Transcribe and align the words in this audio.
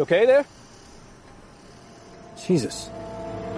You 0.00 0.04
okay 0.04 0.24
there? 0.24 0.46
Jesus. 2.46 2.88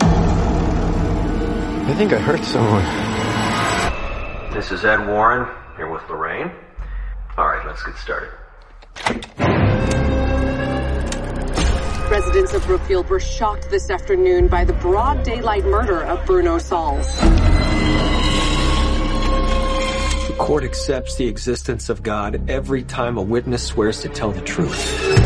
I 0.00 1.95
think 1.96 2.12
I 2.12 2.18
hurt 2.18 2.42
someone. 2.42 2.82
This 4.52 4.73
is 4.73 4.84
Ed 4.84 5.06
Warren, 5.06 5.48
here 5.77 5.88
with 5.88 6.02
Lorraine. 6.10 6.50
Alright, 7.38 7.64
let's 7.64 7.84
get 7.84 7.95
started. 7.96 8.30
Residents 12.10 12.54
of 12.54 12.66
Brookfield 12.66 13.09
were 13.09 13.20
shocked 13.20 13.70
this 13.70 13.88
afternoon 13.88 14.48
by 14.48 14.64
the 14.64 14.72
broad 14.72 15.22
daylight 15.22 15.64
murder 15.64 16.02
of 16.02 16.27
Bruno 16.27 16.59
Sauls. 16.59 17.06
The 20.27 20.34
court 20.38 20.65
accepts 20.65 21.15
the 21.15 21.29
existence 21.29 21.88
of 21.88 22.02
God 22.02 22.51
every 22.51 22.82
time 22.82 23.16
a 23.16 23.23
witness 23.23 23.65
swears 23.65 24.01
to 24.01 24.09
tell 24.09 24.32
the 24.32 24.40
truth. 24.40 25.21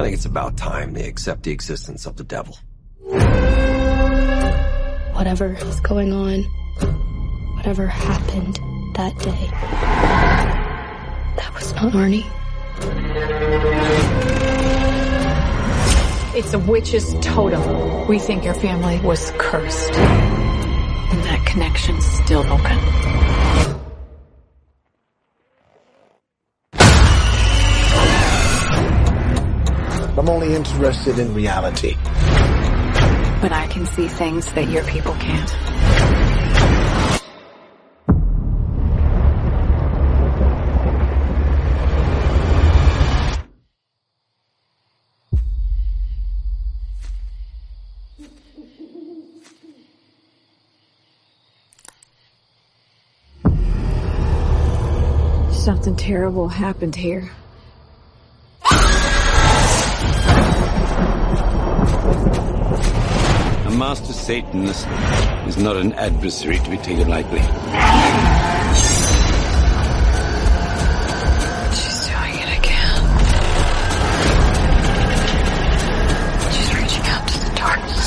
I 0.00 0.04
think 0.04 0.14
it's 0.14 0.24
about 0.24 0.56
time 0.56 0.94
they 0.94 1.06
accept 1.06 1.42
the 1.42 1.50
existence 1.50 2.06
of 2.06 2.16
the 2.16 2.24
devil. 2.24 2.56
Whatever 5.12 5.52
is 5.52 5.80
going 5.80 6.14
on, 6.14 6.44
whatever 7.56 7.86
happened 7.86 8.58
that 8.94 9.18
day, 9.18 9.46
that 11.36 11.52
was 11.54 11.74
not 11.74 11.92
Arnie. 11.92 12.24
It's 16.34 16.54
a 16.54 16.58
witch's 16.58 17.12
totem. 17.20 18.08
We 18.08 18.18
think 18.18 18.42
your 18.42 18.54
family 18.54 19.00
was 19.00 19.32
cursed. 19.36 19.92
And 19.92 21.22
that 21.24 21.44
connection's 21.44 22.06
still 22.06 22.50
open. 22.50 22.78
I'm 30.20 30.28
only 30.28 30.54
interested 30.54 31.18
in 31.18 31.32
reality. 31.32 31.96
But 33.40 33.52
I 33.52 33.66
can 33.70 33.86
see 33.86 34.06
things 34.06 34.52
that 34.52 34.68
your 34.68 34.84
people 34.84 35.14
can't. 35.14 35.48
Something 55.54 55.96
terrible 55.96 56.48
happened 56.48 56.94
here. 56.94 57.30
Master 63.90 64.12
Satanist 64.12 64.86
is 65.48 65.56
not 65.56 65.74
an 65.74 65.92
adversary 65.94 66.60
to 66.60 66.70
be 66.70 66.76
taken 66.76 67.08
lightly. 67.08 67.40
She's 71.74 72.06
doing 72.06 72.36
it 72.38 72.50
again. 72.60 73.00
She's 76.54 76.70
reaching 76.72 77.04
out 77.10 77.26
to 77.26 77.38
the 77.42 77.50
darkness. 77.56 78.06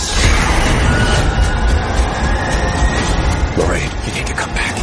Lorraine, 3.57 3.91
you 4.07 4.11
need 4.15 4.27
to 4.27 4.35
come 4.35 4.53
back. 4.55 4.75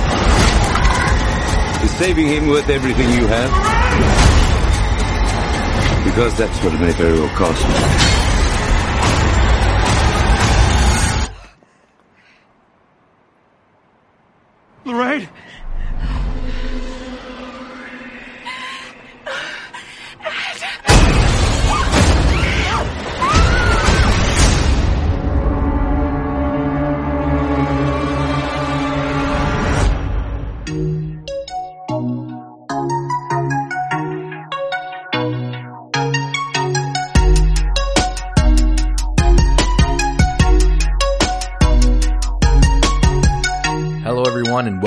Is 1.83 1.93
saving 1.93 2.29
him 2.29 2.49
worth 2.49 2.69
everything 2.69 3.09
you 3.09 3.27
have? 3.27 3.51
Because 6.05 6.37
that's 6.37 6.63
what 6.63 6.75
it 6.75 6.81
may 6.83 6.93
very 6.93 7.19
well 7.19 7.35
cost 7.39 8.30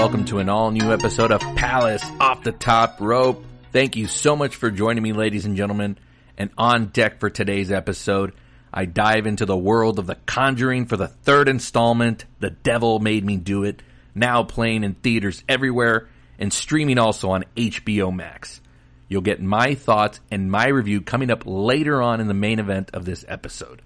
welcome 0.03 0.25
to 0.25 0.40
an 0.40 0.50
all 0.50 0.69
new 0.69 0.91
episode 0.91 1.31
of 1.31 1.40
Palace 1.56 2.03
Off 2.19 2.44
the 2.44 2.52
Top 2.52 3.00
Rope. 3.00 3.41
Thank 3.72 3.96
you 3.96 4.08
so 4.08 4.36
much 4.36 4.58
for 4.58 4.69
joining 4.69 5.02
me, 5.02 5.14
ladies 5.14 5.46
and 5.46 5.56
gentlemen. 5.56 5.97
And 6.38 6.50
on 6.58 6.88
deck 6.88 7.22
for 7.22 7.30
today's 7.30 7.72
episode, 7.72 8.34
I 8.74 8.84
dive 8.84 9.28
into 9.28 9.46
the 9.46 9.56
world 9.56 10.00
of 10.00 10.06
The 10.06 10.18
Conjuring 10.25 10.88
for 10.88 10.97
the 10.97 11.08
third 11.08 11.47
installment, 11.47 12.25
The 12.42 12.50
Devil 12.50 13.00
Made 13.00 13.24
Me 13.24 13.38
Do 13.38 13.63
It, 13.63 13.81
now 14.13 14.44
playing 14.44 14.84
in 14.84 14.96
theaters 14.96 15.42
everywhere 15.47 16.09
and 16.38 16.52
streaming 16.52 16.97
also 16.97 17.30
on 17.30 17.46
HBO 17.56 18.13
Max. 18.13 18.59
You'll 19.08 19.22
get 19.22 19.42
my 19.42 19.74
thoughts 19.74 20.19
and 20.30 20.52
my 20.52 20.68
review 20.68 21.00
coming 21.00 21.31
up 21.31 21.44
later 21.46 22.02
on 22.02 22.19
in 22.19 22.28
the 22.28 22.34
main 22.34 22.59
event 22.59 22.90
of 22.94 23.06
this 23.06 23.24
episode. 23.30 23.81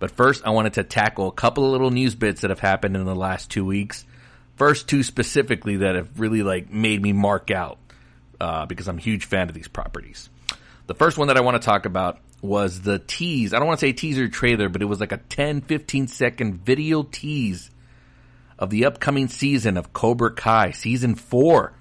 But 0.00 0.10
first, 0.10 0.44
I 0.44 0.50
wanted 0.50 0.72
to 0.74 0.82
tackle 0.82 1.28
a 1.28 1.32
couple 1.32 1.64
of 1.64 1.70
little 1.70 1.92
news 1.92 2.16
bits 2.16 2.40
that 2.40 2.50
have 2.50 2.58
happened 2.58 2.96
in 2.96 3.04
the 3.04 3.14
last 3.14 3.52
two 3.52 3.64
weeks 3.64 4.04
first 4.60 4.90
two 4.90 5.02
specifically 5.02 5.78
that 5.78 5.94
have 5.94 6.20
really 6.20 6.42
like 6.42 6.70
made 6.70 7.00
me 7.00 7.14
mark 7.14 7.50
out 7.50 7.78
uh, 8.38 8.66
because 8.66 8.88
I'm 8.88 8.98
a 8.98 9.00
huge 9.00 9.24
fan 9.24 9.48
of 9.48 9.54
these 9.54 9.68
properties. 9.68 10.28
The 10.86 10.92
first 10.92 11.16
one 11.16 11.28
that 11.28 11.38
I 11.38 11.40
want 11.40 11.54
to 11.54 11.64
talk 11.64 11.86
about 11.86 12.18
was 12.42 12.82
the 12.82 12.98
tease. 12.98 13.54
I 13.54 13.58
don't 13.58 13.66
want 13.66 13.80
to 13.80 13.86
say 13.86 13.94
teaser 13.94 14.28
trailer, 14.28 14.68
but 14.68 14.82
it 14.82 14.84
was 14.84 15.00
like 15.00 15.12
a 15.12 15.16
10, 15.16 15.62
15 15.62 16.08
second 16.08 16.56
video 16.56 17.04
tease 17.04 17.70
of 18.58 18.68
the 18.68 18.84
upcoming 18.84 19.28
season 19.28 19.78
of 19.78 19.94
Cobra 19.94 20.30
Kai, 20.30 20.72
season 20.72 21.14
four, 21.14 21.72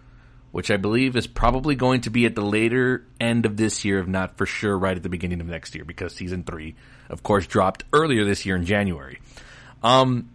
which 0.53 0.71
I 0.71 0.77
believe 0.77 1.17
is 1.17 1.27
probably 1.27 1.75
going 1.75 1.99
to 2.01 2.09
be 2.09 2.25
at 2.25 2.33
the 2.33 2.45
later 2.45 3.05
end 3.19 3.45
of 3.45 3.57
this 3.57 3.83
year, 3.83 3.99
if 3.99 4.07
not 4.07 4.37
for 4.37 4.45
sure 4.45 4.79
right 4.79 4.95
at 4.95 5.03
the 5.03 5.09
beginning 5.09 5.41
of 5.41 5.47
next 5.47 5.75
year, 5.75 5.83
because 5.83 6.15
season 6.15 6.43
three, 6.45 6.75
of 7.09 7.23
course, 7.23 7.45
dropped 7.45 7.83
earlier 7.91 8.23
this 8.23 8.45
year 8.45 8.55
in 8.55 8.63
January. 8.63 9.19
Um, 9.83 10.29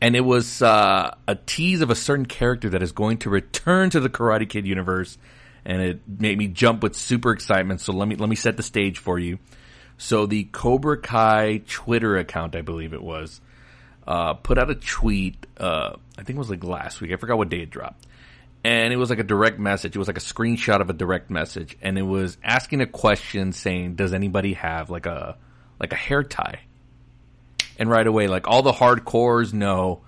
and 0.00 0.16
it 0.16 0.22
was 0.22 0.62
uh, 0.62 1.14
a 1.28 1.34
tease 1.34 1.82
of 1.82 1.90
a 1.90 1.94
certain 1.94 2.26
character 2.26 2.70
that 2.70 2.82
is 2.82 2.92
going 2.92 3.18
to 3.18 3.30
return 3.30 3.90
to 3.90 4.00
the 4.00 4.08
Karate 4.08 4.48
Kid 4.48 4.66
universe, 4.66 5.18
and 5.64 5.82
it 5.82 6.00
made 6.08 6.38
me 6.38 6.48
jump 6.48 6.82
with 6.82 6.96
super 6.96 7.32
excitement. 7.32 7.80
So 7.80 7.92
let 7.92 8.08
me 8.08 8.16
let 8.16 8.28
me 8.28 8.36
set 8.36 8.56
the 8.56 8.62
stage 8.62 8.98
for 8.98 9.18
you. 9.18 9.38
So 9.98 10.24
the 10.24 10.44
Cobra 10.44 10.98
Kai 10.98 11.62
Twitter 11.68 12.16
account, 12.16 12.56
I 12.56 12.62
believe 12.62 12.94
it 12.94 13.02
was, 13.02 13.42
uh, 14.06 14.34
put 14.34 14.56
out 14.56 14.70
a 14.70 14.74
tweet. 14.74 15.46
Uh, 15.58 15.96
I 16.16 16.22
think 16.22 16.36
it 16.36 16.38
was 16.38 16.50
like 16.50 16.64
last 16.64 17.02
week. 17.02 17.12
I 17.12 17.16
forgot 17.16 17.36
what 17.36 17.50
day 17.50 17.60
it 17.60 17.70
dropped, 17.70 18.06
and 18.64 18.94
it 18.94 18.96
was 18.96 19.10
like 19.10 19.18
a 19.18 19.24
direct 19.24 19.58
message. 19.58 19.94
It 19.94 19.98
was 19.98 20.08
like 20.08 20.16
a 20.16 20.20
screenshot 20.20 20.80
of 20.80 20.88
a 20.88 20.94
direct 20.94 21.28
message, 21.28 21.76
and 21.82 21.98
it 21.98 22.02
was 22.02 22.38
asking 22.42 22.80
a 22.80 22.86
question 22.86 23.52
saying, 23.52 23.96
"Does 23.96 24.14
anybody 24.14 24.54
have 24.54 24.88
like 24.88 25.04
a 25.04 25.36
like 25.78 25.92
a 25.92 25.96
hair 25.96 26.22
tie?" 26.22 26.60
And 27.80 27.90
right 27.90 28.06
away, 28.06 28.28
like 28.28 28.46
all 28.46 28.62
the 28.62 28.72
hardcores 28.72 29.54
know 29.54 30.02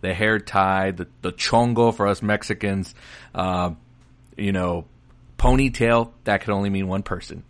the 0.00 0.14
hair 0.14 0.38
tie, 0.38 0.92
the, 0.92 1.06
the 1.20 1.30
chongo 1.30 1.94
for 1.94 2.08
us 2.08 2.22
Mexicans, 2.22 2.94
uh, 3.34 3.70
you 4.36 4.50
know, 4.50 4.86
ponytail, 5.38 6.10
that 6.24 6.40
could 6.40 6.54
only 6.54 6.70
mean 6.70 6.88
one 6.88 7.02
person. 7.02 7.44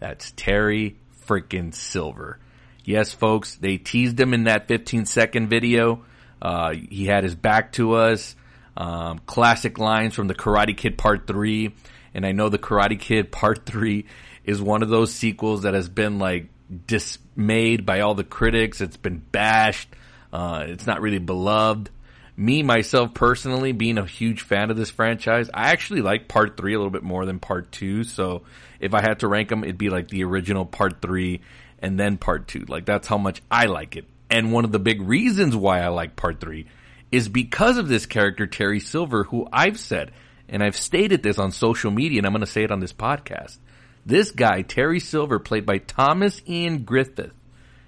That's 0.00 0.32
Terry 0.32 0.96
freaking 1.26 1.72
Silver. 1.72 2.40
Yes, 2.84 3.12
folks, 3.12 3.54
they 3.54 3.78
teased 3.78 4.18
him 4.18 4.34
in 4.34 4.44
that 4.44 4.66
15 4.66 5.06
second 5.06 5.48
video. 5.48 6.04
Uh, 6.40 6.72
he 6.72 7.06
had 7.06 7.22
his 7.22 7.36
back 7.36 7.72
to 7.72 7.92
us. 7.92 8.34
Um, 8.76 9.20
classic 9.20 9.78
lines 9.78 10.14
from 10.14 10.26
the 10.26 10.34
Karate 10.34 10.76
Kid 10.76 10.98
Part 10.98 11.28
3. 11.28 11.72
And 12.14 12.26
I 12.26 12.32
know 12.32 12.48
the 12.48 12.58
Karate 12.58 12.98
Kid 12.98 13.30
Part 13.30 13.66
3 13.66 14.04
is 14.44 14.60
one 14.60 14.82
of 14.82 14.88
those 14.88 15.14
sequels 15.14 15.62
that 15.62 15.74
has 15.74 15.88
been 15.88 16.18
like 16.18 16.48
dismayed 16.86 17.86
by 17.86 18.00
all 18.00 18.14
the 18.14 18.24
critics. 18.24 18.80
It's 18.80 18.96
been 18.96 19.18
bashed. 19.18 19.88
Uh, 20.32 20.64
it's 20.68 20.86
not 20.86 21.00
really 21.00 21.18
beloved. 21.18 21.90
Me, 22.36 22.62
myself 22.62 23.12
personally, 23.12 23.72
being 23.72 23.98
a 23.98 24.06
huge 24.06 24.40
fan 24.40 24.70
of 24.70 24.76
this 24.76 24.90
franchise, 24.90 25.50
I 25.52 25.70
actually 25.70 26.00
like 26.00 26.28
part 26.28 26.56
three 26.56 26.74
a 26.74 26.78
little 26.78 26.90
bit 26.90 27.02
more 27.02 27.26
than 27.26 27.38
part 27.38 27.70
two. 27.70 28.04
So 28.04 28.42
if 28.80 28.94
I 28.94 29.02
had 29.02 29.20
to 29.20 29.28
rank 29.28 29.50
them, 29.50 29.64
it'd 29.64 29.76
be 29.76 29.90
like 29.90 30.08
the 30.08 30.24
original 30.24 30.64
part 30.64 31.02
three 31.02 31.42
and 31.78 32.00
then 32.00 32.16
part 32.16 32.48
two. 32.48 32.64
Like 32.66 32.86
that's 32.86 33.06
how 33.06 33.18
much 33.18 33.42
I 33.50 33.66
like 33.66 33.96
it. 33.96 34.06
And 34.30 34.50
one 34.50 34.64
of 34.64 34.72
the 34.72 34.78
big 34.78 35.02
reasons 35.02 35.54
why 35.54 35.80
I 35.80 35.88
like 35.88 36.16
part 36.16 36.40
three 36.40 36.66
is 37.10 37.28
because 37.28 37.76
of 37.76 37.88
this 37.88 38.06
character, 38.06 38.46
Terry 38.46 38.80
Silver, 38.80 39.24
who 39.24 39.46
I've 39.52 39.78
said, 39.78 40.12
and 40.48 40.62
I've 40.62 40.76
stated 40.76 41.22
this 41.22 41.38
on 41.38 41.52
social 41.52 41.90
media, 41.90 42.18
and 42.18 42.26
I'm 42.26 42.32
going 42.32 42.40
to 42.40 42.46
say 42.46 42.64
it 42.64 42.70
on 42.70 42.80
this 42.80 42.94
podcast, 42.94 43.58
This 44.04 44.30
guy, 44.30 44.62
Terry 44.62 45.00
Silver, 45.00 45.38
played 45.38 45.64
by 45.64 45.78
Thomas 45.78 46.42
Ian 46.48 46.84
Griffith, 46.84 47.32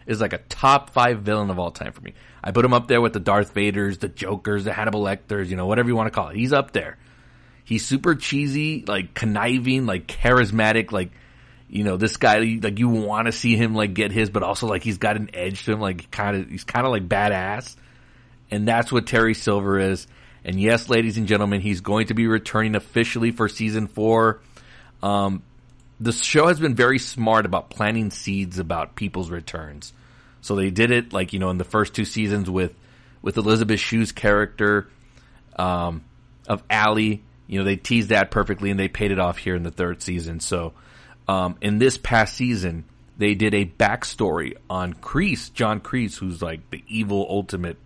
is 0.06 0.20
like 0.20 0.32
a 0.32 0.38
top 0.38 0.90
five 0.90 1.22
villain 1.22 1.50
of 1.50 1.58
all 1.58 1.70
time 1.70 1.92
for 1.92 2.00
me. 2.00 2.14
I 2.42 2.52
put 2.52 2.64
him 2.64 2.74
up 2.74 2.88
there 2.88 3.00
with 3.00 3.14
the 3.14 3.20
Darth 3.20 3.54
Vaders, 3.54 3.98
the 3.98 4.08
Jokers, 4.08 4.64
the 4.64 4.72
Hannibal 4.72 5.02
Lecters, 5.02 5.48
you 5.48 5.56
know, 5.56 5.66
whatever 5.66 5.88
you 5.88 5.96
want 5.96 6.06
to 6.06 6.14
call 6.14 6.28
it. 6.28 6.36
He's 6.36 6.52
up 6.52 6.72
there. 6.72 6.98
He's 7.64 7.84
super 7.84 8.14
cheesy, 8.14 8.84
like 8.86 9.14
conniving, 9.14 9.86
like 9.86 10.06
charismatic, 10.06 10.92
like 10.92 11.10
you 11.68 11.82
know, 11.82 11.96
this 11.96 12.18
guy 12.18 12.38
like 12.62 12.78
you 12.78 12.88
want 12.88 13.26
to 13.26 13.32
see 13.32 13.56
him 13.56 13.74
like 13.74 13.94
get 13.94 14.12
his, 14.12 14.30
but 14.30 14.42
also 14.42 14.66
like 14.66 14.82
he's 14.82 14.98
got 14.98 15.16
an 15.16 15.30
edge 15.34 15.64
to 15.64 15.72
him, 15.72 15.80
like 15.80 16.10
kind 16.10 16.36
of 16.36 16.48
he's 16.48 16.64
kind 16.64 16.86
of 16.86 16.92
like 16.92 17.08
badass, 17.08 17.74
and 18.50 18.68
that's 18.68 18.92
what 18.92 19.06
Terry 19.06 19.34
Silver 19.34 19.78
is. 19.78 20.06
And 20.44 20.60
yes, 20.60 20.90
ladies 20.90 21.16
and 21.16 21.26
gentlemen, 21.26 21.62
he's 21.62 21.80
going 21.80 22.08
to 22.08 22.14
be 22.14 22.26
returning 22.26 22.76
officially 22.76 23.30
for 23.30 23.48
season 23.48 23.86
four. 23.86 24.42
Um, 25.02 25.42
the 26.00 26.12
show 26.12 26.48
has 26.48 26.58
been 26.58 26.74
very 26.74 26.98
smart 26.98 27.46
about 27.46 27.70
planting 27.70 28.10
seeds 28.10 28.58
about 28.58 28.96
people's 28.96 29.30
returns. 29.30 29.92
So 30.40 30.56
they 30.56 30.70
did 30.70 30.90
it 30.90 31.12
like 31.12 31.32
you 31.32 31.38
know 31.38 31.50
in 31.50 31.58
the 31.58 31.64
first 31.64 31.94
two 31.94 32.04
seasons 32.04 32.50
with 32.50 32.74
with 33.22 33.36
Elizabeth 33.36 33.80
Shue's 33.80 34.12
character 34.12 34.88
um, 35.56 36.04
of 36.46 36.62
Allie. 36.68 37.22
You 37.46 37.58
know 37.58 37.64
they 37.64 37.76
teased 37.76 38.10
that 38.10 38.30
perfectly 38.30 38.70
and 38.70 38.78
they 38.78 38.88
paid 38.88 39.10
it 39.10 39.18
off 39.18 39.38
here 39.38 39.54
in 39.54 39.62
the 39.62 39.70
third 39.70 40.02
season. 40.02 40.40
So 40.40 40.72
um, 41.28 41.56
in 41.60 41.78
this 41.78 41.96
past 41.96 42.34
season, 42.34 42.84
they 43.16 43.34
did 43.34 43.54
a 43.54 43.64
backstory 43.64 44.54
on 44.68 44.94
Kreese, 44.94 45.52
John 45.52 45.80
Kreese, 45.80 46.18
who's 46.18 46.42
like 46.42 46.68
the 46.70 46.82
evil 46.88 47.26
ultimate 47.30 47.78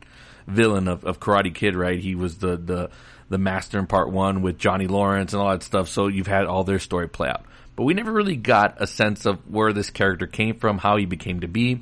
villain 0.47 0.89
of, 0.89 1.05
of 1.05 1.21
Karate 1.21 1.55
Kid. 1.55 1.77
Right? 1.77 2.01
He 2.01 2.15
was 2.15 2.39
the 2.39 2.57
the 2.57 2.91
the 3.29 3.39
master 3.39 3.79
in 3.79 3.87
part 3.87 4.11
one 4.11 4.43
with 4.43 4.59
Johnny 4.59 4.87
Lawrence 4.87 5.33
and 5.33 5.43
all 5.43 5.51
that 5.51 5.63
stuff. 5.63 5.89
So 5.89 6.09
you've 6.09 6.27
had 6.27 6.47
all 6.47 6.65
their 6.65 6.79
story 6.79 7.09
play 7.09 7.29
out. 7.29 7.45
But 7.79 7.85
we 7.85 7.95
never 7.95 8.11
really 8.11 8.35
got 8.35 8.83
a 8.83 8.89
sense 8.89 9.25
of 9.25 9.39
where 9.49 9.73
this 9.73 9.91
character 9.91 10.27
came 10.27 10.59
from, 10.59 10.79
how 10.79 10.97
he 10.97 11.05
became 11.05 11.43
to 11.43 11.47
be. 11.47 11.81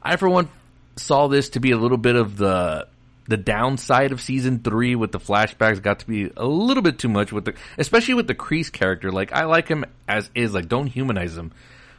I, 0.00 0.14
for 0.14 0.28
one, 0.28 0.48
saw 0.94 1.26
this 1.26 1.48
to 1.50 1.60
be 1.60 1.72
a 1.72 1.76
little 1.76 1.98
bit 1.98 2.14
of 2.14 2.36
the 2.36 2.86
the 3.26 3.36
downside 3.36 4.12
of 4.12 4.20
season 4.20 4.60
three 4.60 4.94
with 4.94 5.10
the 5.10 5.18
flashbacks 5.18 5.82
got 5.82 5.98
to 5.98 6.06
be 6.06 6.30
a 6.36 6.46
little 6.46 6.84
bit 6.84 7.00
too 7.00 7.08
much 7.08 7.32
with 7.32 7.46
the, 7.46 7.54
especially 7.78 8.14
with 8.14 8.28
the 8.28 8.34
Kreese 8.36 8.70
character. 8.70 9.10
Like 9.10 9.32
I 9.32 9.46
like 9.46 9.66
him 9.66 9.84
as 10.06 10.30
is, 10.36 10.54
like 10.54 10.68
don't 10.68 10.86
humanize 10.86 11.36
him. 11.36 11.50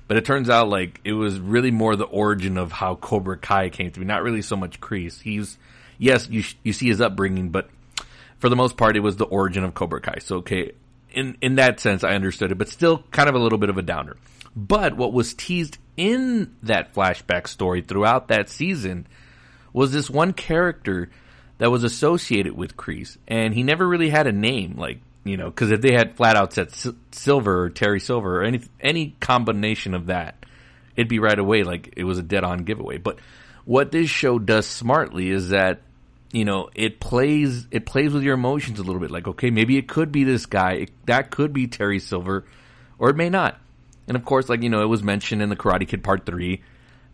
But 0.08 0.16
it 0.16 0.24
turns 0.24 0.50
out 0.50 0.70
like 0.70 1.02
it 1.04 1.12
was 1.12 1.38
really 1.38 1.72
more 1.72 1.98
the 1.98 2.06
origin 2.06 2.58
of 2.58 2.72
how 2.72 2.96
Cobra 2.96 3.38
Kai 3.38 3.68
came 3.68 3.92
to 3.92 4.00
be, 4.00 4.06
not 4.06 4.24
really 4.24 4.44
so 4.44 4.56
much 4.56 4.80
Kreese. 4.80 5.22
He's 5.22 5.58
yes, 5.98 6.30
you 6.30 6.42
you 6.64 6.72
see 6.72 6.88
his 6.88 7.02
upbringing, 7.02 7.50
but 7.50 7.70
for 8.40 8.48
the 8.48 8.56
most 8.56 8.78
part, 8.78 8.96
it 8.96 9.02
was 9.02 9.18
the 9.18 9.26
origin 9.26 9.66
of 9.66 9.74
Cobra 9.74 10.00
Kai. 10.00 10.20
So 10.22 10.38
okay, 10.38 10.72
in 11.16 11.38
in 11.42 11.56
that 11.56 11.80
sense, 11.80 12.04
I 12.04 12.14
understood 12.14 12.52
it, 12.52 12.58
but 12.58 12.70
still 12.70 13.04
kind 13.12 13.28
of 13.28 13.36
a 13.36 13.40
little 13.40 13.58
bit 13.58 13.70
of 13.70 13.78
a 13.78 13.82
downer. 13.82 14.18
But 14.56 14.96
what 14.96 15.14
was 15.14 15.34
teased 15.34 15.78
in 15.98 16.56
that 16.64 16.94
flashback 16.94 17.48
story 17.48 17.82
throughout 17.82 18.28
that 18.28 18.50
season 18.50 19.08
was 19.74 19.92
this 19.92 20.10
one 20.10 20.34
character 20.34 21.10
that 21.58 21.72
was 21.72 21.84
associated 21.84 22.56
with 22.56 22.78
Kreese, 22.78 23.18
and 23.28 23.54
he 23.54 23.64
never 23.64 23.88
really 23.88 24.10
had 24.10 24.28
a 24.28 24.32
name, 24.32 24.76
like 24.78 25.00
you 25.24 25.38
know, 25.38 25.50
because 25.50 25.72
if 25.72 25.82
they 25.82 25.94
had 25.94 26.16
flat 26.16 26.36
out 26.36 26.54
said 26.54 26.68
S- 26.68 26.88
Silver 27.12 27.64
or 27.64 27.70
Terry 27.70 28.00
Silver 28.00 28.42
or 28.42 28.44
any 28.44 28.62
any 28.80 29.16
combination 29.20 29.94
of 29.94 30.08
that, 30.08 30.36
it'd 30.96 31.10
be 31.10 31.20
right 31.20 31.40
away 31.40 31.64
like 31.64 31.94
it 31.98 32.04
was 32.04 32.20
a 32.20 32.24
dead 32.24 32.44
on 32.44 32.60
giveaway. 32.60 32.98
But 32.98 33.20
what 33.66 33.92
this 33.92 34.10
show 34.10 34.38
does 34.38 34.68
smartly 34.68 35.32
is 35.32 35.50
that 35.50 35.82
you 36.36 36.46
know 36.46 36.70
it 36.76 37.00
plays 37.00 37.68
it 37.72 37.86
plays 37.86 38.14
with 38.14 38.24
your 38.24 38.34
emotions 38.34 38.80
a 38.80 38.84
little 38.84 39.02
bit. 39.02 39.12
Like 39.12 39.28
okay, 39.28 39.50
maybe 39.50 39.78
it 39.78 39.88
could 39.88 40.12
be 40.12 40.24
this 40.24 40.46
guy, 40.46 40.74
it, 40.74 40.92
that 41.06 41.32
could 41.32 41.54
be 41.54 41.68
Terry 41.68 42.00
Silver, 42.00 42.46
or 43.00 43.10
it 43.10 43.16
may 43.16 43.30
not. 43.30 43.60
And 44.08 44.16
of 44.16 44.26
course, 44.26 44.50
like, 44.50 44.62
you 44.62 44.70
know, 44.70 44.82
it 44.82 44.88
was 44.88 45.04
mentioned 45.04 45.42
in 45.42 45.50
the 45.50 45.56
Karate 45.56 45.88
Kid 45.88 46.04
Part 46.04 46.26
3 46.26 46.62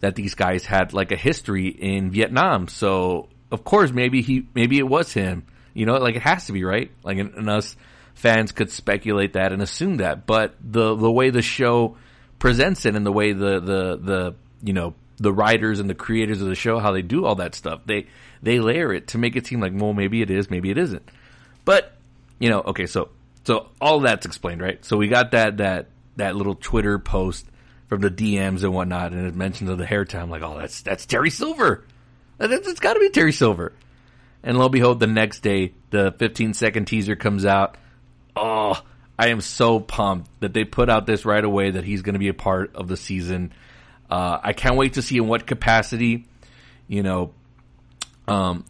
that 0.02 0.16
these 0.16 0.36
guys 0.36 0.66
had 0.66 0.94
like 0.94 1.12
a 1.12 1.16
history 1.16 1.68
in 1.68 2.12
Vietnam. 2.12 2.68
So, 2.68 3.30
of 3.52 3.64
course, 3.64 3.92
maybe 3.92 4.22
he, 4.22 4.48
maybe 4.54 4.78
it 4.78 4.88
was 4.88 5.12
him. 5.14 5.46
You 5.74 5.86
know, 5.86 5.94
like 5.94 6.16
it 6.16 6.22
has 6.22 6.48
to 6.48 6.54
be, 6.54 6.64
right? 6.64 6.92
Like, 7.04 7.18
and, 7.18 7.34
and 7.36 7.50
us 7.50 7.76
fans 8.14 8.52
could 8.52 8.70
speculate 8.70 9.34
that 9.34 9.54
and 9.54 9.62
assume 9.62 9.98
that. 9.98 10.26
But 10.26 10.56
the, 10.62 10.96
the 10.96 11.12
way 11.12 11.30
the 11.30 11.42
show 11.42 11.98
presents 12.40 12.86
it 12.86 12.96
and 12.96 13.06
the 13.06 13.12
way 13.12 13.32
the, 13.32 13.60
the, 13.60 13.98
the, 13.98 14.36
you 14.62 14.74
know, 14.74 14.96
the 15.18 15.32
writers 15.32 15.80
and 15.80 15.90
the 15.90 15.96
creators 15.96 16.42
of 16.42 16.48
the 16.48 16.56
show, 16.56 16.80
how 16.80 16.92
they 16.92 17.04
do 17.04 17.26
all 17.26 17.36
that 17.36 17.56
stuff, 17.56 17.82
they, 17.86 18.08
they 18.42 18.60
layer 18.60 18.94
it 18.94 19.08
to 19.10 19.18
make 19.18 19.36
it 19.36 19.48
seem 19.48 19.60
like, 19.62 19.74
well, 19.76 19.94
maybe 19.94 20.22
it 20.22 20.32
is, 20.32 20.50
maybe 20.50 20.70
it 20.70 20.78
isn't. 20.78 21.08
But, 21.66 21.94
you 22.40 22.50
know, 22.50 22.62
okay, 22.62 22.86
so, 22.88 23.10
so 23.44 23.70
all 23.80 24.00
that's 24.02 24.26
explained, 24.26 24.62
right? 24.62 24.84
So 24.84 24.98
we 24.98 25.08
got 25.08 25.32
that, 25.32 25.58
that, 25.58 25.88
that 26.18 26.36
little 26.36 26.56
Twitter 26.56 27.00
post 27.00 27.46
from 27.88 28.02
the 28.02 28.10
DMs 28.10 28.64
and 28.64 28.74
whatnot, 28.74 29.12
and 29.12 29.28
it 29.28 29.36
mentions 29.36 29.70
of 29.70 29.78
the 29.78 29.86
hair 29.86 30.06
tie. 30.06 30.22
I'm 30.22 30.30
like, 30.30 30.44
oh, 30.44 30.58
that's 30.58 30.82
that's 30.82 31.06
Terry 31.06 31.30
Silver. 31.30 31.84
That's, 32.38 32.68
it's 32.68 32.80
got 32.80 32.94
to 32.94 33.00
be 33.00 33.10
Terry 33.10 33.34
Silver. 33.34 33.74
And 34.44 34.58
lo 34.58 34.66
and 34.66 34.72
behold, 34.72 35.00
the 35.00 35.08
next 35.08 35.42
day, 35.42 35.74
the 35.90 36.14
15 36.18 36.54
second 36.54 36.86
teaser 36.86 37.16
comes 37.16 37.46
out. 37.46 37.76
Oh, 38.36 38.82
I 39.20 39.28
am 39.28 39.42
so 39.42 39.80
pumped 39.80 40.32
that 40.40 40.54
they 40.54 40.64
put 40.64 40.90
out 40.90 41.06
this 41.06 41.26
right 41.26 41.44
away 41.44 41.72
that 41.72 41.84
he's 41.84 42.02
going 42.02 42.14
to 42.14 42.20
be 42.20 42.30
a 42.30 42.34
part 42.34 42.76
of 42.76 42.88
the 42.88 42.98
season. 42.98 43.52
Uh, 44.10 44.40
I 44.42 44.54
can't 44.54 44.78
wait 44.78 44.94
to 44.94 45.02
see 45.02 45.18
in 45.18 45.28
what 45.28 45.46
capacity. 45.46 46.26
You 46.88 47.04
know, 47.04 47.34
um, 48.32 48.66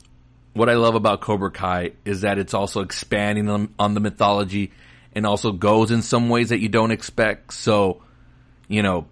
what 0.54 0.70
I 0.70 0.74
love 0.74 0.96
about 0.96 1.22
Cobra 1.22 1.52
Kai 1.52 1.92
is 2.04 2.22
that 2.22 2.40
it's 2.40 2.54
also 2.54 2.82
expanding 2.82 3.48
on, 3.48 3.74
on 3.78 3.94
the 3.94 4.00
mythology 4.00 4.72
and 5.14 5.26
also 5.26 5.52
goes 5.52 5.92
in 5.92 6.02
some 6.02 6.30
ways 6.30 6.50
that 6.50 6.60
you 6.60 6.68
don't 6.68 6.92
expect. 6.92 7.54
So, 7.54 8.02
you 8.68 8.82
know, 8.82 9.08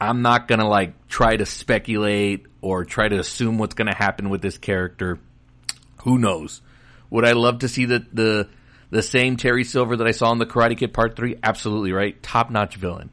I'm 0.00 0.22
not 0.22 0.48
gonna 0.48 0.68
like 0.68 1.08
try 1.08 1.36
to 1.36 1.44
speculate 1.44 2.46
or 2.62 2.84
try 2.84 3.08
to 3.08 3.18
assume 3.18 3.58
what's 3.58 3.74
gonna 3.74 3.94
happen 3.94 4.30
with 4.30 4.40
this 4.40 4.56
character. 4.56 5.18
Who 6.04 6.18
knows? 6.18 6.62
Would 7.10 7.26
I 7.26 7.32
love 7.32 7.60
to 7.60 7.68
see 7.68 7.84
the 7.84 8.04
the 8.12 8.48
the 8.90 9.02
same 9.02 9.36
Terry 9.36 9.64
Silver 9.64 9.96
that 9.96 10.06
I 10.06 10.12
saw 10.12 10.32
in 10.32 10.38
the 10.38 10.46
Karate 10.46 10.76
Kid 10.76 10.94
Part 10.94 11.16
Three? 11.16 11.36
Absolutely, 11.42 11.92
right? 11.92 12.20
Top 12.22 12.50
notch 12.50 12.76
villain. 12.76 13.10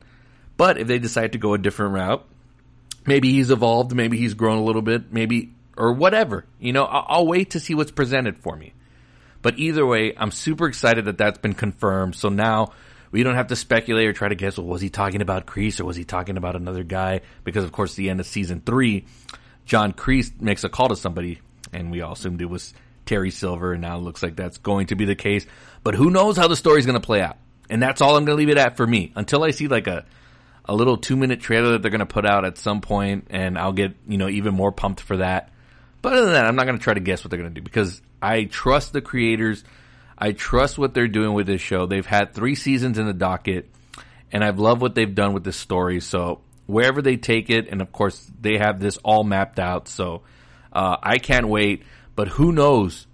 But 0.55 0.77
if 0.77 0.87
they 0.87 0.97
decide 0.97 1.33
to 1.33 1.37
go 1.37 1.53
a 1.53 1.57
different 1.57 1.93
route, 1.93 2.25
maybe 3.05 3.31
he's 3.31 3.51
evolved, 3.51 3.93
maybe 3.93 4.17
he's 4.17 4.33
grown 4.33 4.57
a 4.57 4.63
little 4.63 4.81
bit, 4.81 5.11
maybe 5.11 5.51
or 5.79 5.93
whatever. 5.93 6.45
You 6.59 6.73
know, 6.73 6.83
I'll, 6.83 7.05
I'll 7.07 7.27
wait 7.27 7.51
to 7.51 7.59
see 7.59 7.73
what's 7.73 7.91
presented 7.91 8.37
for 8.37 8.55
me. 8.55 8.73
But 9.41 9.57
either 9.57 9.85
way, 9.85 10.13
I'm 10.15 10.31
super 10.31 10.67
excited 10.67 11.05
that 11.05 11.17
that's 11.17 11.37
been 11.37 11.53
confirmed. 11.53 12.15
So 12.15 12.27
now 12.27 12.73
we 13.11 13.23
don't 13.23 13.35
have 13.35 13.47
to 13.47 13.55
speculate 13.55 14.07
or 14.07 14.13
try 14.13 14.27
to 14.27 14.35
guess, 14.35 14.57
well, 14.57 14.67
was 14.67 14.81
he 14.81 14.89
talking 14.89 15.21
about 15.21 15.47
Kreese 15.47 15.79
or 15.79 15.85
was 15.85 15.95
he 15.95 16.03
talking 16.03 16.35
about 16.35 16.57
another 16.57 16.83
guy? 16.83 17.21
Because 17.45 17.63
of 17.63 17.71
course, 17.71 17.95
the 17.95 18.09
end 18.09 18.19
of 18.19 18.27
season 18.27 18.61
three, 18.63 19.05
John 19.65 19.93
Kreese 19.93 20.39
makes 20.41 20.65
a 20.65 20.69
call 20.69 20.89
to 20.89 20.97
somebody 20.97 21.39
and 21.71 21.89
we 21.89 22.01
all 22.01 22.13
assumed 22.13 22.41
it 22.41 22.45
was 22.45 22.73
Terry 23.05 23.31
Silver 23.31 23.71
and 23.71 23.81
now 23.81 23.97
it 23.97 24.01
looks 24.01 24.21
like 24.21 24.35
that's 24.35 24.57
going 24.57 24.87
to 24.87 24.95
be 24.95 25.05
the 25.05 25.15
case. 25.15 25.47
But 25.81 25.95
who 25.95 26.11
knows 26.11 26.35
how 26.35 26.49
the 26.49 26.57
story's 26.57 26.85
going 26.85 26.99
to 26.99 27.05
play 27.05 27.21
out? 27.21 27.37
And 27.69 27.81
that's 27.81 28.01
all 28.01 28.17
I'm 28.17 28.25
going 28.25 28.37
to 28.37 28.39
leave 28.39 28.49
it 28.49 28.57
at 28.57 28.75
for 28.75 28.85
me 28.85 29.13
until 29.15 29.43
I 29.43 29.51
see 29.51 29.69
like 29.69 29.87
a, 29.87 30.05
a 30.65 30.75
little 30.75 30.97
two 30.97 31.15
minute 31.15 31.39
trailer 31.39 31.71
that 31.71 31.81
they're 31.81 31.91
going 31.91 31.99
to 31.99 32.05
put 32.05 32.25
out 32.25 32.43
at 32.43 32.57
some 32.57 32.81
point 32.81 33.27
and 33.29 33.57
I'll 33.57 33.71
get, 33.71 33.95
you 34.07 34.17
know, 34.17 34.27
even 34.27 34.53
more 34.53 34.73
pumped 34.73 34.99
for 34.99 35.17
that. 35.17 35.53
But 36.01 36.13
other 36.13 36.25
than 36.25 36.33
that, 36.33 36.45
I'm 36.45 36.55
not 36.55 36.65
going 36.65 36.77
to 36.77 36.83
try 36.83 36.93
to 36.93 36.99
guess 36.99 37.23
what 37.23 37.31
they're 37.31 37.39
going 37.39 37.53
to 37.53 37.59
do 37.59 37.63
because 37.63 38.01
I 38.21 38.45
trust 38.45 38.93
the 38.93 39.01
creators. 39.01 39.63
I 40.17 40.31
trust 40.31 40.77
what 40.77 40.93
they're 40.93 41.07
doing 41.07 41.33
with 41.33 41.47
this 41.47 41.61
show. 41.61 41.85
They've 41.85 42.05
had 42.05 42.33
three 42.33 42.55
seasons 42.55 42.97
in 42.97 43.05
the 43.05 43.13
docket, 43.13 43.69
and 44.31 44.43
I've 44.43 44.59
loved 44.59 44.81
what 44.81 44.95
they've 44.95 45.13
done 45.13 45.33
with 45.33 45.43
this 45.43 45.57
story. 45.57 45.99
So 45.99 46.41
wherever 46.67 47.01
they 47.01 47.17
take 47.17 47.49
it, 47.49 47.67
and 47.69 47.81
of 47.81 47.91
course 47.91 48.29
they 48.39 48.57
have 48.57 48.79
this 48.79 48.97
all 48.97 49.23
mapped 49.23 49.59
out. 49.59 49.87
So 49.87 50.21
uh, 50.71 50.97
I 51.01 51.17
can't 51.17 51.47
wait. 51.47 51.83
But 52.15 52.27
who 52.27 52.51
knows 52.51 53.07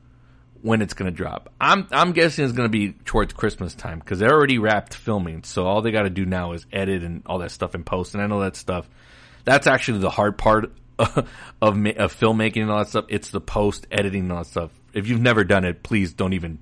when 0.61 0.81
it's 0.81 0.95
going 0.95 1.11
to 1.11 1.15
drop? 1.15 1.51
I'm 1.61 1.87
I'm 1.91 2.11
guessing 2.11 2.43
it's 2.43 2.53
going 2.53 2.65
to 2.65 2.71
be 2.71 2.93
towards 3.05 3.33
Christmas 3.33 3.75
time 3.75 3.99
because 3.99 4.19
they're 4.19 4.33
already 4.33 4.57
wrapped 4.57 4.95
filming. 4.95 5.43
So 5.43 5.65
all 5.65 5.81
they 5.81 5.91
got 5.91 6.03
to 6.03 6.09
do 6.09 6.25
now 6.25 6.53
is 6.53 6.65
edit 6.71 7.03
and 7.03 7.21
all 7.25 7.39
that 7.39 7.51
stuff 7.51 7.75
and 7.75 7.85
post. 7.85 8.15
And 8.15 8.23
I 8.23 8.27
know 8.27 8.41
that 8.41 8.55
stuff. 8.55 8.89
That's 9.43 9.67
actually 9.67 9.99
the 9.99 10.09
hard 10.09 10.39
part 10.39 10.71
of 10.99 11.17
of 11.61 11.75
filmmaking 11.75 12.61
and 12.61 12.71
all 12.71 12.79
that 12.79 12.89
stuff. 12.89 13.05
It's 13.09 13.29
the 13.29 13.41
post 13.41 13.87
editing 13.91 14.21
and 14.21 14.31
all 14.31 14.39
that 14.39 14.47
stuff 14.47 14.71
if 14.95 15.09
you've 15.09 15.21
never 15.21 15.43
done 15.43 15.65
it, 15.65 15.83
please 15.83 16.13
don't 16.13 16.33
even, 16.33 16.57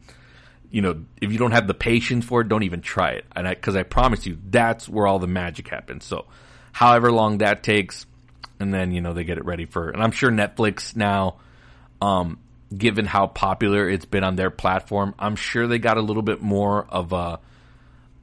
you 0.71 0.81
know, 0.81 1.05
if 1.21 1.31
you 1.31 1.37
don't 1.37 1.51
have 1.51 1.67
the 1.67 1.73
patience 1.75 2.25
for 2.25 2.41
it, 2.41 2.49
don't 2.49 2.63
even 2.63 2.81
try 2.81 3.11
it. 3.11 3.25
And 3.35 3.47
I, 3.47 3.53
cause 3.53 3.75
I 3.75 3.83
promise 3.83 4.25
you, 4.25 4.39
that's 4.49 4.89
where 4.89 5.07
all 5.07 5.19
the 5.19 5.27
magic 5.27 5.69
happens. 5.69 6.03
So 6.03 6.25
however 6.71 7.11
long 7.11 7.37
that 7.37 7.63
takes, 7.63 8.07
and 8.59 8.73
then, 8.73 8.91
you 8.91 9.01
know, 9.01 9.13
they 9.13 9.23
get 9.23 9.37
it 9.37 9.45
ready 9.45 9.65
for, 9.65 9.89
and 9.91 10.01
I'm 10.01 10.11
sure 10.11 10.31
Netflix 10.31 10.95
now, 10.95 11.35
um, 12.01 12.39
given 12.75 13.05
how 13.05 13.27
popular 13.27 13.87
it's 13.87 14.05
been 14.05 14.23
on 14.23 14.35
their 14.35 14.49
platform, 14.49 15.13
I'm 15.19 15.35
sure 15.35 15.67
they 15.67 15.77
got 15.77 15.97
a 15.97 16.01
little 16.01 16.23
bit 16.23 16.41
more 16.41 16.87
of 16.89 17.13
a, 17.13 17.39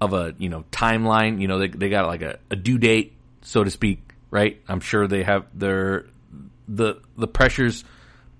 of 0.00 0.12
a, 0.12 0.34
you 0.38 0.48
know, 0.48 0.64
timeline. 0.72 1.40
You 1.40 1.46
know, 1.46 1.60
they, 1.60 1.68
they 1.68 1.88
got 1.88 2.08
like 2.08 2.22
a, 2.22 2.40
a 2.50 2.56
due 2.56 2.78
date, 2.78 3.12
so 3.42 3.62
to 3.62 3.70
speak, 3.70 4.09
right? 4.30 4.60
I'm 4.68 4.80
sure 4.80 5.06
they 5.06 5.22
have 5.22 5.46
their, 5.54 6.06
the, 6.68 7.00
the 7.16 7.28
pressures, 7.28 7.84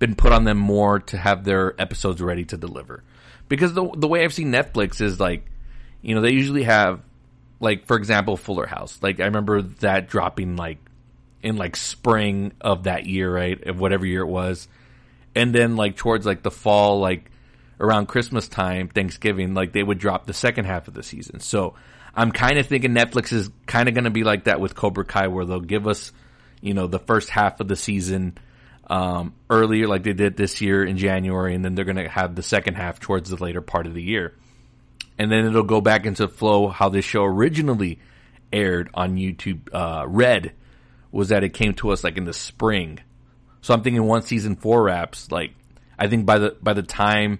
been 0.01 0.15
put 0.15 0.31
on 0.31 0.45
them 0.45 0.57
more 0.57 0.99
to 0.99 1.17
have 1.17 1.43
their 1.43 1.79
episodes 1.79 2.21
ready 2.21 2.43
to 2.45 2.57
deliver. 2.57 3.03
Because 3.47 3.73
the 3.73 3.87
the 3.95 4.07
way 4.07 4.23
I've 4.23 4.33
seen 4.33 4.51
Netflix 4.51 4.99
is 4.99 5.19
like, 5.19 5.45
you 6.01 6.15
know, 6.15 6.21
they 6.21 6.31
usually 6.31 6.63
have 6.63 7.01
like 7.59 7.85
for 7.85 7.97
example, 7.97 8.35
Fuller 8.35 8.65
House. 8.65 8.97
Like 9.01 9.19
I 9.19 9.25
remember 9.25 9.61
that 9.61 10.07
dropping 10.07 10.55
like 10.55 10.79
in 11.43 11.55
like 11.55 11.75
spring 11.75 12.53
of 12.59 12.83
that 12.85 13.05
year, 13.05 13.31
right? 13.31 13.61
Of 13.67 13.79
whatever 13.79 14.05
year 14.05 14.21
it 14.21 14.27
was. 14.27 14.67
And 15.35 15.53
then 15.53 15.75
like 15.75 15.97
towards 15.97 16.25
like 16.25 16.41
the 16.41 16.51
fall, 16.51 16.99
like 16.99 17.29
around 17.81 18.05
Christmas 18.05 18.47
time, 18.47 18.87
Thanksgiving, 18.87 19.53
like 19.55 19.73
they 19.73 19.83
would 19.83 19.97
drop 19.97 20.27
the 20.27 20.33
second 20.33 20.65
half 20.65 20.87
of 20.87 20.93
the 20.93 21.03
season. 21.03 21.39
So 21.39 21.73
I'm 22.13 22.31
kind 22.31 22.59
of 22.59 22.67
thinking 22.67 22.91
Netflix 22.91 23.33
is 23.33 23.49
kind 23.65 23.89
of 23.89 23.95
going 23.95 24.03
to 24.03 24.11
be 24.11 24.23
like 24.23 24.45
that 24.45 24.61
with 24.61 24.75
Cobra 24.75 25.03
Kai, 25.03 25.27
where 25.27 25.45
they'll 25.45 25.59
give 25.59 25.87
us, 25.87 26.13
you 26.61 26.75
know, 26.75 26.87
the 26.87 26.99
first 26.99 27.29
half 27.29 27.59
of 27.59 27.67
the 27.67 27.75
season 27.75 28.37
um, 28.87 29.33
earlier, 29.49 29.87
like 29.87 30.03
they 30.03 30.13
did 30.13 30.37
this 30.37 30.61
year 30.61 30.85
in 30.85 30.97
January, 30.97 31.55
and 31.55 31.65
then 31.65 31.73
they're 31.73 31.85
going 31.85 31.97
to 31.97 32.07
have 32.07 32.35
the 32.35 32.43
second 32.43 32.75
half 32.75 32.99
towards 32.99 33.29
the 33.29 33.43
later 33.43 33.61
part 33.61 33.87
of 33.87 33.95
the 33.95 34.03
year. 34.03 34.35
And 35.17 35.31
then 35.31 35.45
it'll 35.45 35.63
go 35.63 35.81
back 35.81 36.05
into 36.05 36.27
flow 36.27 36.67
how 36.67 36.89
this 36.89 37.05
show 37.05 37.23
originally 37.23 37.99
aired 38.53 38.89
on 38.93 39.15
YouTube. 39.15 39.73
Uh, 39.73 40.05
Red 40.07 40.53
was 41.11 41.29
that 41.29 41.43
it 41.43 41.53
came 41.53 41.73
to 41.75 41.89
us 41.89 42.03
like 42.03 42.17
in 42.17 42.25
the 42.25 42.33
spring. 42.33 42.99
So 43.61 43.73
I'm 43.73 43.81
thinking 43.81 44.03
one 44.03 44.23
season 44.23 44.55
four 44.55 44.83
wraps, 44.83 45.31
like 45.31 45.53
I 45.97 46.07
think 46.07 46.25
by 46.25 46.39
the 46.39 46.57
by 46.61 46.73
the 46.73 46.83
time 46.83 47.39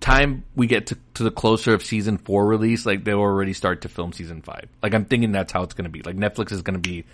time 0.00 0.44
we 0.54 0.66
get 0.66 0.88
to, 0.88 0.98
to 1.14 1.22
the 1.22 1.30
closer 1.30 1.74
of 1.74 1.84
season 1.84 2.18
four 2.18 2.46
release, 2.46 2.86
like 2.86 3.04
they'll 3.04 3.18
already 3.18 3.52
start 3.52 3.82
to 3.82 3.88
film 3.88 4.12
season 4.12 4.42
five. 4.42 4.68
Like 4.82 4.94
I'm 4.94 5.04
thinking 5.04 5.32
that's 5.32 5.52
how 5.52 5.62
it's 5.62 5.74
going 5.74 5.84
to 5.84 5.90
be. 5.90 6.02
Like 6.02 6.16
Netflix 6.16 6.52
is 6.52 6.62
going 6.62 6.80
to 6.80 6.88
be 6.88 7.04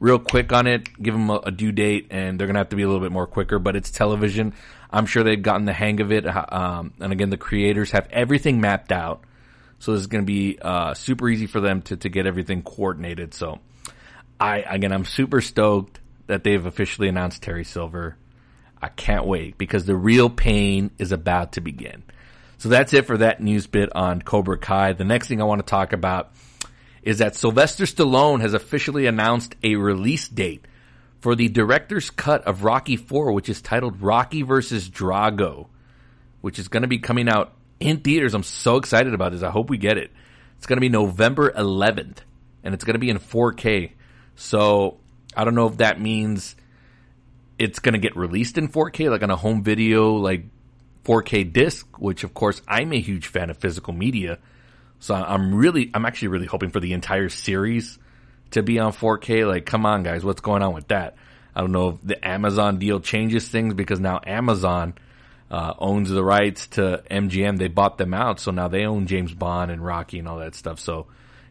real 0.00 0.18
quick 0.18 0.52
on 0.52 0.66
it, 0.66 1.02
give 1.02 1.14
them 1.14 1.30
a, 1.30 1.36
a, 1.44 1.50
due 1.50 1.72
date, 1.72 2.08
and 2.10 2.38
they're 2.38 2.46
going 2.46 2.54
to 2.54 2.60
have 2.60 2.70
to 2.70 2.76
be 2.76 2.82
a 2.82 2.86
little 2.86 3.02
bit 3.02 3.12
more 3.12 3.26
quicker. 3.26 3.58
But 3.58 3.76
it's 3.76 3.90
television. 3.90 4.52
I'm 4.90 5.06
sure 5.06 5.22
they've 5.22 5.40
gotten 5.40 5.64
the 5.64 5.72
hang 5.72 6.00
of 6.00 6.12
it. 6.12 6.26
Um, 6.26 6.92
and 7.00 7.12
again, 7.12 7.30
the 7.30 7.36
creators 7.36 7.92
have 7.92 8.08
everything 8.10 8.60
mapped 8.60 8.92
out, 8.92 9.22
so 9.78 9.92
this 9.92 10.00
is 10.00 10.06
going 10.06 10.22
to 10.22 10.26
be 10.26 10.58
uh, 10.60 10.94
super 10.94 11.28
easy 11.28 11.46
for 11.46 11.60
them 11.60 11.82
to 11.82 11.96
to 11.96 12.08
get 12.08 12.26
everything 12.26 12.62
coordinated. 12.62 13.34
So, 13.34 13.60
I 14.38 14.58
again, 14.58 14.92
I'm 14.92 15.04
super 15.04 15.40
stoked 15.40 16.00
that 16.26 16.44
they've 16.44 16.64
officially 16.64 17.08
announced 17.08 17.42
Terry 17.42 17.64
Silver. 17.64 18.16
I 18.80 18.88
can't 18.88 19.24
wait 19.24 19.56
because 19.56 19.86
the 19.86 19.96
real 19.96 20.28
pain 20.28 20.90
is 20.98 21.10
about 21.10 21.52
to 21.52 21.60
begin. 21.60 22.02
So 22.64 22.70
that's 22.70 22.94
it 22.94 23.04
for 23.04 23.18
that 23.18 23.42
news 23.42 23.66
bit 23.66 23.94
on 23.94 24.22
Cobra 24.22 24.56
Kai. 24.56 24.94
The 24.94 25.04
next 25.04 25.28
thing 25.28 25.38
I 25.38 25.44
want 25.44 25.58
to 25.58 25.70
talk 25.70 25.92
about 25.92 26.32
is 27.02 27.18
that 27.18 27.36
Sylvester 27.36 27.84
Stallone 27.84 28.40
has 28.40 28.54
officially 28.54 29.04
announced 29.04 29.54
a 29.62 29.76
release 29.76 30.28
date 30.28 30.64
for 31.20 31.34
the 31.34 31.50
director's 31.50 32.08
cut 32.08 32.44
of 32.44 32.64
Rocky 32.64 32.96
4, 32.96 33.32
which 33.32 33.50
is 33.50 33.60
titled 33.60 34.00
Rocky 34.00 34.40
versus 34.40 34.88
Drago, 34.88 35.66
which 36.40 36.58
is 36.58 36.68
going 36.68 36.84
to 36.84 36.88
be 36.88 36.96
coming 36.96 37.28
out 37.28 37.52
in 37.80 38.00
theaters. 38.00 38.32
I'm 38.32 38.42
so 38.42 38.76
excited 38.78 39.12
about 39.12 39.32
this. 39.32 39.42
I 39.42 39.50
hope 39.50 39.68
we 39.68 39.76
get 39.76 39.98
it. 39.98 40.10
It's 40.56 40.64
going 40.64 40.78
to 40.78 40.80
be 40.80 40.88
November 40.88 41.52
11th, 41.52 42.20
and 42.62 42.72
it's 42.72 42.84
going 42.84 42.94
to 42.94 42.98
be 42.98 43.10
in 43.10 43.18
4K. 43.18 43.92
So 44.36 45.00
I 45.36 45.44
don't 45.44 45.54
know 45.54 45.66
if 45.66 45.76
that 45.76 46.00
means 46.00 46.56
it's 47.58 47.80
going 47.80 47.92
to 47.92 47.98
get 47.98 48.16
released 48.16 48.56
in 48.56 48.68
4K, 48.68 49.10
like 49.10 49.22
on 49.22 49.30
a 49.30 49.36
home 49.36 49.62
video, 49.62 50.14
like 50.14 50.46
4K 51.04 51.52
disc, 51.52 51.86
which 51.98 52.24
of 52.24 52.34
course 52.34 52.62
I'm 52.66 52.92
a 52.92 53.00
huge 53.00 53.26
fan 53.26 53.50
of 53.50 53.58
physical 53.58 53.92
media. 53.92 54.38
So 55.00 55.14
I'm 55.14 55.54
really, 55.54 55.90
I'm 55.92 56.06
actually 56.06 56.28
really 56.28 56.46
hoping 56.46 56.70
for 56.70 56.80
the 56.80 56.92
entire 56.94 57.28
series 57.28 57.98
to 58.52 58.62
be 58.62 58.78
on 58.78 58.92
4K. 58.92 59.46
Like, 59.46 59.66
come 59.66 59.84
on, 59.84 60.02
guys, 60.02 60.24
what's 60.24 60.40
going 60.40 60.62
on 60.62 60.72
with 60.72 60.88
that? 60.88 61.16
I 61.54 61.60
don't 61.60 61.72
know 61.72 61.90
if 61.90 62.02
the 62.02 62.26
Amazon 62.26 62.78
deal 62.78 63.00
changes 63.00 63.48
things 63.48 63.74
because 63.74 64.00
now 64.00 64.20
Amazon 64.26 64.94
uh, 65.50 65.74
owns 65.78 66.10
the 66.10 66.24
rights 66.24 66.66
to 66.68 67.02
MGM. 67.10 67.58
They 67.58 67.68
bought 67.68 67.98
them 67.98 68.14
out, 68.14 68.40
so 68.40 68.50
now 68.50 68.68
they 68.68 68.86
own 68.86 69.06
James 69.06 69.32
Bond 69.32 69.70
and 69.70 69.84
Rocky 69.84 70.18
and 70.18 70.26
all 70.26 70.38
that 70.38 70.54
stuff. 70.54 70.80
So, 70.80 71.06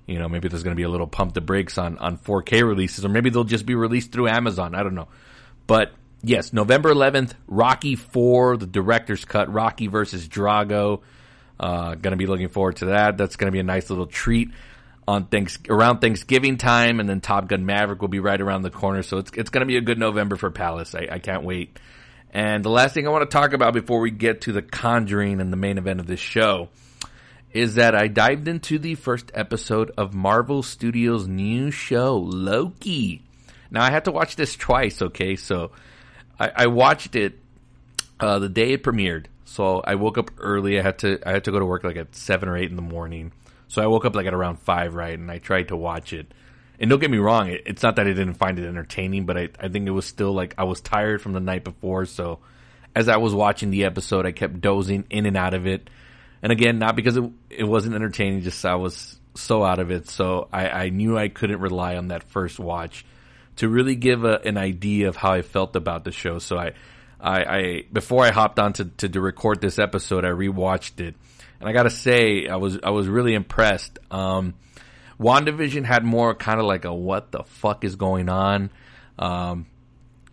you 0.06 0.20
know, 0.20 0.28
maybe 0.28 0.50
there's 0.50 0.64
going 0.64 0.76
to 0.76 0.80
be 0.80 0.84
a 0.84 0.90
little 0.90 1.08
pump 1.08 1.34
the 1.34 1.42
brakes 1.42 1.78
on 1.78 1.98
on 2.00 2.18
4K 2.18 2.68
releases, 2.68 3.06
or 3.06 3.10
maybe 3.10 3.30
they'll 3.30 3.46
just 3.46 3.66
be 3.66 3.76
released 3.76 4.12
through 4.12 4.28
Amazon. 4.28 4.76
I 4.76 4.84
don't 4.84 4.96
know, 4.96 5.08
but 5.68 5.94
yes, 6.24 6.53
November 6.53 6.94
11th, 6.94 7.34
Rocky 7.48 7.96
4, 7.96 8.58
the 8.58 8.65
director's 8.65 9.25
cut, 9.25 9.51
Rocky 9.51 9.88
versus 9.88 10.27
Drago. 10.27 11.01
Uh, 11.60 11.96
gonna 11.96 12.18
be 12.18 12.25
looking 12.25 12.50
forward 12.50 12.77
to 12.77 12.86
that. 12.88 13.18
That's 13.18 13.36
gonna 13.36 13.51
be 13.51 13.60
a 13.60 13.63
nice 13.63 13.89
little 13.89 14.08
treat 14.08 14.50
on 15.08 15.25
thanks 15.27 15.60
around 15.70 16.00
Thanksgiving 16.00 16.58
time, 16.58 17.00
and 17.00 17.08
then 17.08 17.22
Top 17.22 17.48
Gun 17.48 17.65
Maverick 17.65 18.01
will 18.01 18.10
be 18.10 18.20
right 18.20 18.39
around 18.39 18.63
the 18.63 18.72
corner. 18.72 19.03
So 19.03 19.18
it's 19.18 19.32
it's 19.34 19.50
gonna 19.50 19.65
be 19.65 19.77
a 19.77 19.82
good 19.82 20.00
November 20.00 20.36
for 20.36 20.50
Palace. 20.50 20.96
I, 20.96 21.08
I 21.12 21.20
can't 21.20 21.44
wait. 21.44 21.77
And 22.32 22.65
the 22.65 22.70
last 22.70 22.96
thing 22.96 23.08
I 23.08 23.12
want 23.12 23.30
to 23.30 23.34
talk 23.34 23.53
about 23.53 23.74
before 23.74 24.00
we 24.00 24.10
get 24.10 24.42
to 24.42 24.51
the 24.51 24.63
Conjuring 24.63 25.39
and 25.39 25.53
the 25.53 25.58
main 25.58 25.77
event 25.77 26.00
of 26.00 26.08
this 26.08 26.20
show 26.20 26.70
is 27.51 27.75
that 27.75 27.94
I 27.94 28.08
dived 28.08 28.48
into 28.48 28.80
the 28.80 28.96
first 28.96 29.32
episode 29.36 29.92
of 29.96 30.15
Marvel 30.15 30.63
Studios' 30.63 31.27
new 31.27 31.70
show, 31.70 32.18
Loki. 32.18 33.22
Now 33.70 33.84
I 33.84 33.92
had 33.92 34.06
to 34.06 34.12
watch 34.12 34.36
this 34.36 34.56
twice, 34.56 35.03
okay? 35.03 35.36
So 35.36 35.72
I, 36.40 36.52
I 36.56 36.68
watched 36.68 37.16
it 37.16 37.40
uh, 38.20 38.40
the 38.40 38.50
day 38.50 38.74
it 38.74 38.84
premiered. 38.84 39.25
So 39.46 39.82
I 39.82 39.96
woke 39.96 40.18
up 40.18 40.32
early. 40.38 40.80
I 40.80 40.82
had 40.82 41.00
to 41.00 41.20
I 41.25 41.32
had 41.32 41.44
to 41.44 41.52
go 41.52 41.60
to 41.60 41.66
work 41.66 41.84
like 41.84 41.98
at 41.98 42.16
seven 42.16 42.50
or 42.50 42.58
eight 42.58 42.70
in 42.70 42.75
the 42.75 42.82
morning. 42.82 43.32
So 43.68 43.82
I 43.82 43.88
woke 43.88 44.06
up 44.06 44.16
like 44.16 44.25
at 44.25 44.34
around 44.34 44.60
five, 44.60 44.96
right? 44.96 45.18
And 45.18 45.30
I 45.30 45.40
tried 45.40 45.70
to 45.70 45.75
watch 45.75 46.13
it. 46.13 46.32
And 46.80 46.90
don't 46.90 47.00
get 47.00 47.12
me 47.12 47.18
wrong, 47.18 47.50
it, 47.50 47.63
it's 47.66 47.84
not 47.84 47.96
that 47.98 48.08
I 48.08 48.10
didn't 48.13 48.34
find 48.34 48.58
it 48.60 48.68
entertaining, 48.68 49.25
but 49.25 49.38
I, 49.38 49.50
I 49.60 49.68
think 49.68 49.88
it 49.88 49.92
was 49.92 50.06
still 50.06 50.34
like 50.34 50.56
I 50.58 50.63
was 50.63 50.82
tired 50.82 51.22
from 51.22 51.34
the 51.34 51.40
night 51.40 51.63
before. 51.63 52.06
So 52.06 52.40
as 52.96 53.08
I 53.08 53.18
was 53.18 53.34
watching 53.34 53.72
the 53.72 53.86
episode, 53.86 54.25
I 54.25 54.32
kept 54.32 54.60
dozing 54.60 55.06
in 55.10 55.25
and 55.25 55.38
out 55.38 55.54
of 55.54 55.68
it. 55.68 55.90
And 56.42 56.52
again, 56.52 56.80
not 56.80 56.96
because 56.96 57.16
it, 57.18 57.24
it 57.50 57.63
wasn't 57.63 57.96
entertaining, 57.96 58.42
just 58.42 58.66
I 58.66 58.75
was 58.75 59.18
so 59.36 59.63
out 59.63 59.80
of 59.80 59.92
it. 59.92 60.10
So 60.10 60.48
I, 60.52 60.70
I 60.70 60.90
knew 60.90 61.18
I 61.18 61.30
couldn't 61.30 61.60
rely 61.60 61.96
on 61.96 62.10
that 62.10 62.24
first 62.24 62.60
watch 62.60 63.06
to 63.58 63.70
really 63.70 63.96
give 63.96 64.24
a, 64.24 64.40
an 64.46 64.58
idea 64.58 65.08
of 65.08 65.16
how 65.16 65.32
I 65.34 65.42
felt 65.42 65.76
about 65.76 66.04
the 66.04 66.12
show. 66.12 66.40
So 66.40 66.58
I, 66.58 66.74
I, 67.20 67.44
I 67.44 67.84
before 67.92 68.24
I 68.26 68.32
hopped 68.32 68.60
on 68.60 68.74
to, 68.74 68.86
to, 68.86 69.10
to 69.10 69.22
record 69.22 69.62
this 69.62 69.80
episode, 69.80 70.26
I 70.26 70.30
rewatched 70.30 71.00
it, 71.00 71.16
and 71.60 71.70
I 71.70 71.74
gotta 71.74 71.90
say, 71.90 72.48
I 72.48 72.58
was 72.58 72.80
I 72.84 72.90
was 72.90 73.08
really 73.08 73.34
impressed. 73.34 74.00
Um, 74.12 74.56
WandaVision 75.20 75.86
had 75.86 76.04
more 76.04 76.36
kind 76.36 76.60
of 76.60 76.66
like 76.66 76.86
a 76.86 76.94
what 76.94 77.32
the 77.32 77.44
fuck 77.44 77.86
is 77.86 77.96
going 77.96 78.30
on, 78.30 78.72
um, 79.18 79.68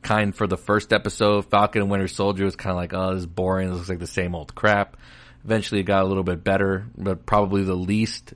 kind 0.02 0.34
for 0.34 0.46
the 0.46 0.56
first 0.56 0.92
episode. 0.92 1.46
Falcon 1.50 1.82
and 1.82 1.90
Winter 1.90 2.08
Soldier 2.08 2.44
was 2.44 2.56
kind 2.56 2.72
of 2.72 2.76
like, 2.76 2.92
oh, 2.92 3.14
this 3.14 3.20
is 3.20 3.26
boring. 3.26 3.72
Looks 3.72 3.88
like 3.88 3.98
the 3.98 4.06
same 4.06 4.34
old 4.34 4.54
crap. 4.54 4.96
Eventually, 5.44 5.80
it 5.80 5.84
got 5.84 6.02
a 6.02 6.06
little 6.06 6.24
bit 6.24 6.42
better, 6.42 6.86
but 6.98 7.24
probably 7.24 7.64
the 7.64 7.74
least 7.74 8.34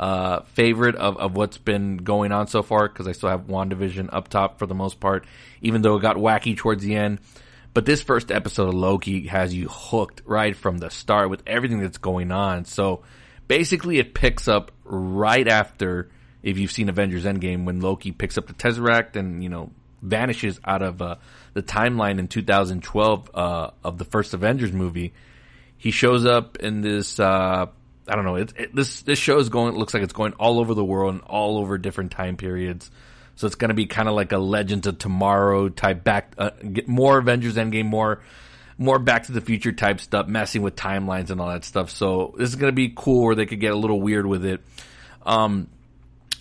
uh, 0.00 0.40
favorite 0.54 0.96
of, 0.96 1.18
of 1.18 1.36
what's 1.36 1.58
been 1.58 1.98
going 1.98 2.32
on 2.32 2.46
so 2.46 2.62
far 2.62 2.88
because 2.88 3.06
I 3.06 3.12
still 3.12 3.28
have 3.28 3.42
WandaVision 3.42 4.08
up 4.10 4.28
top 4.28 4.58
for 4.58 4.64
the 4.64 4.74
most 4.74 4.98
part, 4.98 5.26
even 5.60 5.82
though 5.82 5.96
it 5.96 6.00
got 6.00 6.16
wacky 6.16 6.56
towards 6.56 6.82
the 6.82 6.96
end. 6.96 7.20
But 7.74 7.84
this 7.84 8.02
first 8.02 8.32
episode 8.32 8.68
of 8.68 8.74
Loki 8.74 9.26
has 9.26 9.52
you 9.54 9.68
hooked 9.68 10.22
right 10.24 10.56
from 10.56 10.78
the 10.78 10.88
start 10.88 11.28
with 11.28 11.42
everything 11.46 11.80
that's 11.80 11.98
going 11.98 12.32
on. 12.32 12.64
So 12.64 13.02
basically, 13.46 13.98
it 13.98 14.14
picks 14.14 14.48
up 14.48 14.72
right 14.84 15.46
after, 15.46 16.08
if 16.42 16.56
you've 16.56 16.72
seen 16.72 16.88
Avengers 16.88 17.26
Endgame, 17.26 17.66
when 17.66 17.80
Loki 17.80 18.10
picks 18.10 18.38
up 18.38 18.46
the 18.46 18.54
Tesseract 18.54 19.16
and, 19.16 19.42
you 19.42 19.50
know, 19.50 19.70
vanishes 20.00 20.58
out 20.64 20.80
of 20.80 21.02
uh, 21.02 21.16
the 21.52 21.62
timeline 21.62 22.18
in 22.18 22.26
2012 22.26 23.30
uh, 23.34 23.70
of 23.84 23.98
the 23.98 24.06
first 24.06 24.32
Avengers 24.32 24.72
movie. 24.72 25.12
He 25.76 25.90
shows 25.90 26.24
up 26.24 26.56
in 26.56 26.80
this 26.80 27.20
uh, 27.20 27.66
I 28.10 28.16
don't 28.16 28.24
know. 28.24 28.36
It, 28.36 28.52
it, 28.56 28.74
this 28.74 29.02
this 29.02 29.18
show 29.18 29.38
is 29.38 29.48
going. 29.48 29.74
It 29.74 29.78
looks 29.78 29.94
like 29.94 30.02
it's 30.02 30.12
going 30.12 30.32
all 30.34 30.58
over 30.58 30.74
the 30.74 30.84
world 30.84 31.14
and 31.14 31.22
all 31.22 31.58
over 31.58 31.78
different 31.78 32.10
time 32.10 32.36
periods. 32.36 32.90
So 33.36 33.46
it's 33.46 33.56
going 33.56 33.70
to 33.70 33.74
be 33.74 33.86
kind 33.86 34.08
of 34.08 34.14
like 34.14 34.32
a 34.32 34.38
Legends 34.38 34.86
of 34.86 34.98
Tomorrow 34.98 35.70
type 35.70 36.04
back. 36.04 36.34
Uh, 36.36 36.50
more 36.86 37.18
Avengers 37.18 37.56
Endgame, 37.56 37.86
more 37.86 38.20
more 38.76 38.98
Back 38.98 39.24
to 39.26 39.32
the 39.32 39.40
Future 39.40 39.72
type 39.72 40.00
stuff, 40.00 40.26
messing 40.26 40.62
with 40.62 40.74
timelines 40.74 41.30
and 41.30 41.40
all 41.40 41.48
that 41.48 41.64
stuff. 41.64 41.90
So 41.90 42.34
this 42.36 42.48
is 42.48 42.56
going 42.56 42.72
to 42.72 42.76
be 42.76 42.92
cool, 42.94 43.24
where 43.24 43.34
they 43.34 43.46
could 43.46 43.60
get 43.60 43.72
a 43.72 43.76
little 43.76 44.00
weird 44.00 44.26
with 44.26 44.44
it. 44.44 44.60
Um, 45.24 45.68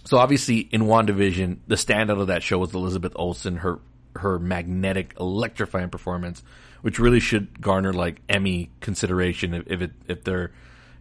so 0.06 0.18
obviously 0.18 0.60
in 0.60 0.84
WandaVision, 0.84 1.60
the 1.68 1.76
standout 1.76 2.20
of 2.20 2.28
that 2.28 2.42
show 2.42 2.58
was 2.58 2.74
Elizabeth 2.74 3.14
Olsen, 3.16 3.58
her 3.58 3.80
her 4.16 4.40
magnetic, 4.40 5.14
electrifying 5.20 5.90
performance, 5.90 6.42
which 6.82 6.98
really 6.98 7.20
should 7.20 7.62
garner 7.62 7.94
like 7.94 8.22
Emmy 8.28 8.72
consideration 8.80 9.54
if, 9.54 9.64
if 9.68 9.82
it 9.82 9.92
if 10.08 10.24
they're 10.24 10.52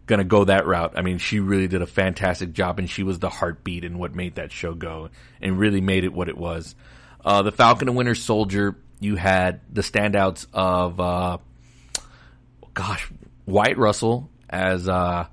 going 0.08 0.18
to 0.18 0.24
go 0.24 0.44
that 0.44 0.66
route. 0.66 0.94
I 0.96 1.02
mean, 1.02 1.18
she 1.18 1.38
really 1.38 1.68
did 1.68 1.82
a 1.82 1.86
fantastic 1.86 2.52
job, 2.52 2.78
and 2.78 2.90
she 2.90 3.02
was 3.04 3.20
the 3.20 3.28
heartbeat 3.28 3.84
and 3.84 3.98
what 3.98 4.14
made 4.14 4.34
that 4.34 4.50
show 4.50 4.74
go, 4.74 5.10
and 5.40 5.58
really 5.58 5.80
made 5.80 6.04
it 6.04 6.12
what 6.12 6.28
it 6.28 6.36
was. 6.36 6.74
Uh, 7.24 7.42
the 7.42 7.52
Falcon 7.52 7.88
and 7.88 7.96
Winter 7.96 8.14
Soldier, 8.14 8.76
you 8.98 9.16
had 9.16 9.60
the 9.72 9.82
standouts 9.82 10.46
of, 10.52 10.98
uh, 10.98 11.38
gosh, 12.74 13.08
Wyatt 13.46 13.78
Russell 13.78 14.30
as 14.50 14.88
uh, 14.88 15.26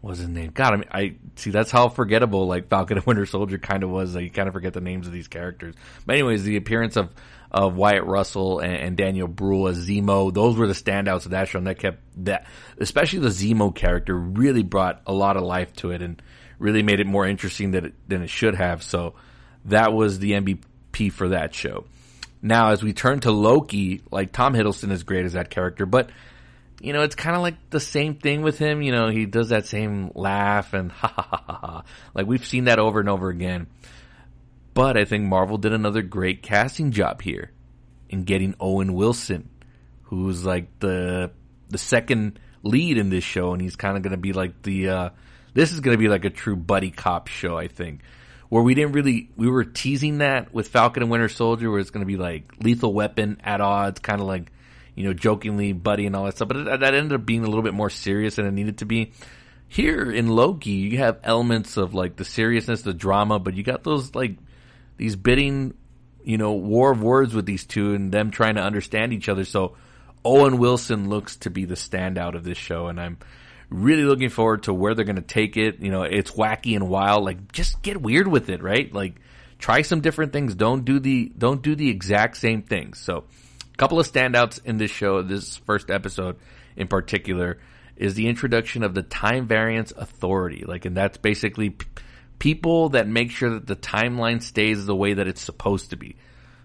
what 0.00 0.10
was 0.10 0.18
his 0.18 0.28
name? 0.28 0.50
God, 0.52 0.72
I 0.72 0.76
mean, 0.76 0.88
I 0.90 1.14
see 1.36 1.50
that's 1.50 1.70
how 1.70 1.88
forgettable 1.88 2.46
like 2.46 2.68
Falcon 2.68 2.96
and 2.96 3.06
Winter 3.06 3.26
Soldier 3.26 3.58
kind 3.58 3.82
of 3.82 3.90
was. 3.90 4.14
Like, 4.14 4.24
you 4.24 4.30
kind 4.30 4.48
of 4.48 4.54
forget 4.54 4.72
the 4.72 4.80
names 4.80 5.06
of 5.06 5.12
these 5.12 5.28
characters. 5.28 5.74
But 6.06 6.14
anyways, 6.14 6.42
the 6.42 6.56
appearance 6.56 6.96
of 6.96 7.10
of 7.50 7.74
Wyatt 7.74 8.04
Russell 8.04 8.60
and, 8.60 8.76
and, 8.76 8.96
Daniel 8.96 9.26
Bruhl 9.26 9.68
as 9.68 9.88
Zemo. 9.88 10.32
Those 10.32 10.56
were 10.56 10.66
the 10.66 10.72
standouts 10.72 11.24
of 11.24 11.32
that 11.32 11.48
show, 11.48 11.58
and 11.58 11.66
that 11.66 11.78
kept 11.78 11.98
that, 12.24 12.46
especially 12.78 13.18
the 13.20 13.28
Zemo 13.28 13.74
character, 13.74 14.16
really 14.16 14.62
brought 14.62 15.02
a 15.06 15.12
lot 15.12 15.36
of 15.36 15.42
life 15.42 15.72
to 15.74 15.90
it, 15.90 16.00
and 16.02 16.22
really 16.58 16.82
made 16.82 17.00
it 17.00 17.06
more 17.06 17.26
interesting 17.26 17.72
than 17.72 17.86
it, 17.86 17.94
than 18.08 18.22
it 18.22 18.30
should 18.30 18.54
have. 18.54 18.82
So 18.82 19.14
that 19.64 19.92
was 19.92 20.18
the 20.18 20.32
MVP 20.32 21.12
for 21.12 21.30
that 21.30 21.54
show. 21.54 21.86
Now, 22.42 22.70
as 22.70 22.82
we 22.82 22.92
turn 22.92 23.20
to 23.20 23.32
Loki, 23.32 24.02
like 24.10 24.32
Tom 24.32 24.54
Hiddleston 24.54 24.92
is 24.92 25.02
great 25.02 25.24
as 25.24 25.32
that 25.32 25.50
character, 25.50 25.86
but 25.86 26.10
you 26.80 26.94
know, 26.94 27.02
it's 27.02 27.14
kind 27.14 27.36
of 27.36 27.42
like 27.42 27.56
the 27.68 27.80
same 27.80 28.14
thing 28.14 28.42
with 28.42 28.58
him. 28.58 28.80
You 28.80 28.92
know, 28.92 29.08
he 29.08 29.26
does 29.26 29.50
that 29.50 29.66
same 29.66 30.12
laugh 30.14 30.72
and 30.72 30.90
ha 30.92 31.08
ha 31.08 31.22
ha 31.22 31.58
ha. 31.60 31.84
Like 32.14 32.26
we've 32.26 32.46
seen 32.46 32.64
that 32.64 32.78
over 32.78 33.00
and 33.00 33.08
over 33.08 33.28
again. 33.28 33.66
But 34.74 34.96
I 34.96 35.04
think 35.04 35.24
Marvel 35.24 35.58
did 35.58 35.72
another 35.72 36.02
great 36.02 36.42
casting 36.42 36.92
job 36.92 37.22
here 37.22 37.50
in 38.08 38.24
getting 38.24 38.54
Owen 38.60 38.94
Wilson, 38.94 39.48
who's 40.04 40.44
like 40.44 40.78
the 40.80 41.30
the 41.68 41.78
second 41.78 42.38
lead 42.62 42.98
in 42.98 43.10
this 43.10 43.24
show, 43.24 43.52
and 43.52 43.62
he's 43.62 43.76
kind 43.76 43.96
of 43.96 44.02
going 44.02 44.12
to 44.12 44.16
be 44.18 44.32
like 44.32 44.62
the. 44.62 44.88
Uh, 44.88 45.10
this 45.52 45.72
is 45.72 45.80
going 45.80 45.96
to 45.96 45.98
be 45.98 46.08
like 46.08 46.24
a 46.24 46.30
true 46.30 46.56
buddy 46.56 46.90
cop 46.90 47.26
show, 47.26 47.56
I 47.56 47.66
think, 47.66 48.02
where 48.48 48.62
we 48.62 48.74
didn't 48.74 48.92
really 48.92 49.30
we 49.36 49.48
were 49.48 49.64
teasing 49.64 50.18
that 50.18 50.54
with 50.54 50.68
Falcon 50.68 51.02
and 51.02 51.10
Winter 51.10 51.28
Soldier, 51.28 51.70
where 51.70 51.80
it's 51.80 51.90
going 51.90 52.06
to 52.06 52.06
be 52.06 52.16
like 52.16 52.52
Lethal 52.60 52.92
Weapon 52.92 53.40
at 53.42 53.60
odds, 53.60 54.00
kind 54.00 54.20
of 54.20 54.26
like 54.26 54.52
you 54.94 55.04
know 55.04 55.12
jokingly 55.12 55.72
buddy 55.72 56.06
and 56.06 56.14
all 56.14 56.24
that 56.24 56.36
stuff, 56.36 56.48
but 56.48 56.56
it, 56.56 56.80
that 56.80 56.94
ended 56.94 57.12
up 57.12 57.26
being 57.26 57.44
a 57.44 57.48
little 57.48 57.62
bit 57.62 57.74
more 57.74 57.90
serious 57.90 58.36
than 58.36 58.46
it 58.46 58.52
needed 58.52 58.78
to 58.78 58.84
be. 58.84 59.12
Here 59.68 60.10
in 60.10 60.26
Loki, 60.26 60.70
you 60.70 60.98
have 60.98 61.20
elements 61.22 61.76
of 61.76 61.94
like 61.94 62.16
the 62.16 62.24
seriousness, 62.24 62.82
the 62.82 62.92
drama, 62.92 63.38
but 63.38 63.54
you 63.54 63.62
got 63.62 63.84
those 63.84 64.14
like 64.14 64.36
these 65.00 65.16
bidding, 65.16 65.72
you 66.22 66.36
know, 66.36 66.52
war 66.52 66.92
of 66.92 67.02
words 67.02 67.34
with 67.34 67.46
these 67.46 67.64
two 67.64 67.94
and 67.94 68.12
them 68.12 68.30
trying 68.30 68.56
to 68.56 68.60
understand 68.60 69.14
each 69.14 69.30
other. 69.30 69.46
So 69.46 69.74
Owen 70.26 70.58
Wilson 70.58 71.08
looks 71.08 71.36
to 71.36 71.50
be 71.50 71.64
the 71.64 71.74
standout 71.74 72.34
of 72.34 72.44
this 72.44 72.58
show, 72.58 72.88
and 72.88 73.00
I'm 73.00 73.16
really 73.70 74.04
looking 74.04 74.28
forward 74.28 74.64
to 74.64 74.74
where 74.74 74.94
they're 74.94 75.06
going 75.06 75.16
to 75.16 75.22
take 75.22 75.56
it. 75.56 75.80
You 75.80 75.90
know, 75.90 76.02
it's 76.02 76.32
wacky 76.32 76.76
and 76.76 76.90
wild. 76.90 77.24
Like, 77.24 77.50
just 77.50 77.80
get 77.80 78.02
weird 78.02 78.28
with 78.28 78.50
it, 78.50 78.62
right? 78.62 78.92
Like, 78.92 79.14
try 79.58 79.80
some 79.80 80.02
different 80.02 80.34
things. 80.34 80.54
Don't 80.54 80.84
do 80.84 80.98
the 80.98 81.32
don't 81.38 81.62
do 81.62 81.74
the 81.74 81.88
exact 81.88 82.36
same 82.36 82.60
things. 82.60 82.98
So, 82.98 83.24
a 83.72 83.76
couple 83.78 83.98
of 83.98 84.06
standouts 84.06 84.62
in 84.66 84.76
this 84.76 84.90
show, 84.90 85.22
this 85.22 85.56
first 85.56 85.90
episode 85.90 86.36
in 86.76 86.88
particular, 86.88 87.58
is 87.96 88.12
the 88.16 88.26
introduction 88.26 88.82
of 88.82 88.92
the 88.92 89.02
Time 89.02 89.46
Variance 89.46 89.94
Authority. 89.96 90.64
Like, 90.66 90.84
and 90.84 90.94
that's 90.94 91.16
basically 91.16 91.70
p- 91.70 91.86
people 92.40 92.88
that 92.88 93.06
make 93.06 93.30
sure 93.30 93.50
that 93.50 93.68
the 93.68 93.76
timeline 93.76 94.42
stays 94.42 94.84
the 94.84 94.96
way 94.96 95.14
that 95.14 95.28
it's 95.28 95.40
supposed 95.40 95.90
to 95.90 95.96
be. 95.96 96.16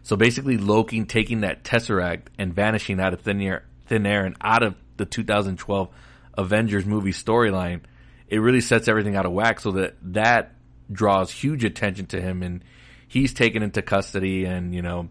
So 0.01 0.15
basically, 0.15 0.57
Loki 0.57 1.03
taking 1.03 1.41
that 1.41 1.63
Tesseract 1.63 2.27
and 2.39 2.53
vanishing 2.53 2.99
out 2.99 3.13
of 3.13 3.21
thin 3.21 3.41
air, 3.41 3.65
thin 3.85 4.07
air 4.07 4.25
and 4.25 4.35
out 4.41 4.63
of 4.63 4.75
the 4.97 5.05
2012 5.05 5.89
Avengers 6.37 6.85
movie 6.85 7.11
storyline, 7.11 7.81
it 8.27 8.39
really 8.39 8.61
sets 8.61 8.87
everything 8.87 9.15
out 9.15 9.25
of 9.25 9.33
whack. 9.33 9.59
So 9.59 9.73
that 9.73 9.95
that 10.13 10.55
draws 10.91 11.29
huge 11.29 11.63
attention 11.63 12.07
to 12.07 12.21
him, 12.21 12.41
and 12.41 12.63
he's 13.07 13.33
taken 13.33 13.61
into 13.61 13.81
custody. 13.81 14.45
And 14.45 14.73
you 14.73 14.81
know, 14.81 15.09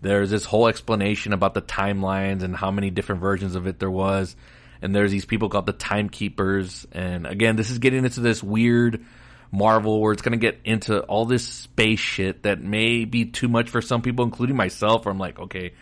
there's 0.00 0.30
this 0.30 0.44
whole 0.44 0.68
explanation 0.68 1.32
about 1.32 1.54
the 1.54 1.62
timelines 1.62 2.42
and 2.42 2.56
how 2.56 2.70
many 2.70 2.90
different 2.90 3.20
versions 3.20 3.54
of 3.54 3.66
it 3.66 3.78
there 3.78 3.90
was. 3.90 4.34
And 4.82 4.94
there's 4.94 5.10
these 5.10 5.26
people 5.26 5.50
called 5.50 5.66
the 5.66 5.74
Timekeepers. 5.74 6.86
And 6.90 7.26
again, 7.26 7.56
this 7.56 7.68
is 7.68 7.78
getting 7.80 8.04
into 8.04 8.20
this 8.20 8.42
weird 8.42 9.04
Marvel 9.52 10.00
where 10.00 10.12
it's 10.12 10.22
going 10.22 10.38
to 10.38 10.38
get 10.38 10.60
into 10.64 11.00
all 11.02 11.24
this 11.24 11.46
space 11.46 11.98
shit 11.98 12.44
that 12.44 12.62
may 12.62 13.04
be 13.04 13.24
too 13.24 13.48
much 13.48 13.68
for 13.68 13.82
some 13.82 14.02
people, 14.02 14.24
including 14.24 14.56
myself. 14.56 15.04
Where 15.04 15.12
I'm 15.12 15.18
like, 15.18 15.38
okay, 15.38 15.72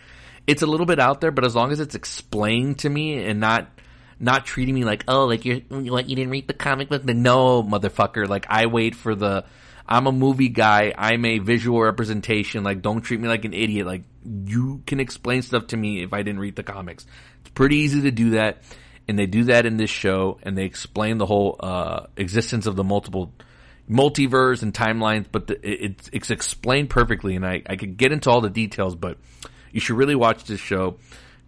it's 0.47 0.61
a 0.61 0.67
little 0.67 0.85
bit 0.85 0.99
out 0.99 1.21
there, 1.21 1.31
but 1.31 1.45
as 1.45 1.55
long 1.55 1.71
as 1.71 1.79
it's 1.79 1.95
explained 1.95 2.79
to 2.79 2.89
me 2.89 3.23
and 3.23 3.39
not 3.39 3.69
not 4.19 4.45
treating 4.45 4.75
me 4.75 4.83
like, 4.83 5.05
oh, 5.07 5.25
like 5.25 5.45
you're 5.45 5.59
what 5.59 6.09
you 6.09 6.15
didn't 6.15 6.31
read 6.31 6.47
the 6.47 6.53
comic 6.53 6.89
book. 6.89 7.03
Then 7.03 7.21
no, 7.21 7.63
motherfucker. 7.63 8.27
Like 8.27 8.47
I 8.49 8.65
wait 8.65 8.95
for 8.95 9.15
the. 9.15 9.45
I'm 9.91 10.05
a 10.05 10.11
movie 10.11 10.49
guy. 10.49 10.93
I'm 10.95 11.25
a 11.25 11.39
visual 11.39 11.81
representation. 11.81 12.63
Like 12.63 12.81
don't 12.81 13.01
treat 13.01 13.19
me 13.19 13.27
like 13.27 13.45
an 13.45 13.53
idiot. 13.53 13.87
Like 13.87 14.03
you 14.23 14.83
can 14.85 14.99
explain 14.99 15.41
stuff 15.41 15.67
to 15.67 15.77
me 15.77 16.03
if 16.03 16.13
I 16.13 16.23
didn't 16.23 16.39
read 16.39 16.55
the 16.55 16.63
comics. 16.63 17.05
It's 17.41 17.49
pretty 17.51 17.77
easy 17.77 18.01
to 18.01 18.11
do 18.11 18.31
that, 18.31 18.61
and 19.07 19.17
they 19.17 19.25
do 19.25 19.45
that 19.45 19.65
in 19.65 19.77
this 19.77 19.89
show, 19.89 20.39
and 20.43 20.57
they 20.57 20.65
explain 20.65 21.17
the 21.17 21.25
whole 21.25 21.55
uh, 21.59 22.07
existence 22.17 22.65
of 22.65 22.75
the 22.75 22.83
multiple 22.83 23.33
multiverse 23.89 24.61
and 24.61 24.73
timelines, 24.73 25.25
but 25.31 25.47
the, 25.47 25.55
it, 25.67 25.91
it's, 25.91 26.09
it's 26.13 26.29
explained 26.29 26.89
perfectly, 26.89 27.35
and 27.35 27.45
I, 27.45 27.63
I 27.67 27.75
could 27.75 27.97
get 27.97 28.11
into 28.11 28.29
all 28.29 28.41
the 28.41 28.49
details, 28.49 28.95
but 28.95 29.17
you 29.71 29.79
should 29.79 29.97
really 29.97 30.15
watch 30.15 30.43
this 30.45 30.59
show 30.59 30.97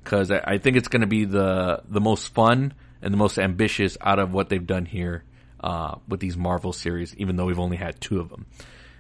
because 0.03 0.31
I, 0.31 0.41
I 0.43 0.57
think 0.57 0.77
it's 0.77 0.87
going 0.87 1.01
to 1.01 1.07
be 1.07 1.25
the 1.25 1.81
the 1.87 2.01
most 2.01 2.33
fun 2.33 2.73
and 3.01 3.13
the 3.13 3.17
most 3.17 3.37
ambitious 3.37 3.97
out 4.01 4.19
of 4.19 4.33
what 4.33 4.49
they've 4.49 4.65
done 4.65 4.85
here 4.85 5.23
uh, 5.59 5.95
with 6.07 6.19
these 6.19 6.37
Marvel 6.37 6.73
series, 6.73 7.15
even 7.15 7.35
though 7.35 7.45
we've 7.45 7.59
only 7.59 7.77
had 7.77 7.99
two 8.01 8.19
of 8.19 8.29
them. 8.29 8.45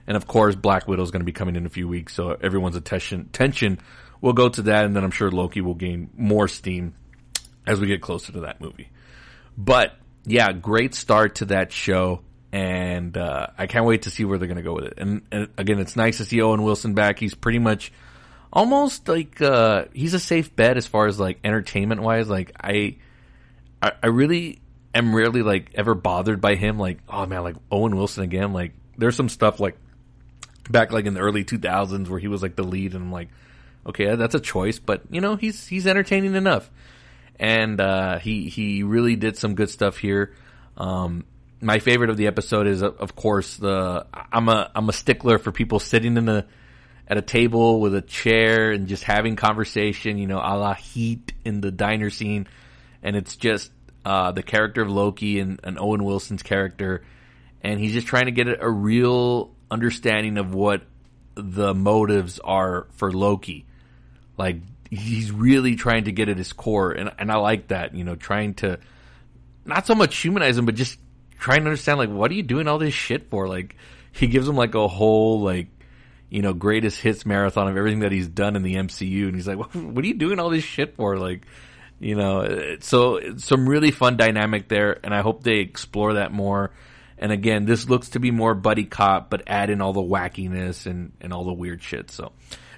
And 0.07 0.17
of 0.17 0.27
course, 0.27 0.55
Black 0.55 0.87
Widow 0.87 1.03
is 1.03 1.11
going 1.11 1.21
to 1.21 1.25
be 1.25 1.31
coming 1.31 1.55
in 1.55 1.65
a 1.65 1.69
few 1.69 1.87
weeks, 1.87 2.13
so 2.13 2.37
everyone's 2.41 2.75
attention 2.75 3.21
attention 3.21 3.79
will 4.19 4.33
go 4.33 4.49
to 4.49 4.61
that, 4.63 4.85
and 4.85 4.95
then 4.95 5.03
I'm 5.03 5.11
sure 5.11 5.31
Loki 5.31 5.61
will 5.61 5.73
gain 5.75 6.09
more 6.15 6.47
steam 6.47 6.93
as 7.65 7.79
we 7.79 7.87
get 7.87 8.01
closer 8.01 8.31
to 8.33 8.41
that 8.41 8.61
movie. 8.61 8.89
But 9.57 9.95
yeah, 10.25 10.51
great 10.51 10.93
start 10.93 11.35
to 11.35 11.45
that 11.45 11.71
show 11.71 12.21
and 12.51 13.15
uh, 13.15 13.47
I 13.57 13.67
can't 13.67 13.85
wait 13.85 14.03
to 14.03 14.09
see 14.09 14.25
where 14.25 14.37
they're 14.37 14.47
going 14.47 14.57
to 14.57 14.63
go 14.63 14.73
with 14.73 14.85
it. 14.85 14.93
And, 14.97 15.21
and, 15.31 15.47
again, 15.57 15.79
it's 15.79 15.95
nice 15.95 16.17
to 16.17 16.25
see 16.25 16.41
Owen 16.41 16.63
Wilson 16.63 16.93
back. 16.93 17.19
He's 17.19 17.33
pretty 17.33 17.59
much 17.59 17.93
almost 18.51 19.07
like 19.07 19.41
uh, 19.41 19.85
he's 19.93 20.13
a 20.13 20.19
safe 20.19 20.55
bet 20.55 20.77
as 20.77 20.85
far 20.85 21.07
as 21.07 21.19
like 21.19 21.39
entertainment 21.43 22.01
wise. 22.01 22.29
Like 22.29 22.51
I, 22.59 22.97
I, 23.81 23.93
I 24.03 24.07
really 24.07 24.61
am 24.93 25.15
rarely 25.15 25.43
like 25.43 25.71
ever 25.75 25.93
bothered 25.95 26.41
by 26.41 26.55
him. 26.55 26.77
Like 26.77 26.99
oh 27.07 27.25
man, 27.25 27.43
like 27.43 27.55
Owen 27.71 27.95
Wilson 27.95 28.23
again. 28.23 28.51
Like 28.53 28.73
there's 28.97 29.15
some 29.15 29.29
stuff 29.29 29.59
like 29.59 29.77
back 30.69 30.91
like 30.91 31.05
in 31.05 31.13
the 31.13 31.21
early 31.21 31.43
2000s 31.43 32.07
where 32.07 32.19
he 32.19 32.27
was 32.27 32.41
like 32.41 32.55
the 32.55 32.63
lead, 32.63 32.93
and 32.93 33.03
I'm 33.05 33.11
like, 33.11 33.29
okay, 33.85 34.15
that's 34.15 34.35
a 34.35 34.39
choice, 34.39 34.79
but 34.79 35.03
you 35.09 35.21
know 35.21 35.35
he's 35.35 35.67
he's 35.67 35.87
entertaining 35.87 36.35
enough. 36.35 36.69
And 37.39 37.79
uh, 37.81 38.19
he 38.19 38.49
he 38.49 38.83
really 38.83 39.15
did 39.15 39.37
some 39.37 39.55
good 39.55 39.69
stuff 39.69 39.97
here. 39.97 40.35
Um, 40.77 41.25
my 41.61 41.79
favorite 41.79 42.09
of 42.09 42.17
the 42.17 42.27
episode 42.27 42.67
is, 42.67 42.81
of 42.81 43.15
course, 43.15 43.57
the 43.57 44.05
I'm 44.13 44.49
a 44.49 44.69
I'm 44.73 44.89
a 44.89 44.93
stickler 44.93 45.37
for 45.37 45.51
people 45.51 45.79
sitting 45.79 46.17
in 46.17 46.27
a 46.27 46.45
at 47.07 47.17
a 47.17 47.21
table 47.21 47.79
with 47.79 47.93
a 47.93 48.01
chair 48.01 48.71
and 48.71 48.87
just 48.87 49.03
having 49.03 49.35
conversation. 49.35 50.17
You 50.17 50.27
know, 50.27 50.39
a 50.39 50.57
la 50.57 50.73
Heat 50.73 51.33
in 51.45 51.61
the 51.61 51.71
diner 51.71 52.09
scene, 52.09 52.47
and 53.03 53.15
it's 53.15 53.35
just 53.35 53.71
uh, 54.03 54.31
the 54.31 54.43
character 54.43 54.81
of 54.81 54.89
Loki 54.89 55.39
and, 55.39 55.59
and 55.63 55.79
Owen 55.79 56.03
Wilson's 56.03 56.43
character, 56.43 57.03
and 57.61 57.79
he's 57.79 57.93
just 57.93 58.07
trying 58.07 58.25
to 58.25 58.31
get 58.31 58.47
a 58.47 58.69
real 58.69 59.53
understanding 59.69 60.37
of 60.37 60.53
what 60.53 60.81
the 61.35 61.73
motives 61.73 62.39
are 62.39 62.87
for 62.93 63.11
Loki. 63.11 63.65
Like 64.37 64.57
he's 64.89 65.31
really 65.31 65.75
trying 65.75 66.05
to 66.05 66.11
get 66.11 66.27
at 66.27 66.37
his 66.37 66.53
core, 66.53 66.91
and 66.91 67.11
and 67.19 67.31
I 67.31 67.35
like 67.37 67.67
that. 67.67 67.93
You 67.93 68.03
know, 68.03 68.15
trying 68.15 68.55
to 68.55 68.79
not 69.63 69.85
so 69.85 69.93
much 69.93 70.17
humanize 70.17 70.57
him, 70.57 70.65
but 70.65 70.73
just 70.75 70.97
trying 71.41 71.63
to 71.63 71.65
understand 71.65 71.97
like 71.97 72.09
what 72.09 72.31
are 72.31 72.35
you 72.35 72.43
doing 72.43 72.67
all 72.67 72.77
this 72.77 72.93
shit 72.93 73.29
for? 73.29 73.49
Like 73.49 73.75
he 74.13 74.27
gives 74.27 74.47
him 74.47 74.55
like 74.55 74.75
a 74.75 74.87
whole 74.87 75.41
like 75.41 75.67
you 76.29 76.41
know 76.41 76.53
greatest 76.53 77.01
hits 77.01 77.25
marathon 77.25 77.67
of 77.67 77.75
everything 77.75 77.99
that 78.01 78.11
he's 78.13 78.27
done 78.27 78.55
in 78.55 78.63
the 78.63 78.75
MCU, 78.75 79.25
and 79.25 79.35
he's 79.35 79.47
like, 79.47 79.57
what, 79.73 80.03
are 80.03 80.07
you 80.07 80.13
doing 80.13 80.39
all 80.39 80.49
this 80.49 80.63
shit 80.63 80.95
for? 80.95 81.17
Like 81.17 81.45
you 81.99 82.15
know, 82.15 82.41
uh, 82.41 82.75
so 82.79 83.19
some 83.37 83.67
really 83.67 83.91
fun 83.91 84.17
dynamic 84.17 84.69
there, 84.69 84.97
and 85.03 85.13
I 85.13 85.21
hope 85.21 85.43
they 85.43 85.57
explore 85.57 86.13
that 86.13 86.31
more. 86.31 86.71
And 87.17 87.31
again, 87.31 87.65
this 87.65 87.87
looks 87.87 88.09
to 88.09 88.19
be 88.19 88.31
more 88.31 88.55
buddy 88.55 88.85
cop, 88.85 89.29
but 89.29 89.43
add 89.45 89.69
in 89.69 89.79
all 89.79 89.93
the 89.93 90.01
wackiness 90.01 90.87
and, 90.87 91.11
and 91.21 91.31
all 91.31 91.43
the 91.43 91.53
weird 91.53 91.83
shit. 91.83 92.09
So 92.09 92.31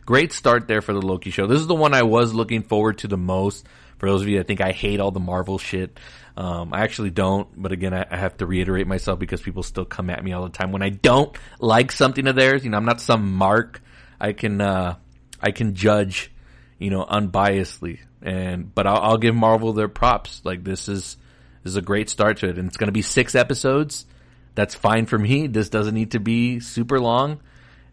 great 0.06 0.34
start 0.34 0.68
there 0.68 0.82
for 0.82 0.92
the 0.92 1.02
Loki 1.02 1.30
show. 1.30 1.48
This 1.48 1.62
is 1.62 1.68
the 1.68 1.76
one 1.76 1.94
I 1.94 2.04
was 2.04 2.34
looking 2.34 2.64
forward 2.64 2.98
to 3.00 3.08
the 3.08 3.18
most. 3.18 3.66
For 4.00 4.10
those 4.10 4.22
of 4.22 4.28
you 4.28 4.40
that 4.40 4.48
think 4.48 4.60
I 4.60 4.74
hate 4.74 5.00
all 5.00 5.12
the 5.12 5.22
Marvel 5.22 5.58
shit, 5.58 5.98
um, 6.36 6.74
I 6.74 6.82
actually 6.82 7.12
don't, 7.12 7.48
but 7.62 7.72
again, 7.72 7.94
I, 7.94 8.06
I, 8.10 8.18
have 8.18 8.38
to 8.38 8.48
reiterate 8.48 8.88
myself 8.88 9.20
because 9.20 9.40
people 9.42 9.62
still 9.62 9.86
come 9.86 10.10
at 10.10 10.24
me 10.24 10.34
all 10.34 10.44
the 10.44 10.50
time 10.50 10.72
when 10.72 10.82
I 10.82 10.90
don't 10.90 11.36
like 11.60 11.92
something 11.92 12.26
of 12.26 12.36
theirs. 12.36 12.64
You 12.64 12.72
know, 12.72 12.78
I'm 12.78 12.86
not 12.86 13.02
some 13.02 13.34
mark. 13.34 13.84
I 14.20 14.34
can, 14.34 14.60
uh, 14.60 14.96
I 15.40 15.52
can 15.52 15.76
judge, 15.76 16.32
you 16.80 16.90
know, 16.90 17.06
unbiasedly. 17.06 18.00
And, 18.24 18.74
but 18.74 18.88
I'll, 18.88 18.98
I'll 18.98 19.18
give 19.18 19.36
Marvel 19.36 19.74
their 19.74 19.88
props. 19.88 20.42
Like 20.44 20.64
this 20.64 20.90
is, 20.90 21.18
this 21.64 21.72
is 21.72 21.76
a 21.76 21.84
great 21.84 22.10
start 22.10 22.38
to 22.38 22.50
it. 22.50 22.58
And 22.58 22.68
it's 22.68 22.78
going 22.78 22.88
to 22.88 22.94
be 22.94 23.04
six 23.04 23.36
episodes. 23.36 24.08
That's 24.56 24.74
fine 24.74 25.06
for 25.06 25.20
me. 25.20 25.46
This 25.46 25.70
doesn't 25.70 25.94
need 25.94 26.12
to 26.12 26.20
be 26.20 26.60
super 26.60 27.00
long. 27.00 27.42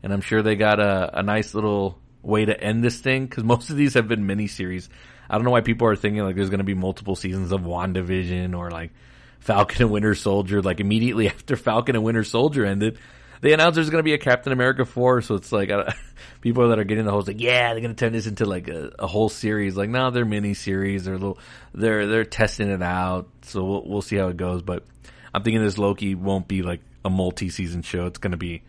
And 0.02 0.14
I'm 0.14 0.22
sure 0.22 0.40
they 0.40 0.56
got 0.56 0.80
a, 0.80 1.18
a 1.18 1.22
nice 1.22 1.52
little 1.52 1.98
way 2.22 2.46
to 2.46 2.58
end 2.58 2.82
this 2.82 3.00
thing 3.00 3.26
because 3.26 3.44
most 3.54 3.68
of 3.68 3.76
these 3.76 3.94
have 3.94 4.08
been 4.08 4.26
miniseries. 4.26 4.88
I 5.30 5.34
don't 5.36 5.44
know 5.44 5.52
why 5.52 5.60
people 5.60 5.86
are 5.86 5.96
thinking 5.96 6.22
like 6.24 6.34
there's 6.34 6.50
going 6.50 6.58
to 6.58 6.64
be 6.64 6.74
multiple 6.74 7.14
seasons 7.14 7.52
of 7.52 7.60
WandaVision 7.60 8.58
or 8.58 8.70
like 8.70 8.90
Falcon 9.38 9.82
and 9.82 9.90
Winter 9.90 10.14
Soldier. 10.16 10.60
Like 10.60 10.80
immediately 10.80 11.28
after 11.30 11.56
Falcon 11.56 11.94
and 11.94 12.04
Winter 12.04 12.24
Soldier 12.24 12.66
ended, 12.66 12.98
they 13.40 13.52
announced 13.52 13.76
there's 13.76 13.90
going 13.90 14.00
to 14.00 14.04
be 14.04 14.12
a 14.12 14.18
Captain 14.18 14.52
America 14.52 14.84
4. 14.84 15.22
So 15.22 15.36
it's 15.36 15.52
like, 15.52 15.70
people 16.40 16.68
that 16.68 16.78
are 16.80 16.84
getting 16.84 17.04
the 17.04 17.12
whole 17.12 17.22
like, 17.22 17.40
yeah, 17.40 17.72
they're 17.72 17.80
going 17.80 17.94
to 17.94 18.04
turn 18.04 18.12
this 18.12 18.26
into 18.26 18.44
like 18.44 18.66
a, 18.66 18.92
a 18.98 19.06
whole 19.06 19.28
series. 19.28 19.76
Like, 19.76 19.88
no, 19.88 20.10
they're 20.10 20.24
mini 20.24 20.54
series. 20.54 21.04
They're 21.04 21.14
little, 21.14 21.38
they're, 21.72 22.08
they're 22.08 22.24
testing 22.24 22.68
it 22.68 22.82
out. 22.82 23.28
So 23.42 23.64
we'll, 23.64 23.84
we'll 23.86 24.02
see 24.02 24.16
how 24.16 24.28
it 24.28 24.36
goes. 24.36 24.62
But 24.62 24.84
I'm 25.32 25.44
thinking 25.44 25.62
this 25.62 25.78
Loki 25.78 26.16
won't 26.16 26.48
be 26.48 26.62
like 26.62 26.80
a 27.04 27.10
multi-season 27.10 27.82
show. 27.82 28.06
It's 28.06 28.18
going 28.18 28.32
to 28.32 28.36
be 28.36 28.62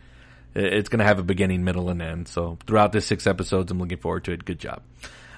it's 0.54 0.90
going 0.90 1.00
to 1.00 1.06
have 1.06 1.20
a 1.20 1.24
beginning, 1.24 1.64
middle, 1.64 1.90
and 1.90 2.02
end. 2.02 2.28
So 2.28 2.58
throughout 2.68 2.92
the 2.92 3.02
six 3.02 3.26
episodes, 3.26 3.72
I'm 3.72 3.80
looking 3.80 3.98
forward 3.98 4.26
to 4.26 4.34
it. 4.34 4.44
Good 4.44 4.60
job. 4.60 4.82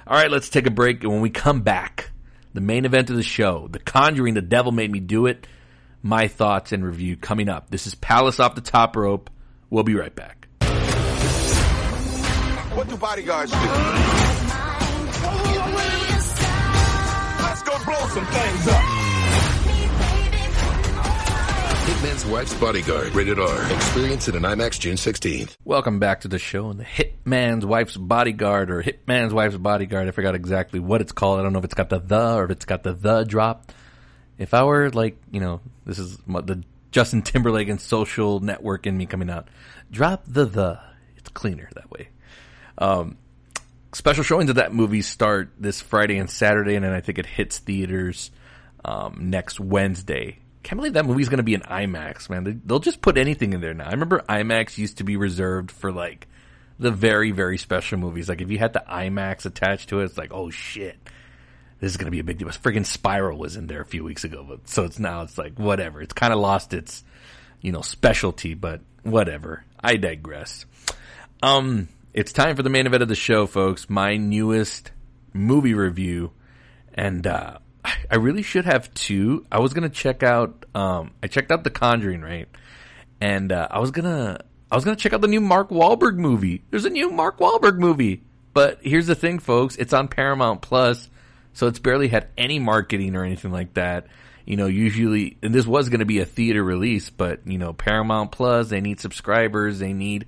All 0.05 0.17
right, 0.17 0.29
let's 0.29 0.49
take 0.49 0.67
a 0.67 0.71
break. 0.71 1.03
And 1.03 1.11
when 1.11 1.21
we 1.21 1.29
come 1.29 1.61
back, 1.61 2.11
the 2.53 2.61
main 2.61 2.85
event 2.85 3.09
of 3.09 3.15
the 3.15 3.23
show, 3.23 3.67
The 3.71 3.79
Conjuring, 3.79 4.33
The 4.33 4.41
Devil 4.41 4.71
Made 4.71 4.91
Me 4.91 4.99
Do 4.99 5.27
It, 5.27 5.47
my 6.01 6.27
thoughts 6.27 6.73
and 6.73 6.85
review 6.85 7.15
coming 7.15 7.47
up. 7.47 7.69
This 7.69 7.87
is 7.87 7.95
Palace 7.95 8.39
Off 8.39 8.55
the 8.55 8.61
Top 8.61 8.95
Rope. 8.95 9.29
We'll 9.69 9.83
be 9.83 9.95
right 9.95 10.13
back. 10.13 10.47
What 12.75 12.89
do 12.89 12.97
bodyguards 12.97 13.51
do? 13.51 13.57
Let's 17.41 17.63
go 17.63 17.77
blow 17.85 18.07
some 18.09 18.25
things 18.25 18.67
up. 18.67 18.92
Hitman's 22.03 22.25
Wife's 22.25 22.53
Bodyguard, 22.55 23.15
rated 23.15 23.39
R. 23.39 23.71
Experience 23.71 24.27
it 24.27 24.35
in 24.35 24.43
IMAX 24.43 24.77
June 24.77 24.97
16th. 24.97 25.55
Welcome 25.63 25.99
back 25.99 26.19
to 26.21 26.27
the 26.27 26.37
show. 26.37 26.69
And 26.69 26.77
the 26.77 26.83
Hitman's 26.83 27.65
Wife's 27.65 27.95
Bodyguard 27.95 28.69
or 28.69 28.83
Hitman's 28.83 29.33
Wife's 29.33 29.55
Bodyguard. 29.55 30.09
I 30.09 30.11
forgot 30.11 30.35
exactly 30.35 30.81
what 30.81 30.99
it's 30.99 31.13
called. 31.13 31.39
I 31.39 31.43
don't 31.43 31.53
know 31.53 31.59
if 31.59 31.65
it's 31.65 31.75
got 31.75 31.87
the 31.87 31.99
the 31.99 32.35
or 32.35 32.43
if 32.43 32.51
it's 32.51 32.65
got 32.65 32.83
the 32.83 32.91
the 32.91 33.23
drop. 33.23 33.71
If 34.37 34.53
I 34.53 34.65
were 34.65 34.89
like, 34.89 35.15
you 35.31 35.39
know, 35.39 35.61
this 35.85 35.97
is 35.97 36.17
the 36.17 36.61
Justin 36.91 37.21
Timberlake 37.21 37.69
and 37.69 37.79
social 37.79 38.41
network 38.41 38.85
in 38.85 38.97
me 38.97 39.05
coming 39.05 39.29
out. 39.29 39.47
Drop 39.89 40.25
the 40.27 40.43
the. 40.43 40.81
It's 41.15 41.29
cleaner 41.29 41.69
that 41.75 41.89
way. 41.89 42.09
Um, 42.79 43.17
special 43.93 44.25
showings 44.25 44.49
of 44.49 44.57
that 44.57 44.73
movie 44.73 45.03
start 45.03 45.53
this 45.57 45.79
Friday 45.79 46.17
and 46.17 46.29
Saturday, 46.29 46.75
and 46.75 46.83
then 46.83 46.91
I 46.91 46.99
think 46.99 47.17
it 47.17 47.25
hits 47.25 47.59
theaters 47.59 48.29
um, 48.83 49.29
next 49.29 49.57
Wednesday. 49.57 50.39
Can't 50.63 50.78
believe 50.78 50.93
that 50.93 51.06
movie's 51.06 51.30
going 51.30 51.38
to 51.38 51.43
be 51.43 51.54
in 51.54 51.62
IMAX, 51.62 52.30
man. 52.30 52.43
They, 52.45 52.52
they'll 52.52 52.80
just 52.80 53.02
put 53.02 53.17
anything 53.17 53.54
in 53.54 53.62
there 53.62 53.73
now. 53.73 53.86
I 53.86 53.91
remember 53.91 54.23
IMAX 54.30 54.78
used 54.78 54.97
to 54.97 55.04
be 55.04 55.17
reserved 55.17 55.71
for 55.71 55.91
like 55.91 56.28
the 56.80 56.91
very, 56.91 57.32
very 57.32 57.58
special 57.58 57.97
movies. 57.97 58.30
Like 58.30 58.41
if 58.41 58.49
you 58.49 58.58
had 58.58 58.73
the 58.73 58.84
IMAX 58.89 59.45
attached 59.45 59.89
to 59.89 59.99
it, 59.99 60.06
it's 60.06 60.17
like, 60.17 60.34
oh 60.34 60.49
shit, 60.49 60.97
this 61.80 61.91
is 61.91 61.97
going 61.97 62.06
to 62.06 62.12
be 62.12 62.19
a 62.19 62.23
big 62.23 62.38
deal. 62.38 62.47
Friggin' 62.47 62.86
Spiral 62.86 63.38
was 63.38 63.58
in 63.58 63.67
there 63.67 63.82
a 63.82 63.86
few 63.86 64.04
weeks 64.04 64.23
ago, 64.23 64.45
but 64.47 64.67
so 64.69 64.86
it's 64.86 64.99
now 64.99 65.23
it's 65.23 65.38
like 65.38 65.60
whatever. 65.60 66.02
It's 66.02 66.13
kind 66.13 66.32
of 66.32 66.39
lost 66.39 66.73
its, 66.73 67.04
you 67.62 67.71
know, 67.71 67.82
specialty, 67.82 68.54
but 68.54 68.82
whatever. 69.04 69.65
I 69.84 69.97
digress. 69.97 70.65
Um, 71.41 71.89
it's 72.13 72.32
time 72.32 72.56
for 72.56 72.63
the 72.63 72.69
main 72.69 72.88
event 72.88 73.04
of 73.04 73.10
the 73.10 73.15
show, 73.15 73.47
folks. 73.47 73.89
My 73.89 74.15
newest 74.15 74.91
movie 75.34 75.73
review, 75.73 76.32
and 76.93 77.28
uh, 77.28 77.58
I 78.09 78.15
really 78.15 78.43
should 78.43 78.65
have 78.65 78.93
two. 78.93 79.45
I 79.51 79.59
was 79.59 79.73
gonna 79.73 79.89
check 79.89 80.23
out. 80.23 80.65
Um, 80.73 81.11
I 81.21 81.27
checked 81.27 81.51
out 81.51 81.63
The 81.63 81.69
Conjuring, 81.69 82.21
right? 82.21 82.47
And 83.19 83.51
uh, 83.51 83.67
I 83.69 83.79
was 83.79 83.91
gonna, 83.91 84.39
I 84.71 84.75
was 84.75 84.85
gonna 84.85 84.97
check 84.97 85.13
out 85.13 85.21
the 85.21 85.27
new 85.27 85.41
Mark 85.41 85.69
Wahlberg 85.69 86.15
movie. 86.15 86.63
There's 86.69 86.85
a 86.85 86.89
new 86.89 87.09
Mark 87.11 87.39
Wahlberg 87.39 87.77
movie, 87.77 88.23
but 88.53 88.79
here's 88.81 89.07
the 89.07 89.15
thing, 89.15 89.39
folks. 89.39 89.75
It's 89.75 89.93
on 89.93 90.07
Paramount 90.07 90.61
Plus, 90.61 91.09
so 91.53 91.67
it's 91.67 91.79
barely 91.79 92.07
had 92.07 92.27
any 92.37 92.59
marketing 92.59 93.15
or 93.15 93.23
anything 93.23 93.51
like 93.51 93.73
that. 93.75 94.07
You 94.45 94.57
know, 94.57 94.67
usually, 94.67 95.37
and 95.41 95.55
this 95.55 95.65
was 95.65 95.89
to 95.89 96.05
be 96.05 96.19
a 96.19 96.25
theater 96.25 96.63
release, 96.63 97.09
but 97.09 97.47
you 97.47 97.57
know, 97.57 97.73
Paramount 97.73 98.31
Plus, 98.31 98.69
they 98.69 98.81
need 98.81 98.99
subscribers, 98.99 99.79
they 99.79 99.93
need 99.93 100.25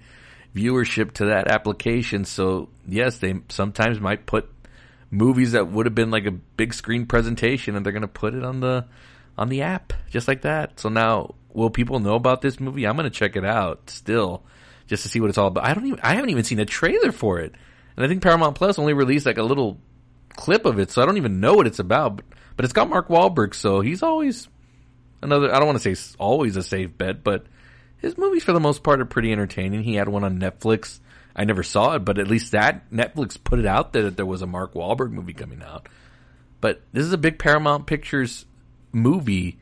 viewership 0.56 1.12
to 1.14 1.26
that 1.26 1.50
application. 1.50 2.26
So 2.26 2.70
yes, 2.88 3.18
they 3.18 3.36
sometimes 3.50 4.00
might 4.00 4.26
put 4.26 4.50
movies 5.12 5.54
that 5.54 5.68
would 5.68 5.86
have 5.86 5.96
been 5.96 6.12
like 6.12 6.26
a 6.26 6.32
big 6.32 6.74
screen 6.74 7.06
presentation 7.06 7.76
and 7.76 7.86
they're 7.86 7.94
going 7.94 8.02
to 8.02 8.08
put 8.08 8.34
it 8.34 8.44
on 8.44 8.60
the 8.60 8.86
on 9.38 9.50
the 9.50 9.62
app 9.62 9.94
just 10.10 10.28
like 10.28 10.42
that. 10.42 10.80
So 10.80 10.90
now 10.90 11.36
will 11.54 11.70
people 11.70 12.00
know 12.00 12.16
about 12.16 12.42
this 12.42 12.60
movie? 12.60 12.86
I'm 12.86 12.96
going 12.96 13.10
to 13.10 13.18
check 13.18 13.36
it 13.36 13.46
out 13.46 13.90
still 13.90 14.44
just 14.88 15.04
to 15.04 15.10
see 15.10 15.20
what 15.20 15.30
it's 15.30 15.38
all 15.38 15.48
about. 15.48 15.66
I 15.66 15.74
don't 15.74 15.86
even 15.86 16.00
I 16.02 16.16
haven't 16.16 16.30
even 16.30 16.44
seen 16.44 16.60
a 16.60 16.66
trailer 16.66 17.12
for 17.12 17.40
it. 17.40 17.54
And 17.96 18.06
I 18.06 18.08
think 18.08 18.22
Paramount 18.22 18.56
Plus 18.56 18.78
only 18.78 18.94
released 18.94 19.26
like 19.26 19.38
a 19.38 19.44
little 19.44 19.80
clip 20.36 20.66
of 20.66 20.80
it, 20.80 20.92
so 20.92 21.02
I 21.02 21.06
don't 21.06 21.18
even 21.18 21.40
know 21.40 21.54
what 21.54 21.68
it's 21.68 21.80
about. 21.80 22.18
But, 22.18 22.26
but 22.58 22.66
it's 22.66 22.74
got 22.74 22.90
Mark 22.90 23.08
Wahlberg, 23.08 23.54
so 23.54 23.82
he's 23.82 24.04
always 24.04 24.50
another 25.22 25.54
I 25.54 25.60
don't 25.60 25.68
want 25.68 25.82
to 25.82 25.96
say 25.96 26.16
always 26.20 26.58
a 26.58 26.64
safe 26.64 26.98
bet, 26.98 27.24
but 27.24 27.46
his 27.98 28.18
movies 28.18 28.44
for 28.44 28.54
the 28.54 28.60
most 28.60 28.84
part 28.84 29.02
are 29.02 29.06
pretty 29.06 29.32
entertaining. 29.32 29.84
He 29.84 29.96
had 29.96 30.10
one 30.10 30.24
on 30.24 30.40
Netflix 30.40 31.00
I 31.36 31.44
never 31.44 31.64
saw 31.64 31.96
it, 31.96 32.00
but 32.00 32.18
at 32.18 32.28
least 32.28 32.52
that 32.52 32.90
Netflix 32.92 33.38
put 33.42 33.60
it 33.60 33.66
out 33.66 33.92
there 33.92 34.04
that 34.04 34.16
there 34.16 34.26
was 34.26 34.42
a 34.42 34.48
Mark 34.48 34.74
Wahlberg 34.74 35.12
movie 35.12 35.34
coming 35.34 35.62
out. 35.62 35.88
But 36.62 36.82
this 36.94 37.04
is 37.04 37.14
a 37.14 37.18
big 37.18 37.38
Paramount 37.38 37.86
Pictures 37.86 38.46
movie, 38.94 39.60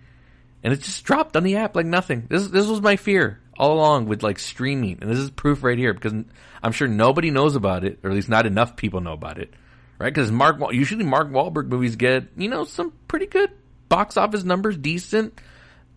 and 0.64 0.72
it 0.72 0.82
just 0.82 1.04
dropped 1.04 1.36
on 1.36 1.44
the 1.44 1.58
app 1.58 1.76
like 1.76 1.88
nothing. 1.88 2.28
This 2.30 2.48
this 2.48 2.68
was 2.68 2.82
my 2.82 2.96
fear 2.96 3.40
all 3.58 3.74
along 3.74 4.06
with 4.06 4.24
like 4.24 4.40
streaming, 4.40 5.00
and 5.02 5.10
this 5.10 5.18
is 5.18 5.32
proof 5.32 5.64
right 5.64 5.78
here 5.78 5.94
because 5.94 6.14
I'm 6.62 6.72
sure 6.72 6.88
nobody 6.88 7.32
knows 7.32 7.56
about 7.56 7.84
it, 7.84 8.00
or 8.04 8.12
at 8.12 8.16
least 8.16 8.30
not 8.30 8.46
enough 8.46 8.76
people 8.76 9.02
know 9.02 9.14
about 9.14 9.40
it, 9.40 9.54
right? 9.98 10.14
Because 10.14 10.32
Mark 10.32 10.60
usually 10.72 11.04
Mark 11.04 11.30
Wahlberg 11.30 11.68
movies 11.68 11.96
get 11.96 12.28
you 12.38 12.50
know 12.50 12.64
some 12.64 12.94
pretty 13.08 13.26
good 13.26 13.50
box 13.90 14.16
office 14.16 14.44
numbers, 14.44 14.78
decent. 14.78 15.40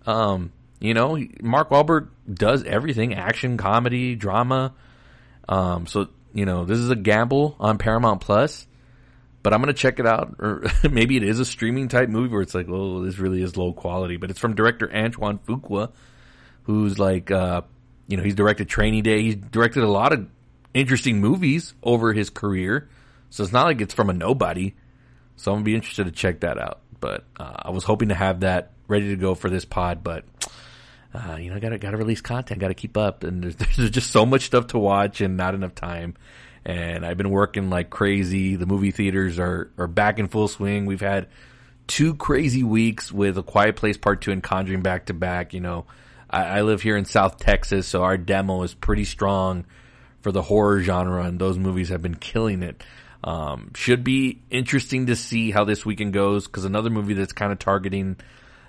Um, 0.07 0.53
you 0.81 0.95
know, 0.95 1.19
Mark 1.43 1.69
Wahlberg 1.69 2.09
does 2.33 2.65
everything: 2.65 3.15
action, 3.15 3.59
comedy, 3.59 4.15
drama. 4.15 4.75
Um, 5.49 5.87
so 5.87 6.09
you 6.33 6.45
know, 6.45 6.65
this 6.65 6.79
is 6.79 6.91
a 6.91 6.97
gamble 6.97 7.57
on 7.59 7.79
Paramount 7.79 8.21
Plus, 8.21 8.67
but 9.43 9.55
I'm 9.55 9.61
gonna 9.61 9.73
check 9.73 9.99
it 9.99 10.07
out. 10.07 10.37
Or 10.39 10.65
maybe 10.91 11.17
it 11.17 11.23
is 11.23 11.41
a 11.41 11.45
streaming 11.45 11.89
type 11.89 12.09
movie 12.09 12.29
where 12.29 12.43
it's 12.43 12.55
like, 12.55 12.69
oh, 12.69 13.03
this 13.05 13.19
really 13.19 13.43
is 13.43 13.57
low 13.57 13.73
quality. 13.73 14.17
But 14.17 14.31
it's 14.31 14.39
from 14.39 14.55
director 14.55 14.93
Antoine 14.95 15.39
Fuqua, 15.39 15.93
who's 16.65 16.99
like, 16.99 17.31
uh, 17.31 17.63
you 18.07 18.17
know, 18.17 18.23
he's 18.23 18.35
directed 18.35 18.69
Training 18.69 19.03
Day. 19.03 19.23
He's 19.23 19.37
directed 19.37 19.83
a 19.83 19.89
lot 19.89 20.13
of 20.13 20.29
interesting 20.75 21.21
movies 21.21 21.75
over 21.83 22.13
his 22.13 22.29
career. 22.29 22.89
So 23.31 23.43
it's 23.43 23.53
not 23.53 23.65
like 23.65 23.81
it's 23.81 23.95
from 23.95 24.11
a 24.11 24.13
nobody. 24.13 24.75
So 25.37 25.53
I'm 25.53 25.57
gonna 25.57 25.65
be 25.65 25.75
interested 25.75 26.05
to 26.05 26.13
check 26.13 26.41
that 26.41 26.59
out. 26.59 26.81
But 27.01 27.25
uh, 27.39 27.55
I 27.57 27.71
was 27.71 27.85
hoping 27.85 28.09
to 28.11 28.15
have 28.15 28.41
that 28.41 28.73
ready 28.89 29.09
to 29.09 29.17
go 29.17 29.35
for 29.35 29.51
this 29.51 29.65
pod, 29.65 30.03
but 30.03 30.25
uh, 31.15 31.37
you 31.37 31.51
know, 31.51 31.57
I 31.57 31.61
gotta 31.61 31.79
gotta 31.79 31.97
release 31.97 32.21
content, 32.21 32.61
gotta 32.61 32.75
keep 32.75 32.97
up, 32.97 33.25
and 33.25 33.43
there's, 33.43 33.57
there's 33.77 33.91
just 33.91 34.11
so 34.11 34.27
much 34.27 34.43
stuff 34.43 34.69
to 34.69 34.79
watch 34.79 35.21
and 35.21 35.37
not 35.37 35.55
enough 35.55 35.75
time. 35.75 36.15
And 36.65 37.07
I've 37.07 37.17
been 37.17 37.31
working 37.31 37.71
like 37.71 37.91
crazy. 37.91 38.57
The 38.57 38.67
movie 38.67 38.91
theaters 38.91 39.39
are 39.39 39.71
are 39.79 39.87
back 39.87 40.19
in 40.19 40.29
full 40.29 40.49
swing. 40.49 40.87
We've 40.87 41.01
had 41.01 41.29
two 41.87 42.15
crazy 42.15 42.63
weeks 42.63 43.13
with 43.13 43.39
A 43.39 43.43
Quiet 43.43 43.77
Place 43.77 43.97
Part 43.97 44.21
Two 44.23 44.33
and 44.33 44.43
Conjuring 44.43 44.83
back 44.83 45.07
to 45.07 45.15
back. 45.15 45.55
You 45.55 45.61
know, 45.61 45.87
I, 46.29 46.45
I 46.45 46.63
live 46.63 46.83
here 46.83 46.97
in 46.97 47.05
South 47.05 47.39
Texas, 47.39 47.87
so 47.87 48.03
our 48.03 48.17
demo 48.17 48.63
is 48.63 48.75
pretty 48.75 49.05
strong 49.05 49.65
for 50.21 50.33
the 50.33 50.43
horror 50.43 50.81
genre, 50.81 51.23
and 51.23 51.39
those 51.39 51.57
movies 51.57 51.91
have 51.91 52.03
been 52.03 52.17
killing 52.17 52.63
it. 52.63 52.83
Um, 53.23 53.73
should 53.75 54.05
be 54.05 54.43
interesting 54.51 55.07
to 55.07 55.17
see 55.17 55.51
how 55.51 55.65
this 55.65 55.85
weekend 55.87 56.13
goes 56.13 56.47
because 56.47 56.65
another 56.65 56.91
movie 56.91 57.15
that's 57.15 57.33
kind 57.33 57.51
of 57.51 57.59
targeting 57.59 58.17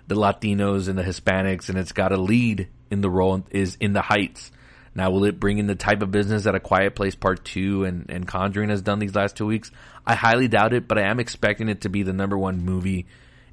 the 0.08 0.16
Latinos 0.16 0.88
and 0.88 0.98
the 0.98 1.04
Hispanics, 1.04 1.70
and 1.70 1.78
it's 1.78 1.92
got 1.92 2.12
a 2.12 2.18
lead 2.18 2.68
in 2.90 3.02
the 3.02 3.10
role 3.10 3.44
is 3.52 3.78
in 3.80 3.94
the 3.94 4.02
Heights. 4.02 4.52
Now, 4.96 5.12
will 5.12 5.26
it 5.26 5.40
bring 5.40 5.60
in 5.60 5.68
the 5.68 5.76
type 5.76 6.02
of 6.02 6.10
business 6.10 6.46
that 6.46 6.56
A 6.56 6.60
Quiet 6.60 6.96
Place 6.96 7.14
Part 7.14 7.46
Two 7.46 7.84
and 7.84 8.10
and 8.10 8.28
Conjuring 8.28 8.70
has 8.70 8.82
done 8.82 9.00
these 9.00 9.14
last 9.14 9.36
two 9.36 9.46
weeks? 9.46 9.72
I 10.06 10.16
highly 10.16 10.48
doubt 10.48 10.74
it, 10.74 10.88
but 10.88 10.98
I 10.98 11.04
am 11.04 11.20
expecting 11.20 11.70
it 11.70 11.82
to 11.82 11.90
be 11.90 12.04
the 12.04 12.14
number 12.14 12.38
one 12.38 12.64
movie 12.64 13.06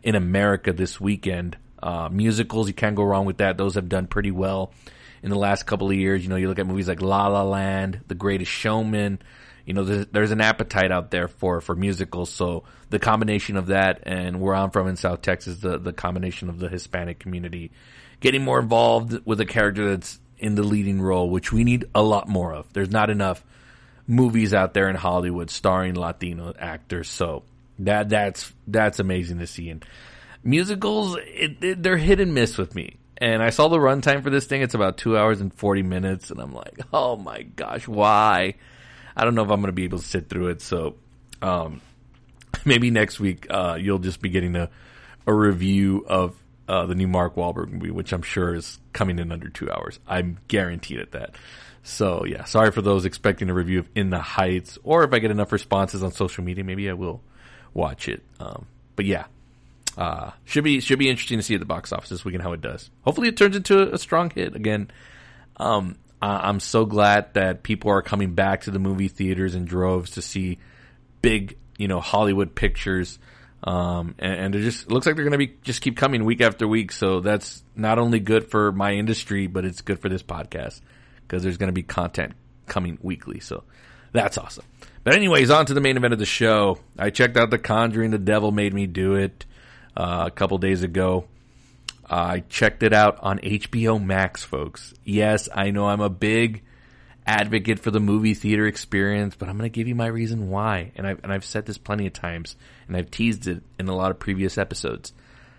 in 0.03 0.15
America 0.15 0.73
this 0.73 1.01
weekend. 1.01 1.59
Uh, 1.83 2.09
musicals, 2.11 2.69
you 2.69 2.75
can't 2.75 2.97
go 2.97 3.03
wrong 3.03 3.27
with 3.27 3.39
that. 3.39 3.59
Those 3.59 3.75
have 3.75 3.91
done 3.91 4.07
pretty 4.07 4.31
well 4.31 4.73
in 5.23 5.31
the 5.31 5.37
last 5.37 5.65
couple 5.65 5.91
of 5.91 5.97
years. 5.97 6.23
You 6.23 6.31
know, 6.31 6.37
you 6.37 6.49
look 6.49 6.59
at 6.59 6.67
movies 6.67 6.89
like 6.89 7.03
La 7.03 7.27
La 7.27 7.43
Land, 7.43 8.01
The 8.09 8.15
Greatest 8.15 8.51
Showman 8.51 9.19
you 9.65 9.73
know, 9.73 9.85
there's, 9.85 10.07
there's, 10.07 10.31
an 10.31 10.41
appetite 10.41 10.93
out 10.93 11.11
there 11.11 11.29
for, 11.29 11.61
for 11.61 11.75
musicals. 11.75 12.31
So 12.31 12.65
the 12.91 12.99
combination 12.99 13.57
of 13.57 13.67
that 13.67 14.01
and 14.03 14.41
where 14.41 14.55
I'm 14.55 14.71
from 14.71 14.89
in 14.89 14.97
South 14.97 15.23
Texas, 15.23 15.59
the, 15.59 15.79
the 15.79 15.93
combination 15.93 16.49
of 16.49 16.59
the 16.59 16.69
Hispanic 16.69 17.19
community 17.19 17.71
getting 18.21 18.43
more 18.43 18.59
involved 18.59 19.21
with 19.25 19.41
a 19.41 19.47
character 19.47 19.91
that's 19.91 20.19
in 20.39 20.55
the 20.55 20.63
leading 20.63 21.01
role, 21.01 21.31
which 21.31 21.53
we 21.53 21.65
need 21.65 21.87
a 21.95 22.03
lot 22.03 22.29
more 22.29 22.53
of. 22.53 22.71
There's 22.73 22.91
not 22.91 23.11
enough 23.11 23.43
movies 24.07 24.53
out 24.53 24.75
there 24.75 24.89
in 24.91 24.97
Hollywood 24.97 25.51
starring 25.51 25.95
Latino 25.95 26.53
actors. 26.59 27.09
So 27.09 27.45
that, 27.79 28.11
that's, 28.11 28.53
that's 28.67 28.99
amazing 28.99 29.39
to 29.39 29.47
see. 29.47 29.71
And 29.71 29.85
musicals, 30.43 31.17
it, 31.21 31.65
it, 31.65 31.83
they're 31.83 31.97
hit 31.97 32.21
and 32.21 32.35
miss 32.35 32.59
with 32.59 32.75
me. 32.75 32.99
And 33.17 33.43
I 33.43 33.51
saw 33.51 33.69
the 33.69 33.79
runtime 33.79 34.23
for 34.23 34.31
this 34.31 34.47
thing. 34.47 34.61
It's 34.61 34.75
about 34.75 34.99
two 34.99 35.17
hours 35.17 35.41
and 35.41 35.55
40 35.55 35.83
minutes. 35.83 36.31
And 36.31 36.41
I'm 36.41 36.53
like, 36.53 36.79
oh 36.93 37.17
my 37.17 37.43
gosh, 37.43 37.89
why? 37.89 38.57
I 39.17 39.25
don't 39.25 39.35
know 39.35 39.43
if 39.43 39.51
I'm 39.51 39.61
going 39.61 39.67
to 39.69 39.73
be 39.73 39.85
able 39.85 39.99
to 39.99 40.05
sit 40.05 40.29
through 40.29 40.49
it. 40.49 40.63
So, 40.63 40.97
um, 41.43 41.81
maybe 42.65 42.91
next 42.91 43.21
week, 43.21 43.47
uh, 43.51 43.77
you'll 43.81 43.99
just 43.99 44.21
be 44.21 44.29
getting 44.29 44.57
a, 44.57 44.71
a 45.27 45.33
review 45.33 46.05
of, 46.09 46.37
uh, 46.67 46.87
the 46.87 46.95
new 46.95 47.07
Mark 47.07 47.35
Wahlberg 47.37 47.71
movie, 47.71 47.91
which 47.91 48.13
I'm 48.13 48.23
sure 48.23 48.55
is 48.55 48.79
coming 48.93 49.19
in 49.19 49.31
under 49.31 49.49
two 49.49 49.71
hours. 49.71 50.01
I'm 50.07 50.39
guaranteed 50.49 50.99
at 50.99 51.13
that. 51.13 51.35
So 51.85 52.25
yeah, 52.25 52.45
sorry 52.45 52.71
for 52.71 52.81
those 52.81 53.05
expecting 53.05 53.51
a 53.51 53.55
review 53.55 53.81
of 53.81 53.89
In 53.95 54.09
the 54.09 54.19
Heights, 54.19 54.79
or 54.83 55.05
if 55.05 55.13
I 55.13 55.19
get 55.19 55.31
enough 55.31 55.53
responses 55.53 56.03
on 56.03 56.13
social 56.13 56.43
media, 56.43 56.65
maybe 56.65 56.89
I 56.89 56.95
will 56.95 57.21
watch 57.75 58.09
it. 58.09 58.23
Um, 58.41 58.67
but 58.97 59.05
yeah, 59.05 59.27
uh, 59.99 60.31
should 60.45 60.65
be 60.65 60.81
should 60.81 60.99
be 60.99 61.11
interesting 61.11 61.39
to 61.39 61.43
see 61.43 61.55
at 61.55 61.61
the 61.61 61.67
box 61.67 61.93
office 61.93 62.09
this 62.09 62.25
weekend 62.25 62.43
how 62.43 62.53
it 62.53 62.63
does. 62.63 62.91
Hopefully, 63.03 63.29
it 63.29 63.37
turns 63.37 63.55
into 63.55 63.81
a, 63.81 63.95
a 63.95 63.99
strong 63.99 64.31
hit 64.31 64.57
again. 64.57 64.91
Um, 65.59 65.97
I, 66.25 66.49
I'm 66.49 66.59
so 66.59 66.87
glad 66.87 67.35
that 67.35 67.63
people 67.63 67.91
are 67.91 68.01
coming 68.01 68.35
back 68.35 68.63
to 68.63 68.71
the 68.71 68.79
movie 68.79 69.09
theaters 69.09 69.55
in 69.55 69.67
droves 69.67 70.13
to 70.13 70.23
see 70.23 70.59
big, 71.21 71.59
you 71.77 71.87
know, 71.87 72.01
Hollywood 72.01 72.55
pictures. 72.55 73.19
Um, 73.63 74.15
and, 74.19 74.33
and 74.33 74.55
it 74.55 74.63
just 74.63 74.91
looks 74.91 75.05
like 75.05 75.17
they're 75.17 75.25
going 75.25 75.33
to 75.33 75.47
be 75.47 75.55
just 75.63 75.83
keep 75.83 75.99
coming 75.99 76.25
week 76.25 76.41
after 76.41 76.67
week. 76.67 76.93
So 76.93 77.21
that's 77.21 77.63
not 77.77 77.99
only 77.99 78.21
good 78.21 78.51
for 78.51 78.73
my 78.73 78.93
industry, 78.93 79.47
but 79.49 79.67
it's 79.67 79.83
good 79.83 79.99
for 79.99 80.09
this 80.09 80.23
podcast 80.23 80.81
because 81.23 81.43
there's 81.43 81.59
going 81.59 81.69
to 81.69 81.75
be 81.75 81.83
content 81.83 82.33
coming 82.67 82.97
weekly. 83.03 83.41
So 83.41 83.65
that's 84.13 84.39
awesome. 84.39 84.65
But 85.03 85.15
anyways, 85.15 85.51
on 85.51 85.67
to 85.67 85.75
the 85.75 85.83
main 85.83 85.99
event 85.99 86.15
of 86.15 86.19
the 86.19 86.25
show. 86.25 86.79
I 86.99 87.11
checked 87.11 87.37
out 87.37 87.51
The 87.51 87.59
Conjuring. 87.59 88.13
The 88.13 88.19
Devil 88.19 88.51
Made 88.51 88.73
Me 88.73 88.87
Do 88.87 89.17
It 89.17 89.45
uh, 89.95 90.25
a 90.27 90.31
couple 90.31 90.57
days 90.57 90.83
ago. 90.83 91.27
I 92.09 92.41
checked 92.41 92.83
it 92.83 92.93
out 92.93 93.19
on 93.21 93.39
HBO 93.39 94.03
Max, 94.03 94.43
folks. 94.43 94.95
Yes, 95.05 95.49
I 95.55 95.71
know 95.71 95.87
I'm 95.89 96.01
a 96.01 96.11
big 96.11 96.63
advocate 97.27 97.79
for 97.79 97.91
the 97.91 98.01
movie 98.01 98.35
theater 98.35 98.67
experience, 98.67 99.35
but 99.37 99.49
I'm 99.49 99.57
going 99.57 99.71
to 99.71 99.75
give 99.75 99.89
you 99.89 99.95
my 99.95 100.07
reason 100.07 100.51
why. 100.51 100.93
And 100.97 101.07
I've, 101.07 101.23
and 101.23 101.33
I've 101.33 101.45
said 101.45 101.67
this 101.67 101.79
plenty 101.79 102.07
of 102.07 102.13
times, 102.13 102.57
and 102.87 102.97
I've 102.97 103.11
teased 103.11 103.47
it 103.47 103.63
in 103.79 103.89
a 103.89 103.97
lot 103.97 104.11
of 104.11 104.19
previous 104.19 104.59
episodes. 104.59 105.13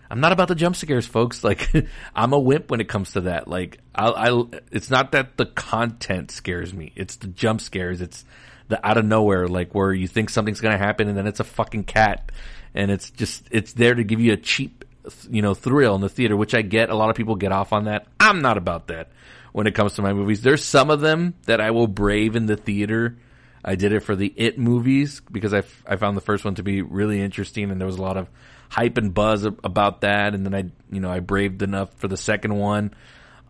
I'm 0.09 0.19
not 0.19 0.31
about 0.31 0.47
the 0.47 0.55
jump 0.55 0.75
scares, 0.75 1.07
folks. 1.07 1.43
Like, 1.43 1.69
I'm 2.15 2.33
a 2.33 2.39
wimp 2.39 2.71
when 2.71 2.81
it 2.81 2.87
comes 2.87 3.13
to 3.13 3.21
that. 3.21 3.47
Like, 3.47 3.79
I, 3.93 4.09
I, 4.09 4.43
it's 4.71 4.89
not 4.89 5.11
that 5.11 5.37
the 5.37 5.45
content 5.45 6.31
scares 6.31 6.73
me. 6.73 6.91
It's 6.95 7.17
the 7.17 7.27
jump 7.27 7.61
scares. 7.61 8.01
It's 8.01 8.25
the 8.67 8.85
out 8.85 8.97
of 8.97 9.05
nowhere, 9.05 9.47
like 9.47 9.75
where 9.75 9.93
you 9.93 10.07
think 10.07 10.29
something's 10.29 10.61
going 10.61 10.71
to 10.71 10.83
happen 10.83 11.07
and 11.07 11.17
then 11.17 11.27
it's 11.27 11.39
a 11.39 11.43
fucking 11.43 11.83
cat. 11.83 12.31
And 12.73 12.91
it's 12.91 13.11
just, 13.11 13.47
it's 13.51 13.73
there 13.73 13.93
to 13.93 14.03
give 14.03 14.19
you 14.19 14.33
a 14.33 14.37
cheap, 14.37 14.84
you 15.29 15.41
know, 15.41 15.53
thrill 15.53 15.95
in 15.95 16.01
the 16.01 16.09
theater, 16.09 16.35
which 16.35 16.53
I 16.53 16.61
get. 16.61 16.89
A 16.89 16.95
lot 16.95 17.09
of 17.09 17.15
people 17.15 17.35
get 17.35 17.51
off 17.51 17.73
on 17.73 17.85
that. 17.85 18.07
I'm 18.19 18.41
not 18.41 18.57
about 18.57 18.87
that 18.87 19.09
when 19.51 19.67
it 19.67 19.75
comes 19.75 19.93
to 19.93 20.01
my 20.01 20.13
movies. 20.13 20.41
There's 20.41 20.63
some 20.63 20.89
of 20.89 21.01
them 21.01 21.35
that 21.45 21.61
I 21.61 21.71
will 21.71 21.87
brave 21.87 22.35
in 22.35 22.45
the 22.45 22.57
theater. 22.57 23.17
I 23.63 23.75
did 23.75 23.93
it 23.93 24.01
for 24.01 24.15
the 24.15 24.31
It 24.35 24.59
movies 24.59 25.21
because 25.31 25.53
I, 25.53 25.59
f- 25.59 25.83
I 25.87 25.95
found 25.95 26.15
the 26.15 26.21
first 26.21 26.45
one 26.45 26.55
to 26.55 26.63
be 26.63 26.81
really 26.81 27.21
interesting 27.21 27.71
and 27.71 27.79
there 27.79 27.87
was 27.87 27.97
a 27.97 28.01
lot 28.01 28.17
of 28.17 28.29
hype 28.69 28.97
and 28.97 29.13
buzz 29.13 29.43
about 29.43 30.01
that. 30.01 30.35
And 30.35 30.45
then 30.45 30.53
I, 30.53 30.65
you 30.93 30.99
know, 30.99 31.09
I 31.09 31.19
braved 31.19 31.61
enough 31.61 31.93
for 31.95 32.07
the 32.07 32.17
second 32.17 32.55
one. 32.55 32.93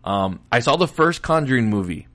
Um, 0.04 0.40
I 0.50 0.60
saw 0.60 0.76
the 0.76 0.88
first 0.88 1.20
Conjuring 1.22 1.68
movie 1.68 2.06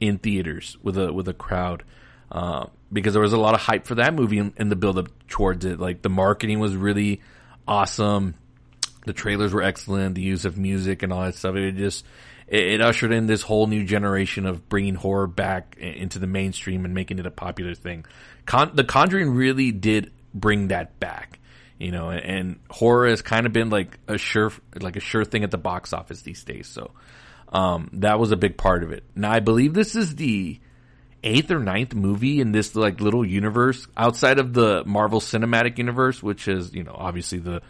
in 0.00 0.18
theaters 0.18 0.76
with 0.82 0.96
a, 0.96 1.12
with 1.12 1.28
a 1.28 1.34
crowd. 1.34 1.82
Uh, 2.30 2.66
because 2.92 3.12
there 3.12 3.22
was 3.22 3.32
a 3.32 3.38
lot 3.38 3.54
of 3.54 3.60
hype 3.60 3.86
for 3.86 3.96
that 3.96 4.14
movie 4.14 4.38
and, 4.38 4.52
in 4.56 4.68
the 4.68 4.76
build 4.76 4.98
up 4.98 5.08
towards 5.28 5.64
it. 5.64 5.78
Like 5.78 6.02
the 6.02 6.08
marketing 6.08 6.58
was 6.60 6.74
really 6.74 7.20
awesome. 7.66 8.34
The 9.08 9.14
trailers 9.14 9.54
were 9.54 9.62
excellent. 9.62 10.16
The 10.16 10.20
use 10.20 10.44
of 10.44 10.58
music 10.58 11.02
and 11.02 11.14
all 11.14 11.22
that 11.22 11.34
stuff. 11.34 11.56
It 11.56 11.76
just, 11.76 12.04
it, 12.46 12.74
it 12.74 12.80
ushered 12.82 13.10
in 13.10 13.26
this 13.26 13.40
whole 13.40 13.66
new 13.66 13.86
generation 13.86 14.44
of 14.44 14.68
bringing 14.68 14.94
horror 14.94 15.26
back 15.26 15.78
into 15.78 16.18
the 16.18 16.26
mainstream 16.26 16.84
and 16.84 16.92
making 16.92 17.18
it 17.18 17.24
a 17.24 17.30
popular 17.30 17.74
thing. 17.74 18.04
Con- 18.44 18.72
the 18.74 18.84
Conjuring 18.84 19.30
really 19.30 19.72
did 19.72 20.12
bring 20.34 20.68
that 20.68 21.00
back, 21.00 21.38
you 21.78 21.90
know, 21.90 22.10
and, 22.10 22.58
horror 22.68 23.08
has 23.08 23.22
kind 23.22 23.46
of 23.46 23.54
been 23.54 23.70
like 23.70 23.98
a 24.08 24.18
sure, 24.18 24.52
like 24.78 24.96
a 24.96 25.00
sure 25.00 25.24
thing 25.24 25.42
at 25.42 25.50
the 25.50 25.56
box 25.56 25.94
office 25.94 26.20
these 26.20 26.44
days. 26.44 26.66
So, 26.66 26.90
um, 27.50 27.88
that 27.94 28.18
was 28.18 28.30
a 28.30 28.36
big 28.36 28.58
part 28.58 28.82
of 28.82 28.92
it. 28.92 29.04
Now 29.16 29.32
I 29.32 29.40
believe 29.40 29.72
this 29.72 29.96
is 29.96 30.16
the, 30.16 30.60
eighth 31.24 31.50
or 31.50 31.58
ninth 31.58 31.94
movie 31.94 32.40
in 32.40 32.52
this 32.52 32.76
like 32.76 33.00
little 33.00 33.24
universe 33.24 33.88
outside 33.96 34.38
of 34.38 34.52
the 34.52 34.84
Marvel 34.84 35.20
Cinematic 35.20 35.78
Universe, 35.78 36.22
which 36.22 36.46
is 36.46 36.72
you 36.72 36.84
know 36.84 36.94
obviously 36.96 37.38
the 37.38 37.60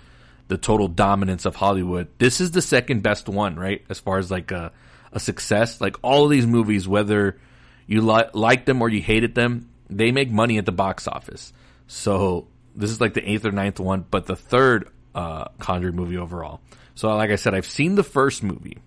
the 0.48 0.58
total 0.58 0.88
dominance 0.88 1.44
of 1.44 1.54
Hollywood. 1.54 2.08
This 2.18 2.40
is 2.40 2.50
the 2.50 2.62
second 2.62 3.02
best 3.02 3.28
one, 3.28 3.56
right? 3.56 3.84
As 3.88 4.00
far 4.00 4.18
as 4.18 4.30
like 4.30 4.50
a 4.50 4.72
a 5.12 5.20
success, 5.20 5.80
like 5.80 5.96
all 6.02 6.24
of 6.24 6.30
these 6.30 6.46
movies, 6.46 6.86
whether 6.86 7.38
you 7.86 8.02
li- 8.02 8.28
like 8.34 8.66
them 8.66 8.82
or 8.82 8.88
you 8.88 9.00
hated 9.00 9.34
them, 9.34 9.70
they 9.88 10.12
make 10.12 10.30
money 10.30 10.58
at 10.58 10.66
the 10.66 10.72
box 10.72 11.08
office. 11.08 11.52
So 11.86 12.46
this 12.76 12.90
is 12.90 13.00
like 13.00 13.14
the 13.14 13.28
eighth 13.28 13.46
or 13.46 13.52
ninth 13.52 13.80
one, 13.80 14.04
but 14.10 14.26
the 14.26 14.36
third 14.36 14.90
uh, 15.14 15.46
Conjuring 15.58 15.96
movie 15.96 16.18
overall. 16.18 16.60
So 16.94 17.14
like 17.16 17.30
I 17.30 17.36
said, 17.36 17.54
I've 17.54 17.66
seen 17.66 17.94
the 17.94 18.02
first 18.02 18.42
movie, 18.42 18.78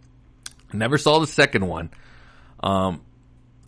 never 0.73 0.97
saw 0.97 1.19
the 1.19 1.27
second 1.27 1.67
one. 1.67 1.89
Um, 2.61 3.01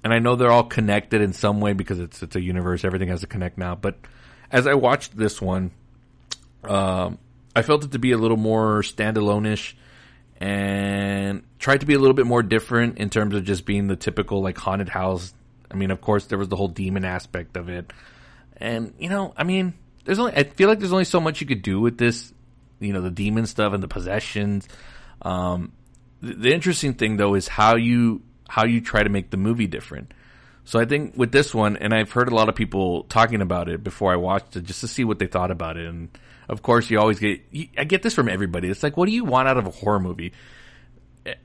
and 0.03 0.13
I 0.13 0.19
know 0.19 0.35
they're 0.35 0.51
all 0.51 0.65
connected 0.65 1.21
in 1.21 1.33
some 1.33 1.61
way 1.61 1.73
because 1.73 1.99
it's 1.99 2.21
it's 2.21 2.35
a 2.35 2.41
universe. 2.41 2.83
Everything 2.83 3.07
has 3.07 3.21
to 3.21 3.27
connect 3.27 3.57
now. 3.57 3.75
But 3.75 3.95
as 4.51 4.67
I 4.67 4.75
watched 4.75 5.15
this 5.15 5.41
one, 5.41 5.71
um, 6.63 7.17
I 7.55 7.61
felt 7.61 7.83
it 7.83 7.91
to 7.91 7.99
be 7.99 8.11
a 8.11 8.17
little 8.17 8.37
more 8.37 8.81
standalone-ish 8.81 9.75
and 10.37 11.43
tried 11.59 11.81
to 11.81 11.85
be 11.85 11.93
a 11.93 11.99
little 11.99 12.15
bit 12.15 12.25
more 12.25 12.43
different 12.43 12.97
in 12.97 13.09
terms 13.09 13.35
of 13.35 13.43
just 13.43 13.65
being 13.65 13.87
the 13.87 13.95
typical 13.95 14.41
like 14.41 14.57
haunted 14.57 14.89
house. 14.89 15.33
I 15.71 15.75
mean, 15.75 15.91
of 15.91 16.01
course, 16.01 16.25
there 16.25 16.37
was 16.37 16.49
the 16.49 16.55
whole 16.55 16.67
demon 16.67 17.05
aspect 17.05 17.57
of 17.57 17.69
it, 17.69 17.91
and 18.57 18.93
you 18.99 19.09
know, 19.09 19.33
I 19.37 19.43
mean, 19.43 19.73
there's 20.05 20.19
only 20.19 20.33
I 20.33 20.43
feel 20.43 20.69
like 20.69 20.79
there's 20.79 20.91
only 20.91 21.05
so 21.05 21.19
much 21.19 21.41
you 21.41 21.47
could 21.47 21.61
do 21.61 21.79
with 21.79 21.97
this, 21.97 22.33
you 22.79 22.93
know, 22.93 23.01
the 23.01 23.11
demon 23.11 23.45
stuff 23.45 23.73
and 23.73 23.81
the 23.81 23.87
possessions. 23.87 24.67
Um, 25.21 25.71
the, 26.21 26.33
the 26.33 26.53
interesting 26.53 26.93
thing 26.93 27.17
though 27.17 27.35
is 27.35 27.47
how 27.47 27.75
you 27.75 28.21
how 28.47 28.65
you 28.65 28.81
try 28.81 29.03
to 29.03 29.09
make 29.09 29.29
the 29.29 29.37
movie 29.37 29.67
different. 29.67 30.13
So 30.65 30.79
I 30.79 30.85
think 30.85 31.13
with 31.17 31.31
this 31.31 31.53
one, 31.53 31.77
and 31.77 31.93
I've 31.93 32.11
heard 32.11 32.29
a 32.29 32.35
lot 32.35 32.49
of 32.49 32.55
people 32.55 33.03
talking 33.03 33.41
about 33.41 33.67
it 33.67 33.83
before 33.83 34.13
I 34.13 34.15
watched 34.15 34.55
it, 34.55 34.63
just 34.63 34.81
to 34.81 34.87
see 34.87 35.03
what 35.03 35.19
they 35.19 35.27
thought 35.27 35.51
about 35.51 35.77
it. 35.77 35.87
And 35.87 36.09
of 36.49 36.61
course, 36.61 36.89
you 36.89 36.99
always 36.99 37.19
get 37.19 37.41
I 37.77 37.83
get 37.83 38.03
this 38.03 38.13
from 38.13 38.29
everybody. 38.29 38.69
It's 38.69 38.83
like, 38.83 38.97
what 38.97 39.07
do 39.07 39.11
you 39.11 39.25
want 39.25 39.47
out 39.47 39.57
of 39.57 39.65
a 39.65 39.71
horror 39.71 39.99
movie? 39.99 40.33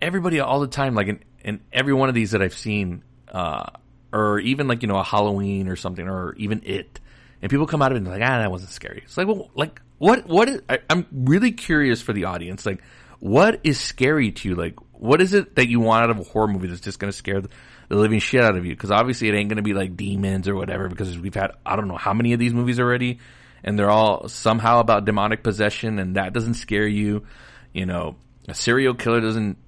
Everybody 0.03 0.41
all 0.41 0.61
the 0.61 0.67
time, 0.67 0.95
like 0.95 1.09
in, 1.09 1.21
in 1.41 1.61
every 1.73 1.93
one 1.93 2.09
of 2.09 2.15
these 2.15 2.33
that 2.33 2.43
I've 2.43 2.55
seen, 2.55 3.05
uh, 3.29 3.67
or 4.13 4.41
even 4.41 4.69
like 4.69 4.83
you 4.83 4.89
know 4.89 4.99
a 4.99 5.05
Halloween 5.05 5.69
or 5.69 5.77
something, 5.77 6.07
or 6.09 6.35
even 6.37 6.63
it, 6.65 7.01
and 7.41 7.51
people 7.51 7.67
come 7.67 7.83
out 7.83 7.93
of 7.93 7.97
it 7.97 7.99
and 7.99 8.07
they're 8.07 8.19
like, 8.19 8.29
ah, 8.29 8.39
that 8.39 8.51
wasn't 8.51 8.71
scary. 8.71 9.03
It's 9.05 9.17
like, 9.17 9.27
well, 9.27 9.51
like 9.55 9.81
what? 9.99 10.27
What 10.27 10.49
is? 10.49 10.63
I, 10.69 10.79
I'm 10.89 11.07
really 11.13 11.53
curious 11.53 12.03
for 12.03 12.13
the 12.13 12.25
audience, 12.25 12.67
like, 12.67 12.83
what 13.21 13.61
is 13.65 13.81
scary 13.81 14.33
to 14.33 14.49
you? 14.49 14.55
Like, 14.55 14.77
what 14.93 15.21
is 15.21 15.35
it 15.35 15.57
that 15.57 15.69
you 15.69 15.81
want 15.81 16.05
out 16.05 16.11
of 16.11 16.19
a 16.21 16.25
horror 16.25 16.49
movie 16.49 16.69
that's 16.69 16.81
just 16.81 16.99
going 16.99 17.11
to 17.11 17.17
scare 17.17 17.41
the, 17.41 17.49
the, 17.89 17.97
living 17.97 18.21
shit 18.21 18.43
out 18.43 18.57
of 18.57 18.65
you? 18.65 18.73
Because 18.73 18.91
obviously 18.91 19.29
it 19.29 19.35
ain't 19.35 19.49
going 19.49 19.57
to 19.57 19.63
be 19.63 19.75
like 19.75 19.97
demons 19.97 20.49
or 20.49 20.55
whatever. 20.55 20.89
Because 20.89 21.19
we've 21.19 21.35
had 21.35 21.53
I 21.67 21.77
don't 21.77 21.89
know 21.89 21.97
how 21.97 22.15
many 22.15 22.33
of 22.33 22.39
these 22.39 22.55
movies 22.55 22.79
already, 22.79 23.19
and 23.65 23.79
they're 23.79 23.91
all 23.91 24.29
somehow 24.29 24.81
about 24.81 25.05
demonic 25.05 25.43
possession, 25.43 25.99
and 25.99 26.17
that 26.17 26.33
doesn't 26.33 26.55
scare 26.55 26.87
you. 26.87 27.27
You 27.73 27.87
know, 27.87 28.17
a 28.49 28.55
serial 28.55 28.95
killer 28.95 29.21
doesn't 29.21 29.59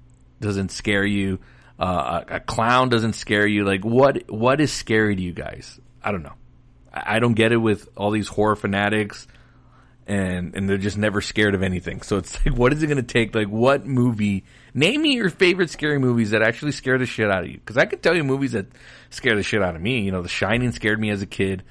doesn't 0.40 0.70
scare 0.70 1.04
you. 1.04 1.38
Uh, 1.78 2.24
a, 2.28 2.36
a, 2.36 2.40
clown 2.40 2.90
doesn't 2.90 3.14
scare 3.14 3.46
you. 3.46 3.64
Like 3.64 3.84
what 3.84 4.30
what 4.30 4.60
is 4.60 4.72
scary 4.72 5.16
to 5.16 5.22
you 5.22 5.32
guys? 5.32 5.80
I 6.02 6.12
don't 6.12 6.22
know. 6.22 6.34
I, 6.92 7.16
I 7.16 7.18
don't 7.20 7.34
get 7.34 7.52
it 7.52 7.56
with 7.56 7.88
all 7.96 8.10
these 8.10 8.28
horror 8.28 8.56
fanatics 8.56 9.26
and 10.10 10.56
and 10.56 10.68
they're 10.68 10.76
just 10.76 10.98
never 10.98 11.20
scared 11.20 11.54
of 11.54 11.62
anything. 11.62 12.02
So 12.02 12.16
it's 12.16 12.34
like, 12.46 12.56
what 12.56 12.72
is 12.72 12.82
it 12.82 12.88
going 12.88 12.96
to 12.96 13.02
take? 13.02 13.34
Like, 13.34 13.48
what 13.48 13.86
movie? 13.86 14.44
Name 14.74 15.02
me 15.02 15.14
your 15.14 15.30
favorite 15.30 15.70
scary 15.70 15.98
movies 15.98 16.30
that 16.30 16.42
actually 16.42 16.72
scare 16.72 16.98
the 16.98 17.06
shit 17.06 17.30
out 17.30 17.44
of 17.44 17.48
you. 17.48 17.58
Because 17.58 17.76
I 17.76 17.86
could 17.86 18.02
tell 18.02 18.16
you 18.16 18.24
movies 18.24 18.52
that 18.52 18.66
scare 19.10 19.36
the 19.36 19.42
shit 19.42 19.62
out 19.62 19.76
of 19.76 19.82
me. 19.82 20.00
You 20.00 20.12
know, 20.12 20.22
The 20.22 20.28
Shining 20.28 20.72
scared 20.72 21.00
me 21.00 21.10
as 21.10 21.22
a 21.22 21.26
kid. 21.26 21.62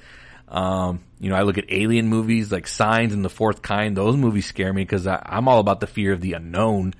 Um, 0.50 1.00
you 1.20 1.30
know, 1.30 1.36
I 1.36 1.42
look 1.42 1.58
at 1.58 1.64
alien 1.68 2.08
movies 2.08 2.50
like 2.50 2.66
Signs 2.66 3.12
and 3.12 3.24
The 3.24 3.30
Fourth 3.30 3.62
Kind. 3.62 3.96
Those 3.96 4.16
movies 4.16 4.46
scare 4.46 4.72
me 4.72 4.82
because 4.82 5.06
I'm 5.06 5.48
all 5.48 5.60
about 5.60 5.80
the 5.80 5.86
fear 5.86 6.12
of 6.12 6.20
the 6.20 6.32
unknown. 6.32 6.94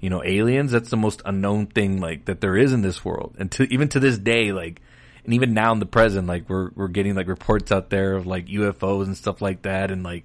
You 0.00 0.10
know, 0.10 0.22
aliens. 0.24 0.72
That's 0.72 0.90
the 0.90 0.96
most 0.96 1.22
unknown 1.24 1.66
thing 1.66 2.00
like 2.00 2.26
that 2.26 2.40
there 2.40 2.56
is 2.56 2.72
in 2.72 2.82
this 2.82 3.04
world, 3.04 3.36
and 3.38 3.50
to, 3.52 3.64
even 3.72 3.88
to 3.88 4.00
this 4.00 4.18
day, 4.18 4.52
like 4.52 4.82
and 5.24 5.32
even 5.32 5.54
now 5.54 5.72
in 5.72 5.78
the 5.78 5.86
present, 5.86 6.26
like 6.26 6.48
we're 6.48 6.70
we're 6.74 6.88
getting 6.88 7.14
like 7.14 7.28
reports 7.28 7.72
out 7.72 7.90
there 7.90 8.14
of 8.14 8.26
like 8.26 8.46
UFOs 8.46 9.06
and 9.06 9.16
stuff 9.16 9.40
like 9.40 9.62
that, 9.62 9.90
and 9.90 10.02
like 10.02 10.24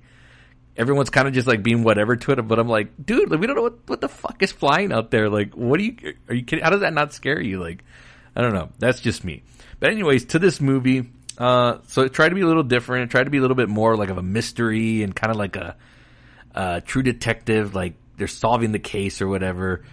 everyone's 0.75 1.09
kind 1.09 1.27
of 1.27 1.33
just 1.33 1.47
like 1.47 1.63
being 1.63 1.83
whatever 1.83 2.15
to 2.15 2.31
it. 2.31 2.47
But 2.47 2.59
I'm 2.59 2.67
like, 2.67 2.89
dude, 3.03 3.29
like, 3.29 3.39
we 3.39 3.47
don't 3.47 3.55
know 3.55 3.63
what, 3.63 3.79
what 3.87 4.01
the 4.01 4.09
fuck 4.09 4.41
is 4.41 4.51
flying 4.51 4.91
out 4.91 5.11
there. 5.11 5.29
Like, 5.29 5.53
what 5.53 5.77
do 5.77 5.85
you, 5.85 6.15
are 6.27 6.35
you 6.35 6.43
kidding? 6.43 6.63
How 6.63 6.71
does 6.71 6.81
that 6.81 6.93
not 6.93 7.13
scare 7.13 7.41
you? 7.41 7.59
Like, 7.59 7.83
I 8.35 8.41
don't 8.41 8.53
know. 8.53 8.69
That's 8.79 8.99
just 8.99 9.23
me. 9.23 9.43
But 9.79 9.91
anyways, 9.91 10.25
to 10.25 10.39
this 10.39 10.59
movie, 10.59 11.09
uh, 11.39 11.79
so 11.87 12.01
it 12.03 12.13
tried 12.13 12.29
to 12.29 12.35
be 12.35 12.41
a 12.41 12.47
little 12.47 12.63
different. 12.63 13.09
It 13.09 13.11
tried 13.11 13.23
to 13.23 13.29
be 13.29 13.37
a 13.37 13.41
little 13.41 13.55
bit 13.55 13.69
more 13.69 13.95
like 13.95 14.09
of 14.09 14.17
a 14.17 14.23
mystery 14.23 15.01
and 15.03 15.15
kind 15.15 15.31
of 15.31 15.37
like 15.37 15.55
a, 15.55 15.75
a 16.53 16.81
true 16.81 17.01
detective. 17.01 17.73
Like 17.73 17.93
they're 18.17 18.27
solving 18.27 18.71
the 18.73 18.79
case 18.79 19.21
or 19.21 19.27
whatever. 19.27 19.83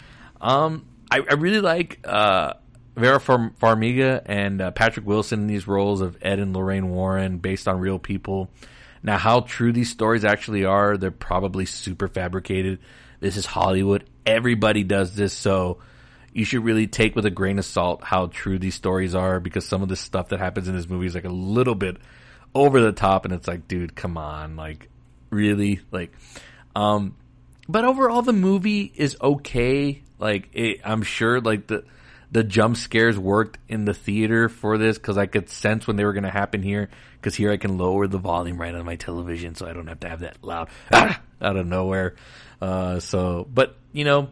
Um, 0.40 0.87
I, 1.11 1.20
I 1.20 1.35
really 1.35 1.61
like, 1.61 2.00
uh, 2.04 2.54
Vera 2.96 3.18
Farmiga 3.20 4.22
and 4.24 4.61
uh, 4.62 4.70
Patrick 4.70 5.06
Wilson 5.06 5.40
in 5.40 5.46
these 5.46 5.68
roles 5.68 6.00
of 6.00 6.16
Ed 6.22 6.38
and 6.38 6.54
Lorraine 6.54 6.88
Warren 6.88 7.38
based 7.38 7.68
on 7.68 7.78
real 7.78 7.98
people. 7.98 8.50
Now, 9.02 9.18
how 9.18 9.40
true 9.40 9.70
these 9.70 9.90
stories 9.90 10.24
actually 10.24 10.64
are, 10.64 10.96
they're 10.96 11.11
probably 11.11 11.66
super 11.66 12.09
fabricated. 12.09 12.78
This 13.20 13.37
is 13.37 13.44
Hollywood. 13.44 14.09
Everybody 14.24 14.82
does 14.82 15.14
this, 15.14 15.35
so 15.35 15.78
you 16.37 16.44
should 16.44 16.62
really 16.62 16.87
take 16.87 17.16
with 17.16 17.25
a 17.25 17.31
grain 17.31 17.59
of 17.59 17.64
salt 17.64 18.05
how 18.05 18.27
true 18.27 18.59
these 18.59 18.75
stories 18.75 19.14
are 19.14 19.40
because 19.40 19.66
some 19.66 19.83
of 19.83 19.88
the 19.88 19.96
stuff 19.96 20.29
that 20.29 20.38
happens 20.38 20.68
in 20.68 20.77
this 20.77 20.87
movie 20.87 21.07
is 21.07 21.14
like 21.14 21.25
a 21.25 21.31
little 21.31 21.75
bit 21.75 21.96
over 22.55 22.79
the 22.81 22.92
top 22.92 23.25
and 23.25 23.33
it's 23.33 23.49
like, 23.49 23.66
dude, 23.66 23.96
come 23.96 24.18
on. 24.18 24.55
Like, 24.55 24.90
really? 25.31 25.81
Like, 25.90 26.12
Um, 26.75 27.16
but 27.66 27.87
overall, 27.87 28.20
the 28.20 28.35
movie 28.35 28.92
is 28.94 29.16
okay. 29.20 30.03
Like, 30.18 30.51
it, 30.53 30.81
I'm 30.85 31.03
sure, 31.03 31.40
like 31.40 31.66
the 31.66 31.85
the 32.31 32.44
jump 32.44 32.77
scares 32.77 33.18
worked 33.18 33.59
in 33.68 33.87
the 33.87 33.94
theater 33.94 34.51
for 34.51 34.77
this 34.77 34.99
because 34.99 35.16
I 35.16 35.25
could 35.25 35.49
sense 35.49 35.87
when 35.87 35.96
they 35.96 36.05
were 36.05 36.12
going 36.12 36.25
to 36.25 36.31
happen 36.31 36.62
here. 36.62 36.90
Because 37.14 37.35
here 37.35 37.51
I 37.51 37.57
can 37.57 37.79
lower 37.79 38.07
the 38.07 38.18
volume 38.18 38.61
right 38.61 38.75
on 38.75 38.85
my 38.85 38.96
television, 38.96 39.55
so 39.55 39.66
I 39.66 39.72
don't 39.72 39.87
have 39.87 40.01
to 40.01 40.09
have 40.09 40.20
that 40.20 40.37
loud 40.42 40.68
ah, 40.92 41.20
out 41.40 41.57
of 41.57 41.66
nowhere. 41.66 42.14
Uh, 42.61 43.01
so, 43.01 43.49
but 43.53 43.77
you 43.92 44.05
know, 44.05 44.29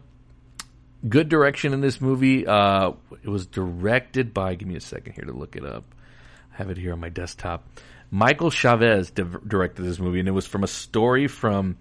good 1.07 1.29
direction 1.29 1.73
in 1.73 1.81
this 1.81 2.01
movie. 2.01 2.45
Uh, 2.45 2.91
it 3.23 3.29
was 3.29 3.45
directed 3.45 4.33
by. 4.33 4.55
Give 4.55 4.67
me 4.67 4.75
a 4.75 4.81
second 4.81 5.13
here 5.13 5.25
to 5.25 5.33
look 5.33 5.55
it 5.55 5.65
up. 5.65 5.83
I 6.53 6.57
have 6.57 6.69
it 6.69 6.77
here 6.77 6.93
on 6.93 6.99
my 6.99 7.09
desktop. 7.09 7.67
Michael 8.11 8.49
Chaves 8.49 9.13
di- 9.13 9.39
directed 9.47 9.83
this 9.83 9.99
movie, 9.99 10.19
and 10.19 10.27
it 10.27 10.31
was 10.31 10.45
from 10.45 10.63
a 10.63 10.67
story 10.67 11.27
from 11.27 11.77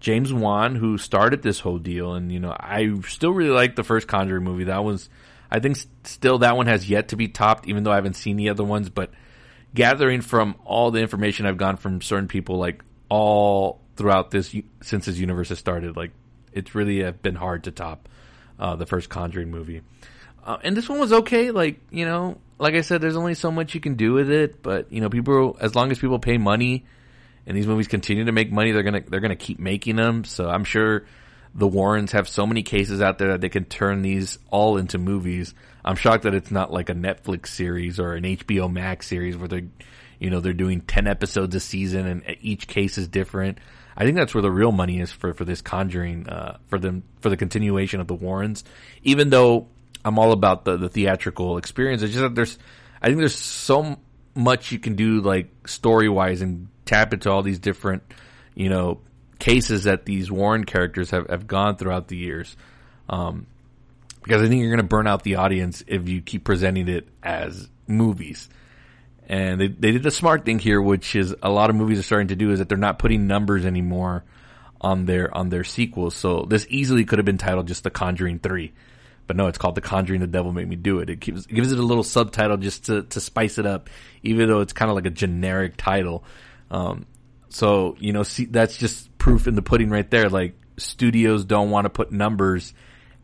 James 0.00 0.32
Wan, 0.32 0.74
who 0.74 0.98
started 0.98 1.42
this 1.42 1.60
whole 1.60 1.78
deal. 1.78 2.14
And 2.14 2.30
you 2.30 2.40
know, 2.40 2.54
I 2.58 2.92
still 3.08 3.30
really 3.30 3.50
like 3.50 3.76
the 3.76 3.84
first 3.84 4.06
Conjuring 4.06 4.44
movie. 4.44 4.64
That 4.64 4.84
was, 4.84 5.08
I 5.50 5.60
think, 5.60 5.78
still 6.04 6.38
that 6.38 6.56
one 6.56 6.66
has 6.66 6.88
yet 6.88 7.08
to 7.08 7.16
be 7.16 7.28
topped, 7.28 7.66
even 7.68 7.82
though 7.82 7.92
I 7.92 7.96
haven't 7.96 8.16
seen 8.16 8.36
the 8.36 8.50
other 8.50 8.64
ones. 8.64 8.90
But 8.90 9.10
gathering 9.74 10.20
from 10.20 10.56
all 10.64 10.90
the 10.90 11.00
information 11.00 11.46
I've 11.46 11.56
gotten 11.56 11.78
from 11.78 12.00
certain 12.00 12.28
people, 12.28 12.58
like 12.58 12.82
all 13.08 13.80
throughout 13.96 14.30
this 14.30 14.54
since 14.82 15.06
this 15.06 15.18
universe 15.18 15.48
has 15.48 15.58
started, 15.58 15.96
like 15.96 16.12
it's 16.52 16.74
really 16.74 17.04
uh, 17.04 17.12
been 17.12 17.34
hard 17.34 17.64
to 17.64 17.70
top 17.70 18.08
uh, 18.62 18.76
the 18.76 18.86
first 18.86 19.10
Conjuring 19.10 19.50
movie. 19.50 19.82
Uh, 20.44 20.56
and 20.62 20.76
this 20.76 20.88
one 20.88 21.00
was 21.00 21.12
okay. 21.12 21.50
Like 21.50 21.80
you 21.90 22.06
know, 22.06 22.38
like 22.58 22.74
I 22.74 22.82
said, 22.82 23.00
there's 23.00 23.16
only 23.16 23.34
so 23.34 23.50
much 23.50 23.74
you 23.74 23.80
can 23.80 23.96
do 23.96 24.12
with 24.12 24.30
it. 24.30 24.62
But 24.62 24.92
you 24.92 25.00
know, 25.00 25.10
people 25.10 25.56
as 25.60 25.74
long 25.74 25.90
as 25.90 25.98
people 25.98 26.20
pay 26.20 26.38
money 26.38 26.86
and 27.44 27.56
these 27.56 27.66
movies 27.66 27.88
continue 27.88 28.24
to 28.24 28.32
make 28.32 28.52
money, 28.52 28.70
they're 28.70 28.84
gonna 28.84 29.02
they're 29.06 29.20
gonna 29.20 29.36
keep 29.36 29.58
making 29.58 29.96
them. 29.96 30.22
So 30.22 30.48
I'm 30.48 30.62
sure 30.62 31.04
the 31.54 31.66
Warrens 31.66 32.12
have 32.12 32.28
so 32.28 32.46
many 32.46 32.62
cases 32.62 33.02
out 33.02 33.18
there 33.18 33.32
that 33.32 33.40
they 33.40 33.48
can 33.48 33.64
turn 33.64 34.02
these 34.02 34.38
all 34.50 34.78
into 34.78 34.96
movies. 34.96 35.54
I'm 35.84 35.96
shocked 35.96 36.22
that 36.22 36.34
it's 36.34 36.52
not 36.52 36.72
like 36.72 36.88
a 36.88 36.94
Netflix 36.94 37.48
series 37.48 37.98
or 37.98 38.14
an 38.14 38.22
HBO 38.22 38.72
Max 38.72 39.08
series 39.08 39.36
where 39.36 39.48
they're 39.48 39.66
you 40.20 40.30
know 40.30 40.38
they're 40.38 40.52
doing 40.52 40.82
10 40.82 41.08
episodes 41.08 41.54
a 41.56 41.60
season 41.60 42.06
and 42.06 42.36
each 42.40 42.68
case 42.68 42.96
is 42.96 43.08
different. 43.08 43.58
I 43.96 44.04
think 44.04 44.16
that's 44.16 44.34
where 44.34 44.42
the 44.42 44.50
real 44.50 44.72
money 44.72 45.00
is 45.00 45.12
for 45.12 45.34
for 45.34 45.44
this 45.44 45.60
Conjuring 45.60 46.28
uh, 46.28 46.58
for 46.68 46.78
them 46.78 47.02
for 47.20 47.28
the 47.28 47.36
continuation 47.36 48.00
of 48.00 48.06
the 48.06 48.14
Warrens. 48.14 48.64
Even 49.02 49.30
though 49.30 49.68
I'm 50.04 50.18
all 50.18 50.32
about 50.32 50.64
the 50.64 50.76
the 50.76 50.88
theatrical 50.88 51.58
experience, 51.58 52.02
it's 52.02 52.12
just 52.12 52.22
that 52.22 52.34
there's 52.34 52.58
I 53.00 53.06
think 53.06 53.18
there's 53.18 53.36
so 53.36 53.98
much 54.34 54.72
you 54.72 54.78
can 54.78 54.96
do 54.96 55.20
like 55.20 55.68
story 55.68 56.08
wise 56.08 56.40
and 56.42 56.68
tap 56.84 57.12
into 57.12 57.30
all 57.30 57.42
these 57.42 57.58
different 57.58 58.02
you 58.54 58.68
know 58.68 59.00
cases 59.38 59.84
that 59.84 60.04
these 60.06 60.30
Warren 60.30 60.64
characters 60.64 61.10
have 61.10 61.28
have 61.28 61.46
gone 61.46 61.76
throughout 61.76 62.08
the 62.08 62.16
years. 62.16 62.56
Um, 63.08 63.46
because 64.22 64.42
I 64.42 64.48
think 64.48 64.60
you're 64.60 64.70
going 64.70 64.78
to 64.78 64.84
burn 64.84 65.08
out 65.08 65.24
the 65.24 65.36
audience 65.36 65.82
if 65.88 66.08
you 66.08 66.22
keep 66.22 66.44
presenting 66.44 66.88
it 66.88 67.08
as 67.22 67.68
movies. 67.88 68.48
And 69.32 69.58
they, 69.58 69.68
they 69.68 69.92
did 69.92 70.04
a 70.04 70.10
smart 70.10 70.44
thing 70.44 70.58
here, 70.58 70.80
which 70.82 71.16
is 71.16 71.34
a 71.42 71.48
lot 71.48 71.70
of 71.70 71.76
movies 71.76 71.98
are 71.98 72.02
starting 72.02 72.28
to 72.28 72.36
do 72.36 72.50
is 72.50 72.58
that 72.58 72.68
they're 72.68 72.76
not 72.76 72.98
putting 72.98 73.26
numbers 73.26 73.64
anymore 73.64 74.24
on 74.78 75.06
their, 75.06 75.34
on 75.34 75.48
their 75.48 75.64
sequels. 75.64 76.14
So 76.14 76.42
this 76.42 76.66
easily 76.68 77.06
could 77.06 77.18
have 77.18 77.24
been 77.24 77.38
titled 77.38 77.66
just 77.66 77.82
The 77.82 77.90
Conjuring 77.90 78.40
3. 78.40 78.74
But 79.26 79.36
no, 79.36 79.46
it's 79.46 79.56
called 79.56 79.74
The 79.74 79.80
Conjuring 79.80 80.20
The 80.20 80.26
Devil 80.26 80.52
Made 80.52 80.68
Me 80.68 80.76
Do 80.76 80.98
It. 80.98 81.08
It 81.08 81.20
gives, 81.20 81.46
it 81.46 81.54
gives 81.54 81.72
it 81.72 81.78
a 81.78 81.82
little 81.82 82.04
subtitle 82.04 82.58
just 82.58 82.84
to, 82.86 83.04
to 83.04 83.22
spice 83.22 83.56
it 83.56 83.64
up, 83.64 83.88
even 84.22 84.48
though 84.48 84.60
it's 84.60 84.74
kind 84.74 84.90
of 84.90 84.96
like 84.96 85.06
a 85.06 85.10
generic 85.10 85.78
title. 85.78 86.24
Um, 86.70 87.06
so, 87.48 87.96
you 87.98 88.12
know, 88.12 88.24
see, 88.24 88.44
that's 88.44 88.76
just 88.76 89.16
proof 89.16 89.46
in 89.46 89.54
the 89.54 89.62
pudding 89.62 89.88
right 89.88 90.10
there. 90.10 90.28
Like, 90.28 90.56
studios 90.76 91.46
don't 91.46 91.70
want 91.70 91.86
to 91.86 91.90
put 91.90 92.12
numbers 92.12 92.74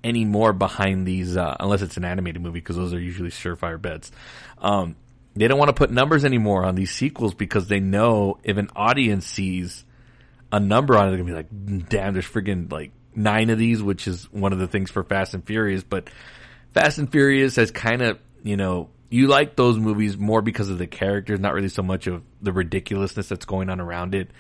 anymore 0.02 0.54
behind 0.54 1.06
these, 1.06 1.36
uh, 1.36 1.54
unless 1.60 1.82
it's 1.82 1.98
an 1.98 2.06
animated 2.06 2.40
movie, 2.40 2.60
because 2.60 2.76
those 2.76 2.94
are 2.94 2.98
usually 2.98 3.28
surefire 3.28 3.78
bets. 3.82 4.10
Um, 4.56 4.96
they 5.40 5.48
don't 5.48 5.58
want 5.58 5.68
to 5.68 5.74
put 5.74 5.90
numbers 5.90 6.24
anymore 6.24 6.64
on 6.64 6.74
these 6.74 6.90
sequels 6.90 7.34
because 7.34 7.68
they 7.68 7.80
know 7.80 8.38
if 8.42 8.56
an 8.56 8.70
audience 8.74 9.26
sees 9.26 9.84
a 10.50 10.60
number 10.60 10.96
on 10.96 11.08
it, 11.08 11.10
they're 11.10 11.18
gonna 11.18 11.30
be 11.30 11.36
like, 11.36 11.88
damn, 11.88 12.12
there's 12.12 12.26
friggin' 12.26 12.72
like 12.72 12.92
nine 13.14 13.50
of 13.50 13.58
these, 13.58 13.82
which 13.82 14.06
is 14.06 14.24
one 14.32 14.52
of 14.52 14.58
the 14.58 14.68
things 14.68 14.90
for 14.90 15.02
Fast 15.02 15.34
and 15.34 15.44
Furious, 15.46 15.82
but 15.82 16.08
Fast 16.72 16.98
and 16.98 17.10
Furious 17.10 17.56
has 17.56 17.70
kind 17.70 18.02
of, 18.02 18.18
you 18.42 18.56
know, 18.56 18.88
you 19.10 19.26
like 19.26 19.56
those 19.56 19.78
movies 19.78 20.16
more 20.16 20.42
because 20.42 20.68
of 20.68 20.78
the 20.78 20.86
characters, 20.86 21.40
not 21.40 21.54
really 21.54 21.68
so 21.68 21.82
much 21.82 22.06
of 22.06 22.22
the 22.42 22.52
ridiculousness 22.52 23.28
that's 23.28 23.46
going 23.46 23.70
on 23.70 23.80
around 23.80 24.14
it. 24.14 24.30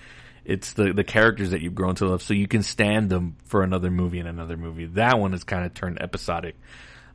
It's 0.44 0.72
the, 0.74 0.92
the 0.92 1.04
characters 1.04 1.50
that 1.50 1.60
you've 1.60 1.74
grown 1.74 1.94
to 1.96 2.06
love, 2.06 2.22
so 2.22 2.34
you 2.34 2.48
can 2.48 2.62
stand 2.62 3.10
them 3.10 3.36
for 3.44 3.62
another 3.62 3.90
movie 3.90 4.18
and 4.18 4.28
another 4.28 4.56
movie. 4.56 4.86
That 4.86 5.18
one 5.18 5.34
is 5.34 5.44
kind 5.44 5.64
of 5.64 5.74
turned 5.74 6.00
episodic. 6.00 6.56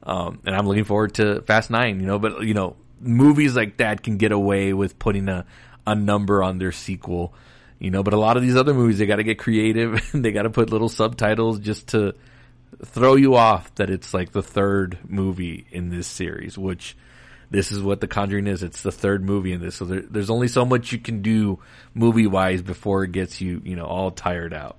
Um, 0.04 0.42
and 0.46 0.56
I'm 0.56 0.68
looking 0.68 0.84
forward 0.84 1.16
to 1.16 1.42
Fast 1.42 1.70
Nine, 1.70 2.00
you 2.00 2.06
know, 2.06 2.20
but, 2.20 2.44
you 2.44 2.54
know, 2.54 2.76
movies 3.04 3.56
like 3.56 3.78
that 3.78 4.04
can 4.04 4.18
get 4.18 4.32
away 4.32 4.74
with 4.74 5.00
putting 5.00 5.30
a, 5.30 5.46
a 5.86 5.96
number 5.96 6.44
on 6.44 6.58
their 6.58 6.72
sequel, 6.72 7.34
you 7.80 7.92
know, 7.92 8.04
but 8.04 8.14
a 8.14 8.20
lot 8.20 8.38
of 8.38 8.44
these 8.44 8.56
other 8.56 8.74
movies, 8.74 8.98
they 8.98 9.06
gotta 9.06 9.24
get 9.24 9.40
creative 9.40 10.02
and 10.14 10.24
they 10.24 10.32
gotta 10.32 10.50
put 10.50 10.70
little 10.70 10.90
subtitles 10.90 11.60
just 11.60 11.90
to 11.90 12.16
throw 12.86 13.16
you 13.16 13.36
off 13.36 13.74
that 13.76 13.90
it's 13.90 14.14
like 14.14 14.32
the 14.32 14.44
third 14.44 14.98
movie 15.08 15.66
in 15.72 15.90
this 15.90 16.08
series, 16.08 16.58
which 16.58 16.96
this 17.50 17.72
is 17.72 17.82
what 17.82 18.02
The 18.02 18.08
Conjuring 18.08 18.48
is. 18.48 18.64
It's 18.64 18.82
the 18.82 18.92
third 18.92 19.24
movie 19.24 19.54
in 19.54 19.62
this. 19.62 19.76
So 19.76 19.86
there, 19.86 20.02
there's 20.02 20.30
only 20.30 20.48
so 20.48 20.66
much 20.66 20.92
you 20.92 20.98
can 20.98 21.22
do 21.22 21.60
movie 21.94 22.28
wise 22.28 22.62
before 22.62 23.04
it 23.04 23.12
gets 23.12 23.42
you, 23.42 23.62
you 23.64 23.76
know, 23.76 23.86
all 23.86 24.12
tired 24.12 24.54
out. 24.54 24.78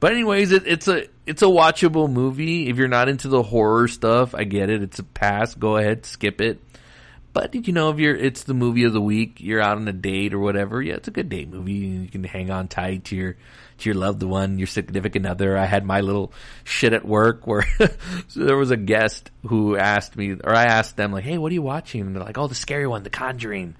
But 0.00 0.12
anyways, 0.12 0.50
it, 0.50 0.66
it's 0.66 0.88
a 0.88 1.08
it's 1.26 1.42
a 1.42 1.46
watchable 1.46 2.10
movie. 2.10 2.70
If 2.70 2.78
you're 2.78 2.88
not 2.88 3.10
into 3.10 3.28
the 3.28 3.42
horror 3.42 3.86
stuff, 3.86 4.34
I 4.34 4.44
get 4.44 4.70
it. 4.70 4.82
It's 4.82 4.98
a 4.98 5.02
pass. 5.02 5.54
Go 5.54 5.76
ahead, 5.76 6.06
skip 6.06 6.40
it. 6.40 6.58
But 7.32 7.52
did 7.52 7.68
you 7.68 7.72
know, 7.72 7.90
if 7.90 7.98
you're 7.98 8.16
it's 8.16 8.42
the 8.42 8.54
movie 8.54 8.84
of 8.84 8.92
the 8.92 9.00
week, 9.00 9.40
you're 9.40 9.60
out 9.60 9.76
on 9.76 9.86
a 9.86 9.92
date 9.92 10.34
or 10.34 10.40
whatever. 10.40 10.82
Yeah, 10.82 10.94
it's 10.94 11.06
a 11.06 11.12
good 11.12 11.28
date 11.28 11.48
movie. 11.48 11.72
You 11.72 12.08
can 12.08 12.24
hang 12.24 12.50
on 12.50 12.66
tight 12.66 13.04
to 13.06 13.16
your 13.16 13.36
to 13.78 13.88
your 13.88 13.94
loved 13.94 14.22
one, 14.22 14.58
your 14.58 14.66
significant 14.66 15.26
other. 15.26 15.56
I 15.56 15.66
had 15.66 15.84
my 15.84 16.00
little 16.00 16.32
shit 16.64 16.92
at 16.92 17.04
work 17.04 17.46
where 17.46 17.64
so 18.28 18.40
there 18.40 18.56
was 18.56 18.72
a 18.72 18.76
guest 18.76 19.30
who 19.46 19.76
asked 19.76 20.16
me, 20.16 20.32
or 20.32 20.54
I 20.54 20.64
asked 20.64 20.96
them 20.96 21.12
like, 21.12 21.24
"Hey, 21.24 21.38
what 21.38 21.50
are 21.50 21.54
you 21.54 21.62
watching?" 21.62 22.00
And 22.00 22.16
they're 22.16 22.22
like, 22.22 22.38
"Oh, 22.38 22.48
the 22.48 22.54
scary 22.56 22.86
one, 22.86 23.04
The 23.04 23.10
Conjuring." 23.10 23.76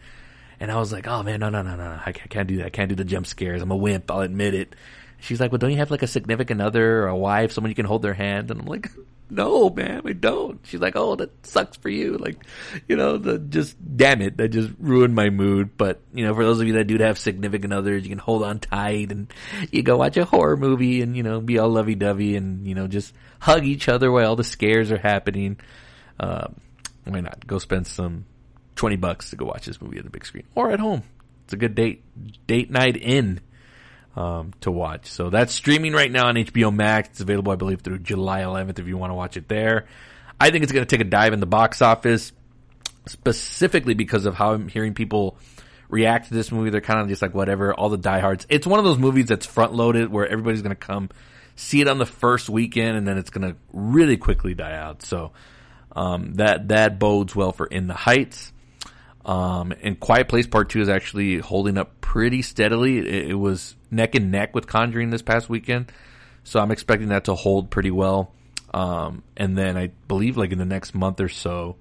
And 0.61 0.71
I 0.71 0.79
was 0.79 0.93
like, 0.93 1.09
"Oh 1.09 1.25
man, 1.25 1.41
no, 1.41 1.49
no, 1.49 1.63
no, 1.63 1.75
no, 1.75 2.01
I 2.05 2.13
can't 2.13 2.47
do 2.47 2.59
that. 2.59 2.67
I 2.67 2.71
can't 2.71 2.89
do 2.89 2.95
the 2.95 3.05
jump 3.05 3.27
scares. 3.27 3.63
I'm 3.63 3.71
a 3.73 3.77
wimp. 3.77 4.11
I'll 4.11 4.21
admit 4.21 4.55
it." 4.55 4.77
She's 5.19 5.41
like, 5.41 5.51
"Well, 5.51 5.59
don't 5.59 5.73
you 5.73 5.79
have 5.79 5.91
like 5.91 6.03
a 6.03 6.07
significant 6.07 6.63
other 6.63 7.03
or 7.03 7.09
a 7.09 7.17
wife, 7.17 7.51
someone 7.53 7.71
you 7.71 7.75
can 7.75 7.87
hold 7.87 8.03
their 8.03 8.15
hand?" 8.15 8.51
And 8.51 8.61
I'm 8.61 8.67
like, 8.67 8.91
"No, 9.31 9.71
man, 9.71 10.03
I 10.05 10.13
don't." 10.13 10.61
She's 10.65 10.81
like, 10.81 10.97
"Oh, 10.97 11.17
that 11.17 11.47
sucks 11.47 11.77
for 11.77 11.89
you." 11.89 12.17
Like, 12.19 12.45
you 12.89 12.97
know, 12.97 13.19
the 13.19 13.39
just 13.39 13.77
damn 13.97 14.23
it, 14.23 14.37
that 14.37 14.49
just 14.49 14.71
ruined 14.79 15.15
my 15.15 15.31
mood. 15.31 15.77
But 15.77 16.01
you 16.13 16.25
know, 16.25 16.35
for 16.35 16.45
those 16.45 16.61
of 16.61 16.67
you 16.67 16.75
that 16.75 16.87
do 16.87 16.99
have 16.99 17.19
significant 17.19 17.73
others, 17.73 18.03
you 18.03 18.09
can 18.09 18.19
hold 18.19 18.43
on 18.43 18.59
tight 18.59 19.11
and 19.11 19.33
you 19.71 19.83
go 19.83 19.97
watch 19.97 20.17
a 20.17 20.25
horror 20.25 20.57
movie 20.57 21.03
and 21.03 21.17
you 21.17 21.23
know 21.23 21.41
be 21.41 21.59
all 21.59 21.69
lovey 21.69 21.95
dovey 21.95 22.37
and 22.37 22.67
you 22.67 22.75
know 22.75 22.87
just 22.87 23.15
hug 23.41 23.65
each 23.65 23.89
other 23.89 24.11
while 24.11 24.29
all 24.29 24.37
the 24.37 24.45
scares 24.45 24.91
are 24.91 24.99
happening. 24.99 25.59
Uh, 26.19 26.49
why 27.05 27.21
not 27.21 27.47
go 27.47 27.59
spend 27.59 27.87
some 27.87 28.27
twenty 28.77 28.97
bucks 28.97 29.31
to 29.31 29.37
go 29.37 29.47
watch 29.47 29.67
this 29.67 29.81
movie 29.81 29.99
on 29.99 30.05
the 30.05 30.11
big 30.11 30.27
screen 30.27 30.45
or 30.55 30.71
at 30.71 30.81
home? 30.81 31.03
It's 31.45 31.55
a 31.55 31.57
good 31.57 31.75
date 31.75 32.05
date 32.47 32.71
night 32.71 32.97
in 32.97 33.41
um, 34.17 34.53
to 34.61 34.71
watch. 34.71 35.07
So 35.07 35.31
that's 35.31 35.53
streaming 35.53 35.93
right 35.93 36.11
now 36.11 36.27
on 36.27 36.35
HBO 36.35 36.75
Max. 36.75 37.09
It's 37.11 37.21
available, 37.21 37.53
I 37.53 37.57
believe, 37.57 37.81
through 37.81 38.01
July 38.01 38.41
11th 38.41 38.79
if 38.79 38.87
you 38.87 38.97
want 38.97 39.11
to 39.11 39.15
watch 39.15 39.37
it 39.37 39.49
there. 39.49 39.87
I 40.41 40.51
think 40.51 40.63
it's 40.63 40.73
going 40.73 40.85
to 40.85 40.97
take 40.97 41.05
a 41.05 41.09
dive 41.09 41.33
in 41.33 41.41
the 41.41 41.47
box 41.47 41.83
office, 41.83 42.33
specifically 43.07 43.95
because 43.95 44.27
of 44.27 44.35
how 44.35 44.53
I'm 44.53 44.69
hearing 44.69 44.95
people 44.95 45.37
react 45.89 46.29
to 46.29 46.35
this 46.35 46.51
movie. 46.51 46.71
They're 46.71 46.81
kind 46.81 47.01
of 47.01 47.09
just 47.09 47.23
like, 47.23 47.35
whatever, 47.35 47.75
all 47.75 47.89
the 47.89 47.99
diehards. 47.99 48.47
It's 48.49 48.67
one 48.67 48.79
of 48.79 48.85
those 48.85 48.99
movies 48.99 49.27
that's 49.27 49.47
front 49.47 49.75
loaded 49.75 50.11
where 50.11 50.27
everybody's 50.27 50.63
going 50.63 50.71
to 50.71 50.77
come 50.77 51.11
see 51.57 51.81
it 51.83 51.89
on 51.89 51.99
the 51.99 52.07
first 52.07 52.49
weekend 52.49 52.97
and 52.97 53.07
then 53.07 53.19
it's 53.19 53.29
going 53.29 53.53
to 53.53 53.57
really 53.73 54.17
quickly 54.17 54.55
die 54.55 54.77
out. 54.77 55.03
So, 55.03 55.33
um, 55.93 56.35
that, 56.35 56.69
that 56.69 56.99
bodes 56.99 57.37
well 57.37 57.53
for 57.53 57.67
In 57.67 57.87
the 57.87 57.95
Heights. 57.95 58.53
Um, 59.31 59.73
and 59.81 59.99
Quiet 60.01 60.27
Place 60.27 60.49
Part 60.49 60.71
2 60.71 60.81
is 60.81 60.89
actually 60.89 61.39
holding 61.39 61.79
up 61.79 62.01
pretty 62.01 62.43
steadily. 62.43 62.99
It, 62.99 63.31
it, 63.31 63.35
was 63.35 63.77
neck 63.89 64.17
and 64.17 64.33
neck 64.33 64.57
with 64.57 64.67
Conjuring 64.67 65.11
this 65.11 65.23
past 65.23 65.49
weekend. 65.49 65.93
So 66.43 66.59
I'm 66.59 66.73
expecting 66.73 67.11
that 67.11 67.27
to 67.27 67.37
hold 67.37 67.71
pretty 67.71 67.93
well. 67.93 68.35
Um, 68.75 69.23
and 69.37 69.57
then 69.57 69.77
I 69.77 69.93
believe 70.09 70.37
like 70.37 70.51
in 70.51 70.59
the 70.59 70.65
next 70.65 70.97
month 70.97 71.21
or 71.21 71.29
so, 71.29 71.77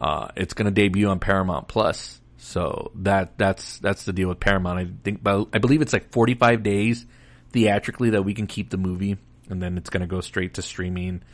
uh, 0.00 0.28
it's 0.36 0.54
going 0.54 0.66
to 0.66 0.70
debut 0.70 1.08
on 1.08 1.18
Paramount 1.18 1.66
Plus. 1.66 2.20
So 2.36 2.92
that, 2.94 3.36
that's, 3.36 3.80
that's 3.80 4.04
the 4.04 4.12
deal 4.12 4.28
with 4.28 4.38
Paramount. 4.38 4.78
I 4.78 4.86
think, 5.02 5.26
I 5.26 5.58
believe 5.58 5.82
it's 5.82 5.92
like 5.92 6.12
45 6.12 6.62
days 6.62 7.04
theatrically 7.50 8.10
that 8.10 8.22
we 8.22 8.32
can 8.32 8.46
keep 8.46 8.70
the 8.70 8.76
movie 8.76 9.16
and 9.50 9.60
then 9.60 9.76
it's 9.76 9.90
going 9.90 10.02
to 10.02 10.06
go 10.06 10.20
straight 10.20 10.54
to 10.54 10.62
streaming. 10.62 11.24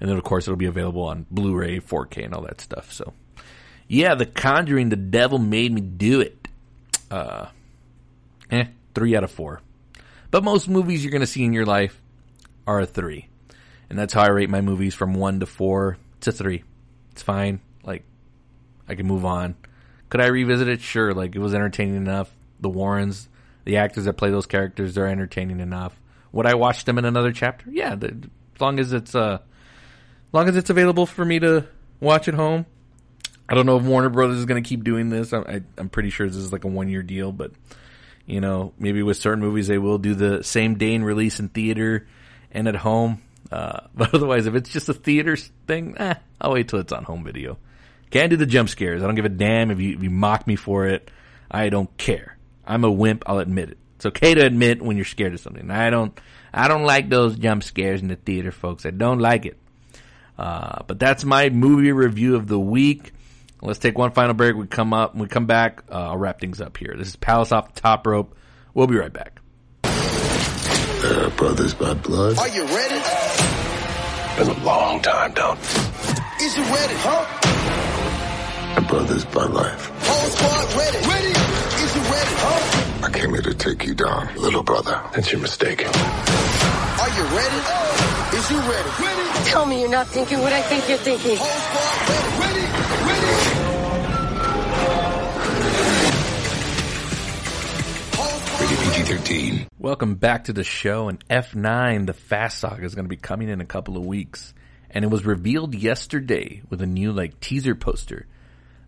And 0.00 0.10
then 0.10 0.18
of 0.18 0.24
course 0.24 0.46
it'll 0.46 0.58
be 0.58 0.66
available 0.66 1.04
on 1.04 1.24
Blu-ray, 1.30 1.80
4K 1.80 2.26
and 2.26 2.34
all 2.34 2.42
that 2.42 2.60
stuff. 2.60 2.92
So 2.92 3.14
yeah, 3.88 4.14
The 4.14 4.26
Conjuring, 4.26 4.90
The 4.90 4.96
Devil 4.96 5.38
Made 5.38 5.72
Me 5.72 5.80
Do 5.80 6.20
It. 6.20 6.46
Uh, 7.10 7.46
eh, 8.50 8.66
three 8.94 9.16
out 9.16 9.24
of 9.24 9.30
four. 9.30 9.62
But 10.30 10.44
most 10.44 10.68
movies 10.68 11.02
you're 11.02 11.10
going 11.10 11.22
to 11.22 11.26
see 11.26 11.42
in 11.42 11.54
your 11.54 11.64
life 11.64 12.00
are 12.66 12.80
a 12.80 12.86
three. 12.86 13.28
And 13.88 13.98
that's 13.98 14.12
how 14.12 14.22
I 14.22 14.28
rate 14.28 14.50
my 14.50 14.60
movies 14.60 14.94
from 14.94 15.14
one 15.14 15.40
to 15.40 15.46
four 15.46 15.96
to 16.20 16.32
three. 16.32 16.64
It's 17.12 17.22
fine. 17.22 17.60
Like, 17.82 18.04
I 18.86 18.94
can 18.94 19.06
move 19.06 19.24
on. 19.24 19.56
Could 20.10 20.20
I 20.20 20.26
revisit 20.26 20.68
it? 20.68 20.82
Sure. 20.82 21.14
Like, 21.14 21.34
it 21.34 21.38
was 21.38 21.54
entertaining 21.54 21.96
enough. 21.96 22.30
The 22.60 22.68
Warrens, 22.68 23.28
the 23.64 23.78
actors 23.78 24.04
that 24.04 24.14
play 24.14 24.30
those 24.30 24.46
characters, 24.46 24.94
they're 24.94 25.06
entertaining 25.06 25.60
enough. 25.60 25.98
Would 26.32 26.44
I 26.44 26.54
watch 26.54 26.84
them 26.84 26.98
in 26.98 27.06
another 27.06 27.32
chapter? 27.32 27.70
Yeah. 27.70 27.94
The, 27.94 28.08
as 28.54 28.60
long 28.60 28.78
as 28.78 28.92
it's, 28.92 29.14
uh, 29.14 29.38
as 29.40 30.34
long 30.34 30.48
as 30.48 30.56
it's 30.56 30.68
available 30.68 31.06
for 31.06 31.24
me 31.24 31.38
to 31.38 31.66
watch 32.00 32.28
at 32.28 32.34
home. 32.34 32.66
I 33.48 33.54
don't 33.54 33.66
know 33.66 33.78
if 33.78 33.84
Warner 33.84 34.10
Brothers 34.10 34.38
is 34.38 34.44
going 34.44 34.62
to 34.62 34.68
keep 34.68 34.84
doing 34.84 35.08
this. 35.08 35.32
I, 35.32 35.38
I, 35.38 35.60
I'm 35.78 35.88
pretty 35.88 36.10
sure 36.10 36.26
this 36.26 36.36
is 36.36 36.52
like 36.52 36.64
a 36.64 36.68
one 36.68 36.88
year 36.88 37.02
deal, 37.02 37.32
but 37.32 37.52
you 38.26 38.40
know, 38.40 38.74
maybe 38.78 39.02
with 39.02 39.16
certain 39.16 39.40
movies 39.40 39.68
they 39.68 39.78
will 39.78 39.98
do 39.98 40.14
the 40.14 40.44
same 40.44 40.76
day 40.76 40.94
in 40.94 41.02
release 41.02 41.40
in 41.40 41.48
theater 41.48 42.06
and 42.52 42.68
at 42.68 42.76
home. 42.76 43.22
Uh, 43.50 43.80
but 43.94 44.14
otherwise, 44.14 44.46
if 44.46 44.54
it's 44.54 44.70
just 44.70 44.88
a 44.88 44.94
theater 44.94 45.36
thing, 45.66 45.96
eh, 45.98 46.14
I'll 46.40 46.52
wait 46.52 46.68
till 46.68 46.78
it's 46.78 46.92
on 46.92 47.04
home 47.04 47.24
video. 47.24 47.58
Can't 48.10 48.30
do 48.30 48.36
the 48.36 48.46
jump 48.46 48.68
scares. 48.68 49.02
I 49.02 49.06
don't 49.06 49.14
give 49.14 49.24
a 49.24 49.30
damn 49.30 49.70
if 49.70 49.80
you, 49.80 49.94
if 49.96 50.02
you 50.02 50.10
mock 50.10 50.46
me 50.46 50.56
for 50.56 50.86
it. 50.86 51.10
I 51.50 51.68
don't 51.68 51.94
care. 51.96 52.36
I'm 52.66 52.84
a 52.84 52.90
wimp. 52.90 53.24
I'll 53.26 53.38
admit 53.38 53.70
it. 53.70 53.78
It's 53.96 54.06
okay 54.06 54.34
to 54.34 54.46
admit 54.46 54.80
when 54.80 54.96
you're 54.96 55.04
scared 55.06 55.34
of 55.34 55.40
something. 55.40 55.70
I 55.70 55.90
don't, 55.90 56.18
I 56.52 56.68
don't 56.68 56.84
like 56.84 57.08
those 57.08 57.36
jump 57.36 57.64
scares 57.64 58.00
in 58.00 58.08
the 58.08 58.16
theater, 58.16 58.52
folks. 58.52 58.86
I 58.86 58.90
don't 58.90 59.18
like 59.18 59.44
it. 59.44 59.58
Uh, 60.38 60.82
but 60.86 60.98
that's 60.98 61.24
my 61.24 61.48
movie 61.48 61.92
review 61.92 62.36
of 62.36 62.46
the 62.46 62.60
week. 62.60 63.12
Let's 63.60 63.78
take 63.78 63.98
one 63.98 64.12
final 64.12 64.34
break. 64.34 64.54
We 64.54 64.66
come 64.66 64.92
up, 64.92 65.14
we 65.14 65.26
come 65.26 65.46
back. 65.46 65.82
Uh, 65.90 66.10
I'll 66.10 66.16
wrap 66.16 66.40
things 66.40 66.60
up 66.60 66.76
here. 66.76 66.94
This 66.96 67.08
is 67.08 67.16
Palace 67.16 67.52
off 67.52 67.74
the 67.74 67.80
top 67.80 68.06
rope. 68.06 68.36
We'll 68.74 68.86
be 68.86 68.96
right 68.96 69.12
back. 69.12 69.40
Uh, 69.84 71.30
brothers 71.36 71.74
by 71.74 71.94
blood. 71.94 72.38
Are 72.38 72.48
you 72.48 72.64
ready? 72.64 73.00
Been 74.36 74.48
a 74.48 74.64
long 74.64 75.00
time, 75.00 75.32
don't. 75.32 75.58
Is 76.40 76.56
you 76.56 76.62
ready, 76.64 76.94
huh? 76.98 77.24
Brothers 78.88 79.24
by 79.26 79.44
life. 79.44 79.90
Whole 80.06 80.30
squad 80.30 80.74
ready. 80.78 80.98
Ready? 81.08 81.28
Is 81.82 81.96
you 81.96 82.02
ready, 82.02 82.34
huh? 82.38 83.06
I 83.06 83.10
came 83.10 83.30
here 83.30 83.42
to 83.42 83.54
take 83.54 83.84
you 83.84 83.94
down, 83.94 84.28
little 84.36 84.62
brother. 84.62 85.02
That's 85.12 85.30
your 85.32 85.40
mistake. 85.40 85.80
Are 85.84 87.10
you 87.10 87.24
ready? 87.36 87.60
Is 88.36 88.50
you 88.50 88.58
ready? 88.60 88.90
Ready? 89.02 89.50
Tell 89.50 89.66
me 89.66 89.80
you're 89.80 89.90
not 89.90 90.06
thinking 90.06 90.38
what 90.38 90.52
I 90.52 90.62
think 90.62 90.88
you're 90.88 90.98
thinking. 90.98 91.36
Whole 91.36 91.46
squad 91.46 92.38
ready. 92.38 92.62
Ready? 92.62 93.12
Ready? 93.12 93.17
Welcome 99.88 100.16
back 100.16 100.44
to 100.44 100.52
the 100.52 100.64
show. 100.64 101.08
And 101.08 101.26
F9, 101.30 102.04
the 102.04 102.12
Fast 102.12 102.58
Saga, 102.58 102.84
is 102.84 102.94
going 102.94 103.06
to 103.06 103.08
be 103.08 103.16
coming 103.16 103.48
in 103.48 103.62
a 103.62 103.64
couple 103.64 103.96
of 103.96 104.04
weeks. 104.04 104.52
And 104.90 105.02
it 105.02 105.08
was 105.08 105.24
revealed 105.24 105.74
yesterday 105.74 106.60
with 106.68 106.82
a 106.82 106.86
new 106.86 107.10
like 107.10 107.40
teaser 107.40 107.74
poster 107.74 108.26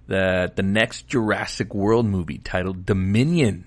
that 0.09 0.57
the 0.57 0.62
next 0.62 1.09
Jurassic 1.09 1.74
World 1.74 2.05
movie 2.05 2.36
titled 2.36 2.84
Dominion 2.84 3.64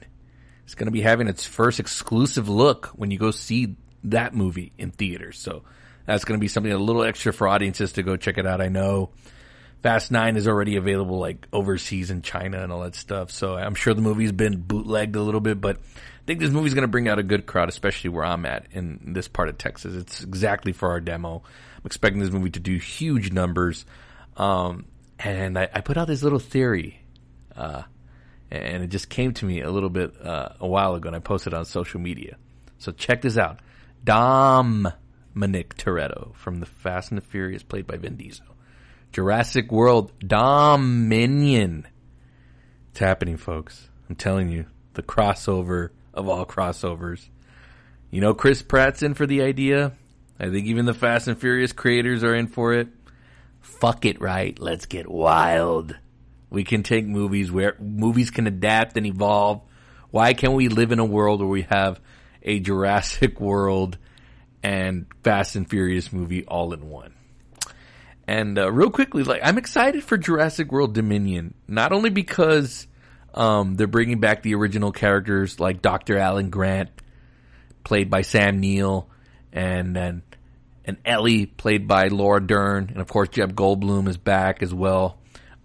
is 0.67 0.75
going 0.75 0.85
to 0.85 0.91
be 0.91 1.01
having 1.01 1.27
its 1.27 1.43
first 1.43 1.79
exclusive 1.79 2.49
look 2.49 2.89
when 2.89 3.09
you 3.09 3.17
go 3.17 3.31
see 3.31 3.77
that 4.03 4.35
movie 4.35 4.71
in 4.77 4.91
theaters. 4.91 5.39
So 5.39 5.63
that's 6.05 6.25
going 6.25 6.39
to 6.39 6.41
be 6.41 6.47
something 6.47 6.71
a 6.71 6.77
little 6.77 7.03
extra 7.03 7.33
for 7.33 7.47
audiences 7.47 7.93
to 7.93 8.03
go 8.03 8.15
check 8.15 8.37
it 8.37 8.45
out. 8.45 8.61
I 8.61 8.67
know 8.67 9.09
Fast 9.81 10.11
Nine 10.11 10.37
is 10.37 10.47
already 10.47 10.75
available 10.75 11.17
like 11.17 11.47
overseas 11.51 12.11
in 12.11 12.21
China 12.21 12.61
and 12.61 12.71
all 12.71 12.81
that 12.81 12.93
stuff. 12.93 13.31
So 13.31 13.55
I'm 13.55 13.73
sure 13.73 13.95
the 13.95 14.03
movie's 14.03 14.31
been 14.31 14.61
bootlegged 14.61 15.15
a 15.15 15.21
little 15.23 15.41
bit, 15.41 15.59
but 15.59 15.79
I 16.23 16.25
think 16.25 16.39
this 16.39 16.51
movie's 16.51 16.73
going 16.73 16.83
to 16.83 16.87
bring 16.87 17.09
out 17.09 17.19
a 17.19 17.23
good 17.23 17.45
crowd, 17.45 17.67
especially 17.67 18.09
where 18.11 18.23
I'm 18.23 18.45
at 18.45 18.67
in 18.71 19.11
this 19.13 19.27
part 19.27 19.49
of 19.49 19.57
Texas. 19.57 19.93
It's 19.93 20.23
exactly 20.23 20.71
for 20.71 20.89
our 20.89 21.01
demo. 21.01 21.43
I'm 21.75 21.85
expecting 21.85 22.21
this 22.21 22.31
movie 22.31 22.51
to 22.51 22.61
do 22.61 22.77
huge 22.77 23.33
numbers. 23.33 23.85
Um, 24.37 24.85
and 25.19 25.59
I, 25.59 25.67
I, 25.73 25.81
put 25.81 25.97
out 25.97 26.07
this 26.07 26.23
little 26.23 26.39
theory, 26.39 27.01
uh, 27.57 27.83
and 28.49 28.83
it 28.83 28.87
just 28.87 29.09
came 29.09 29.33
to 29.33 29.45
me 29.45 29.61
a 29.61 29.69
little 29.69 29.89
bit 29.89 30.13
uh, 30.21 30.49
a 30.61 30.67
while 30.67 30.95
ago, 30.95 31.07
and 31.07 31.15
I 31.15 31.19
posted 31.19 31.53
on 31.53 31.65
social 31.65 31.99
media. 31.99 32.37
So 32.77 32.93
check 32.93 33.21
this 33.21 33.37
out: 33.37 33.59
Dom, 34.03 34.87
Dominic 35.33 35.75
Toretto 35.75 36.33
from 36.35 36.61
the 36.61 36.65
Fast 36.65 37.11
and 37.11 37.21
the 37.21 37.25
Furious, 37.25 37.63
played 37.63 37.85
by 37.85 37.97
Vin 37.97 38.15
Diesel. 38.15 38.45
Jurassic 39.11 39.71
World 39.71 40.11
Dominion. 40.19 41.85
It's 42.91 42.99
happening, 42.99 43.37
folks. 43.37 43.89
I'm 44.09 44.15
telling 44.15 44.49
you, 44.49 44.65
the 44.93 45.03
crossover 45.03 45.89
of 46.13 46.27
all 46.27 46.45
crossovers. 46.45 47.27
You 48.11 48.21
know, 48.21 48.33
Chris 48.33 48.61
Pratt's 48.61 49.01
in 49.01 49.13
for 49.13 49.25
the 49.25 49.41
idea. 49.41 49.93
I 50.39 50.49
think 50.49 50.67
even 50.67 50.85
the 50.85 50.93
Fast 50.93 51.27
and 51.27 51.39
Furious 51.39 51.73
creators 51.73 52.23
are 52.23 52.35
in 52.35 52.47
for 52.47 52.73
it. 52.73 52.87
Fuck 53.61 54.05
it, 54.05 54.21
right? 54.21 54.57
Let's 54.59 54.85
get 54.85 55.09
wild. 55.09 55.97
We 56.49 56.63
can 56.63 56.83
take 56.83 57.05
movies 57.05 57.51
where 57.51 57.75
movies 57.79 58.29
can 58.29 58.45
adapt 58.45 58.97
and 58.97 59.05
evolve. 59.05 59.61
Why 60.11 60.33
can't 60.33 60.53
we 60.53 60.67
live 60.67 60.91
in 60.91 60.99
a 60.99 61.05
world 61.05 61.39
where 61.39 61.49
we 61.49 61.63
have 61.63 61.99
a 62.43 62.59
Jurassic 62.59 63.39
World 63.41 63.97
and 64.61 65.07
Fast 65.23 65.55
and 65.55 65.67
Furious 65.67 66.13
movie 66.13 66.45
all 66.45 66.73
in 66.73 66.89
one? 66.89 67.13
And 68.27 68.57
uh, 68.57 68.71
real 68.71 68.91
quickly, 68.91 69.23
like 69.23 69.41
I'm 69.43 69.57
excited 69.57 70.03
for 70.03 70.17
Jurassic 70.17 70.71
World 70.71 70.93
Dominion, 70.93 71.55
not 71.67 71.91
only 71.91 72.09
because 72.09 72.87
um, 73.33 73.75
they're 73.75 73.87
bringing 73.87 74.19
back 74.19 74.41
the 74.41 74.55
original 74.55 74.91
characters 74.91 75.59
like 75.59 75.81
Dr. 75.81 76.17
Alan 76.17 76.49
Grant, 76.49 76.89
played 77.83 78.09
by 78.09 78.21
Sam 78.21 78.59
Neill, 78.59 79.09
and 79.51 79.97
and 79.97 80.21
and 80.85 80.97
Ellie, 81.05 81.45
played 81.45 81.87
by 81.87 82.07
Laura 82.07 82.45
Dern, 82.45 82.89
and 82.89 82.99
of 82.99 83.07
course 83.07 83.29
Jeff 83.29 83.49
Goldblum 83.49 84.07
is 84.07 84.17
back 84.17 84.61
as 84.61 84.73
well. 84.73 85.17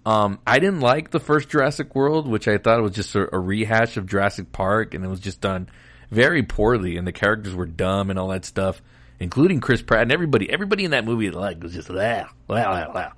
Um, 0.06 0.38
I 0.46 0.58
didn't 0.58 0.80
like 0.80 1.10
the 1.10 1.20
first 1.20 1.50
Jurassic 1.50 1.94
World, 1.94 2.26
which 2.26 2.48
I 2.48 2.56
thought 2.58 2.82
was 2.82 2.92
just 2.92 3.14
a, 3.14 3.34
a 3.34 3.38
rehash 3.38 3.96
of 3.96 4.06
Jurassic 4.06 4.52
Park, 4.52 4.94
and 4.94 5.04
it 5.04 5.08
was 5.08 5.20
just 5.20 5.40
done 5.40 5.68
very 6.10 6.42
poorly, 6.42 6.96
and 6.96 7.06
the 7.06 7.12
characters 7.12 7.54
were 7.54 7.66
dumb 7.66 8.08
and 8.08 8.18
all 8.18 8.28
that 8.28 8.44
stuff 8.44 8.80
including 9.20 9.60
Chris 9.60 9.82
Pratt 9.82 10.02
and 10.02 10.12
everybody. 10.12 10.50
Everybody 10.50 10.84
in 10.84 10.92
that 10.92 11.04
movie 11.04 11.30
like 11.30 11.62
was 11.62 11.74
just 11.74 11.88
blah, 11.88 12.26
blah, 12.46 12.92
blah, 12.92 13.12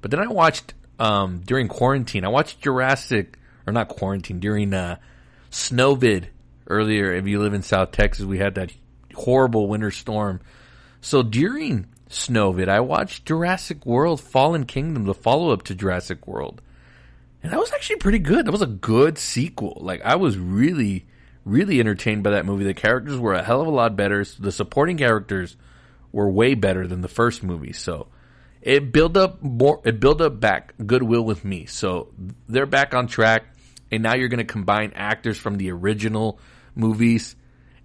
But 0.00 0.10
then 0.10 0.20
I 0.20 0.26
watched 0.28 0.74
um, 0.98 1.40
during 1.44 1.68
quarantine. 1.68 2.24
I 2.24 2.28
watched 2.28 2.60
Jurassic 2.60 3.38
or 3.66 3.72
not 3.72 3.88
quarantine 3.88 4.40
during 4.40 4.72
uh, 4.74 4.96
Snowvid 5.50 6.26
earlier. 6.66 7.12
If 7.14 7.26
you 7.26 7.40
live 7.40 7.54
in 7.54 7.62
South 7.62 7.92
Texas, 7.92 8.24
we 8.24 8.38
had 8.38 8.54
that 8.54 8.72
horrible 9.14 9.68
winter 9.68 9.90
storm. 9.90 10.40
So 11.00 11.22
during 11.22 11.86
Snowvid, 12.08 12.68
I 12.68 12.80
watched 12.80 13.26
Jurassic 13.26 13.84
World: 13.86 14.20
Fallen 14.20 14.64
Kingdom, 14.64 15.04
the 15.04 15.14
follow 15.14 15.50
up 15.50 15.62
to 15.64 15.74
Jurassic 15.74 16.26
World, 16.26 16.62
and 17.42 17.52
that 17.52 17.60
was 17.60 17.72
actually 17.72 17.96
pretty 17.96 18.18
good. 18.18 18.46
That 18.46 18.52
was 18.52 18.62
a 18.62 18.66
good 18.66 19.18
sequel. 19.18 19.78
Like 19.80 20.02
I 20.02 20.16
was 20.16 20.38
really 20.38 21.06
really 21.44 21.80
entertained 21.80 22.22
by 22.22 22.30
that 22.30 22.46
movie. 22.46 22.64
The 22.64 22.74
characters 22.74 23.18
were 23.18 23.34
a 23.34 23.42
hell 23.42 23.60
of 23.60 23.66
a 23.66 23.70
lot 23.70 23.96
better. 23.96 24.24
The 24.24 24.52
supporting 24.52 24.96
characters 24.96 25.56
were 26.12 26.30
way 26.30 26.54
better 26.54 26.86
than 26.86 27.00
the 27.00 27.08
first 27.08 27.42
movie. 27.42 27.72
So 27.72 28.08
it 28.60 28.92
built 28.92 29.16
up 29.16 29.42
more. 29.42 29.80
It 29.84 30.00
built 30.00 30.20
up 30.20 30.40
back 30.40 30.74
goodwill 30.86 31.24
with 31.24 31.44
me. 31.44 31.66
So 31.66 32.08
they're 32.48 32.66
back 32.66 32.94
on 32.94 33.06
track, 33.06 33.44
and 33.92 34.02
now 34.02 34.14
you're 34.14 34.28
going 34.28 34.38
to 34.38 34.44
combine 34.44 34.92
actors 34.96 35.38
from 35.38 35.58
the 35.58 35.70
original 35.70 36.40
movies, 36.74 37.36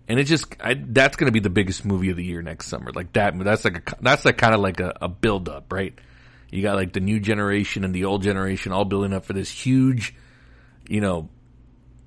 and 0.08 0.20
it 0.20 0.24
just 0.24 0.46
I, 0.62 0.76
that's 0.76 1.18
going 1.18 1.28
to 1.28 1.34
be 1.34 1.42
the 1.42 1.50
biggest 1.50 1.84
movie 1.84 2.10
of 2.10 2.16
the 2.16 2.24
year 2.24 2.42
next 2.42 2.68
summer. 2.68 2.92
Like 2.94 3.14
that. 3.14 3.38
That's 3.38 3.66
like 3.66 3.92
a 3.92 3.96
that's 4.02 4.24
like 4.24 4.38
kind 4.38 4.56
of 4.56 4.62
like 4.62 4.80
a, 4.80 4.98
a 5.02 5.10
build 5.10 5.50
up, 5.50 5.72
right? 5.72 5.94
You 6.50 6.64
got 6.64 6.78
like 6.78 6.94
the 6.94 7.02
new 7.02 7.20
generation 7.20 7.84
and 7.84 7.94
the 7.94 8.06
old 8.06 8.24
generation 8.24 8.72
all 8.72 8.86
building 8.86 9.12
up 9.12 9.26
for 9.26 9.34
this 9.34 9.52
huge, 9.52 10.16
you 10.88 11.02
know, 11.02 11.28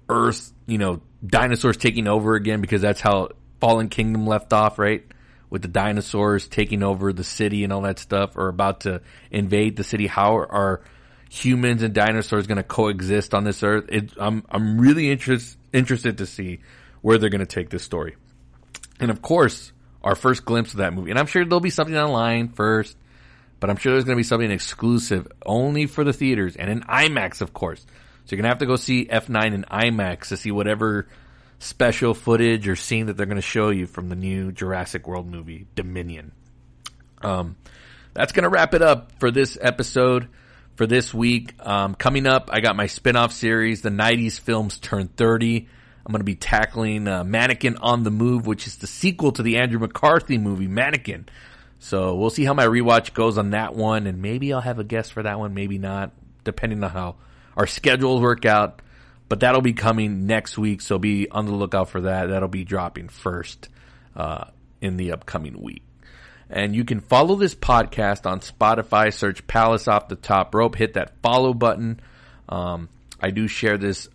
Earth, 0.09 0.51
you 0.67 0.79
know, 0.79 1.03
dinosaurs 1.25 1.77
taking 1.77 2.09
over 2.09 2.35
again 2.37 2.63
because 2.63 2.81
that's 2.81 3.03
how 3.03 3.29
Fallen 3.61 3.91
Kingdom 3.91 4.27
left 4.27 4.55
off, 4.55 4.79
right? 4.79 5.05
With 5.51 5.61
the 5.61 5.69
dinosaurs 5.69 6.49
taking 6.49 6.83
over 6.83 7.13
the 7.13 7.25
city 7.25 7.65
and 7.65 7.73
all 7.73 7.83
that 7.83 7.99
stuff, 7.99 8.37
or 8.37 8.49
about 8.49 8.81
to 8.83 9.03
invade 9.31 9.77
the 9.77 9.85
city. 9.85 10.07
How 10.07 10.39
are 10.39 10.81
humans 11.31 11.83
and 11.83 11.95
dinosaurs 11.95 12.47
going 12.47 12.57
to 12.57 12.63
coexist 12.63 13.33
on 13.33 13.45
this 13.45 13.63
earth? 13.63 13.87
It, 13.89 14.13
I'm 14.19 14.45
I'm 14.51 14.79
really 14.79 15.11
interest, 15.11 15.57
interested 15.73 16.19
to 16.19 16.27
see 16.27 16.61
where 17.01 17.17
they're 17.17 17.31
going 17.31 17.41
to 17.41 17.47
take 17.47 17.71
this 17.71 17.83
story. 17.83 18.17
And 18.99 19.11
of 19.11 19.23
course, 19.23 19.73
our 20.05 20.15
first 20.15 20.45
glimpse 20.45 20.73
of 20.73 20.79
that 20.79 20.93
movie, 20.93 21.11
and 21.11 21.19
I'm 21.19 21.27
sure 21.27 21.45
there'll 21.45 21.61
be 21.61 21.71
something 21.71 21.97
online 21.97 22.49
first, 22.49 22.97
but 23.61 23.71
I'm 23.71 23.77
sure 23.77 23.93
there's 23.93 24.05
going 24.05 24.17
to 24.17 24.21
be 24.21 24.25
something 24.25 24.51
exclusive 24.51 25.27
only 25.47 25.87
for 25.87 26.05
the 26.05 26.13
theaters 26.13 26.57
and 26.57 26.69
in 26.69 26.83
IMAX, 26.83 27.41
of 27.41 27.55
course. 27.55 27.87
So 28.31 28.37
you're 28.37 28.43
gonna 28.43 28.51
have 28.51 28.59
to 28.59 28.67
go 28.67 28.77
see 28.77 29.07
F9 29.07 29.55
in 29.55 29.65
IMAX 29.65 30.29
to 30.29 30.37
see 30.37 30.53
whatever 30.53 31.09
special 31.59 32.15
footage 32.15 32.69
or 32.69 32.77
scene 32.77 33.07
that 33.07 33.17
they're 33.17 33.27
gonna 33.27 33.41
show 33.41 33.71
you 33.71 33.89
from 33.89 34.09
the 34.09 34.15
new 34.15 34.53
Jurassic 34.53 35.09
World 35.09 35.27
movie, 35.27 35.67
Dominion. 35.75 36.31
Um, 37.23 37.57
that's 38.15 38.31
gonna 38.31 38.49
wrap 38.49 38.73
it 38.75 38.83
up 38.83 39.11
for 39.19 39.33
this 39.33 39.59
episode 39.61 40.29
for 40.81 40.87
this 40.87 41.13
week. 41.13 41.55
Um, 41.61 41.95
coming 41.95 42.27
up, 42.27 42.49
I 42.51 42.61
got 42.61 42.75
my 42.75 42.87
spin-off 42.87 43.35
series, 43.35 43.83
the 43.83 43.91
90s 43.91 44.41
films 44.41 44.79
turn 44.79 45.09
30. 45.09 45.69
I'm 46.07 46.11
going 46.11 46.21
to 46.21 46.25
be 46.25 46.37
tackling 46.37 47.07
uh, 47.07 47.23
Mannequin 47.23 47.77
on 47.77 48.03
the 48.03 48.11
Move, 48.11 48.47
which 48.47 48.67
is 48.67 48.77
the 48.77 48.87
sequel 48.87 49.33
to 49.33 49.43
the 49.43 49.59
Andrew 49.59 49.79
McCarthy 49.79 50.39
movie, 50.39 50.69
Mannequin. 50.69 51.29
So 51.81 52.15
we'll 52.15 52.31
see 52.31 52.47
how 52.47 52.55
my 52.55 52.65
rewatch 52.65 53.13
goes 53.13 53.37
on 53.37 53.51
that 53.51 53.75
one, 53.75 54.07
and 54.07 54.23
maybe 54.23 54.55
I'll 54.55 54.63
have 54.63 54.79
a 54.79 54.85
guest 54.85 55.13
for 55.13 55.23
that 55.23 55.39
one, 55.39 55.53
maybe 55.53 55.77
not, 55.77 56.13
depending 56.45 56.83
on 56.83 56.89
how 56.89 57.17
our 57.59 57.67
schedules 57.67 58.23
work 58.23 58.47
out. 58.47 58.81
But 59.29 59.41
that'll 59.41 59.61
be 59.61 59.75
coming 59.75 60.27
next 60.27 60.57
week, 60.57 60.81
so 60.81 60.99
be 60.99 61.29
on 61.31 61.45
the 61.45 61.53
lookout 61.53 61.91
for 61.91 62.01
that. 62.01 62.31
That'll 62.31 62.49
be 62.49 62.65
dropping 62.65 63.11
first 63.11 63.69
uh, 64.17 64.47
in 64.81 64.97
the 64.97 65.13
upcoming 65.13 65.61
week. 65.61 65.83
And 66.51 66.75
you 66.75 66.85
can 66.85 67.01
follow 67.01 67.37
this 67.37 67.55
podcast 67.55 68.27
on 68.27 68.41
Spotify. 68.41 69.15
Search 69.15 69.47
Palace 69.47 69.87
Off 69.87 70.09
the 70.09 70.17
Top 70.17 70.55
Rope. 70.55 70.75
Hit 70.75 70.95
that 70.95 71.13
follow 71.23 71.55
button. 71.55 72.01
Um, 72.49 72.89
I 73.21 73.31
do 73.31 73.47
share 73.47 73.79
this 73.79 74.09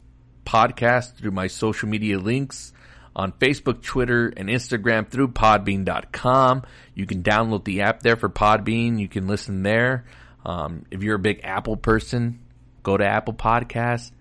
podcast 0.45 1.15
through 1.15 1.31
my 1.31 1.47
social 1.47 1.87
media 1.87 2.19
links 2.19 2.73
on 3.15 3.31
Facebook, 3.31 3.81
Twitter, 3.81 4.33
and 4.35 4.49
Instagram 4.49 5.07
through 5.07 5.29
podbean.com. 5.29 6.63
You 6.93 7.05
can 7.05 7.23
download 7.23 7.63
the 7.63 7.81
app 7.81 8.01
there 8.01 8.17
for 8.17 8.29
Podbean. 8.29 8.99
You 8.99 9.07
can 9.07 9.27
listen 9.27 9.63
there. 9.63 10.05
Um, 10.45 10.85
if 10.91 11.01
you're 11.01 11.15
a 11.15 11.19
big 11.19 11.41
Apple 11.43 11.77
person, 11.77 12.39
go 12.83 12.97
to 12.97 13.05
Apple 13.05 13.33
Podcasts 13.33 14.11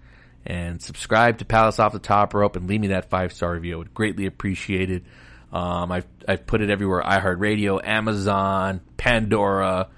and 0.47 0.81
subscribe 0.81 1.39
to 1.39 1.45
Palace 1.45 1.79
Off 1.79 1.93
the 1.93 1.99
Top 1.99 2.35
Rope 2.35 2.57
and 2.57 2.69
leave 2.69 2.81
me 2.81 2.89
that 2.89 3.11
five 3.11 3.33
star 3.33 3.53
review. 3.53 3.75
I 3.75 3.79
would 3.79 3.95
greatly 3.95 4.27
appreciate 4.27 4.91
it. 4.91 5.03
Um, 5.55 5.92
I've, 5.92 6.07
I've 6.26 6.46
put 6.46 6.62
it 6.62 6.70
everywhere 6.70 7.00
iHeartRadio, 7.00 7.80
Amazon, 7.86 8.80
Pandora. 8.96 9.88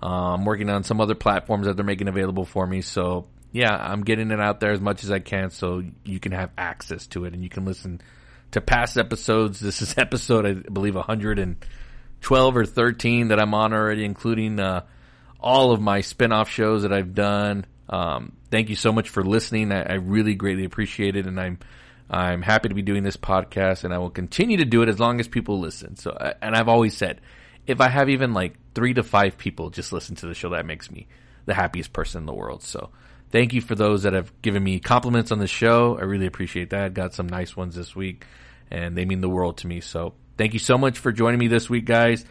I'm 0.00 0.44
working 0.44 0.70
on 0.70 0.84
some 0.84 1.00
other 1.00 1.16
platforms 1.16 1.66
that 1.66 1.74
they're 1.74 1.84
making 1.84 2.06
available 2.06 2.44
for 2.44 2.64
me. 2.64 2.80
So, 2.80 3.26
yeah, 3.50 3.74
I'm 3.74 4.02
getting 4.02 4.30
it 4.30 4.40
out 4.40 4.60
there 4.60 4.70
as 4.70 4.80
much 4.80 5.02
as 5.02 5.10
I 5.10 5.18
can 5.18 5.50
so 5.50 5.82
you 6.04 6.20
can 6.20 6.30
have 6.30 6.50
access 6.56 7.08
to 7.08 7.24
it 7.24 7.34
and 7.34 7.42
you 7.42 7.50
can 7.50 7.64
listen 7.64 8.00
to 8.52 8.60
past 8.60 8.96
episodes. 8.96 9.58
This 9.58 9.82
is 9.82 9.94
episode, 9.98 10.46
I 10.46 10.52
believe, 10.52 10.94
112 10.94 12.56
or 12.56 12.64
13 12.64 13.28
that 13.28 13.40
I'm 13.40 13.52
on 13.52 13.72
already, 13.72 14.04
including 14.04 14.60
uh, 14.60 14.84
all 15.40 15.72
of 15.72 15.80
my 15.80 16.02
spin 16.02 16.30
off 16.30 16.48
shows 16.48 16.82
that 16.82 16.92
I've 16.92 17.16
done. 17.16 17.66
Um, 17.88 18.36
thank 18.52 18.68
you 18.68 18.76
so 18.76 18.92
much 18.92 19.08
for 19.08 19.24
listening. 19.24 19.72
I, 19.72 19.82
I 19.82 19.94
really 19.94 20.36
greatly 20.36 20.64
appreciate 20.64 21.16
it. 21.16 21.26
And 21.26 21.40
I'm 21.40 21.58
I'm 22.10 22.42
happy 22.42 22.68
to 22.68 22.74
be 22.74 22.82
doing 22.82 23.04
this 23.04 23.16
podcast 23.16 23.84
and 23.84 23.94
I 23.94 23.98
will 23.98 24.10
continue 24.10 24.56
to 24.56 24.64
do 24.64 24.82
it 24.82 24.88
as 24.88 24.98
long 24.98 25.20
as 25.20 25.28
people 25.28 25.60
listen. 25.60 25.96
So, 25.96 26.10
and 26.42 26.56
I've 26.56 26.68
always 26.68 26.96
said, 26.96 27.20
if 27.66 27.80
I 27.80 27.88
have 27.88 28.08
even 28.08 28.34
like 28.34 28.56
three 28.74 28.94
to 28.94 29.04
five 29.04 29.38
people 29.38 29.70
just 29.70 29.92
listen 29.92 30.16
to 30.16 30.26
the 30.26 30.34
show, 30.34 30.50
that 30.50 30.66
makes 30.66 30.90
me 30.90 31.06
the 31.46 31.54
happiest 31.54 31.92
person 31.92 32.22
in 32.22 32.26
the 32.26 32.34
world. 32.34 32.64
So 32.64 32.90
thank 33.30 33.52
you 33.52 33.60
for 33.60 33.76
those 33.76 34.02
that 34.02 34.12
have 34.12 34.32
given 34.42 34.64
me 34.64 34.80
compliments 34.80 35.30
on 35.30 35.38
the 35.38 35.46
show. 35.46 35.96
I 35.98 36.02
really 36.02 36.26
appreciate 36.26 36.70
that. 36.70 36.94
Got 36.94 37.14
some 37.14 37.28
nice 37.28 37.56
ones 37.56 37.76
this 37.76 37.94
week 37.94 38.26
and 38.72 38.96
they 38.96 39.04
mean 39.04 39.20
the 39.20 39.28
world 39.28 39.58
to 39.58 39.68
me. 39.68 39.80
So 39.80 40.14
thank 40.36 40.52
you 40.52 40.58
so 40.58 40.76
much 40.76 40.98
for 40.98 41.12
joining 41.12 41.38
me 41.38 41.46
this 41.46 41.70
week, 41.70 41.84
guys. 41.84 42.24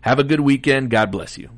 Have 0.00 0.18
a 0.18 0.24
good 0.24 0.40
weekend. 0.40 0.90
God 0.90 1.10
bless 1.10 1.36
you. 1.36 1.50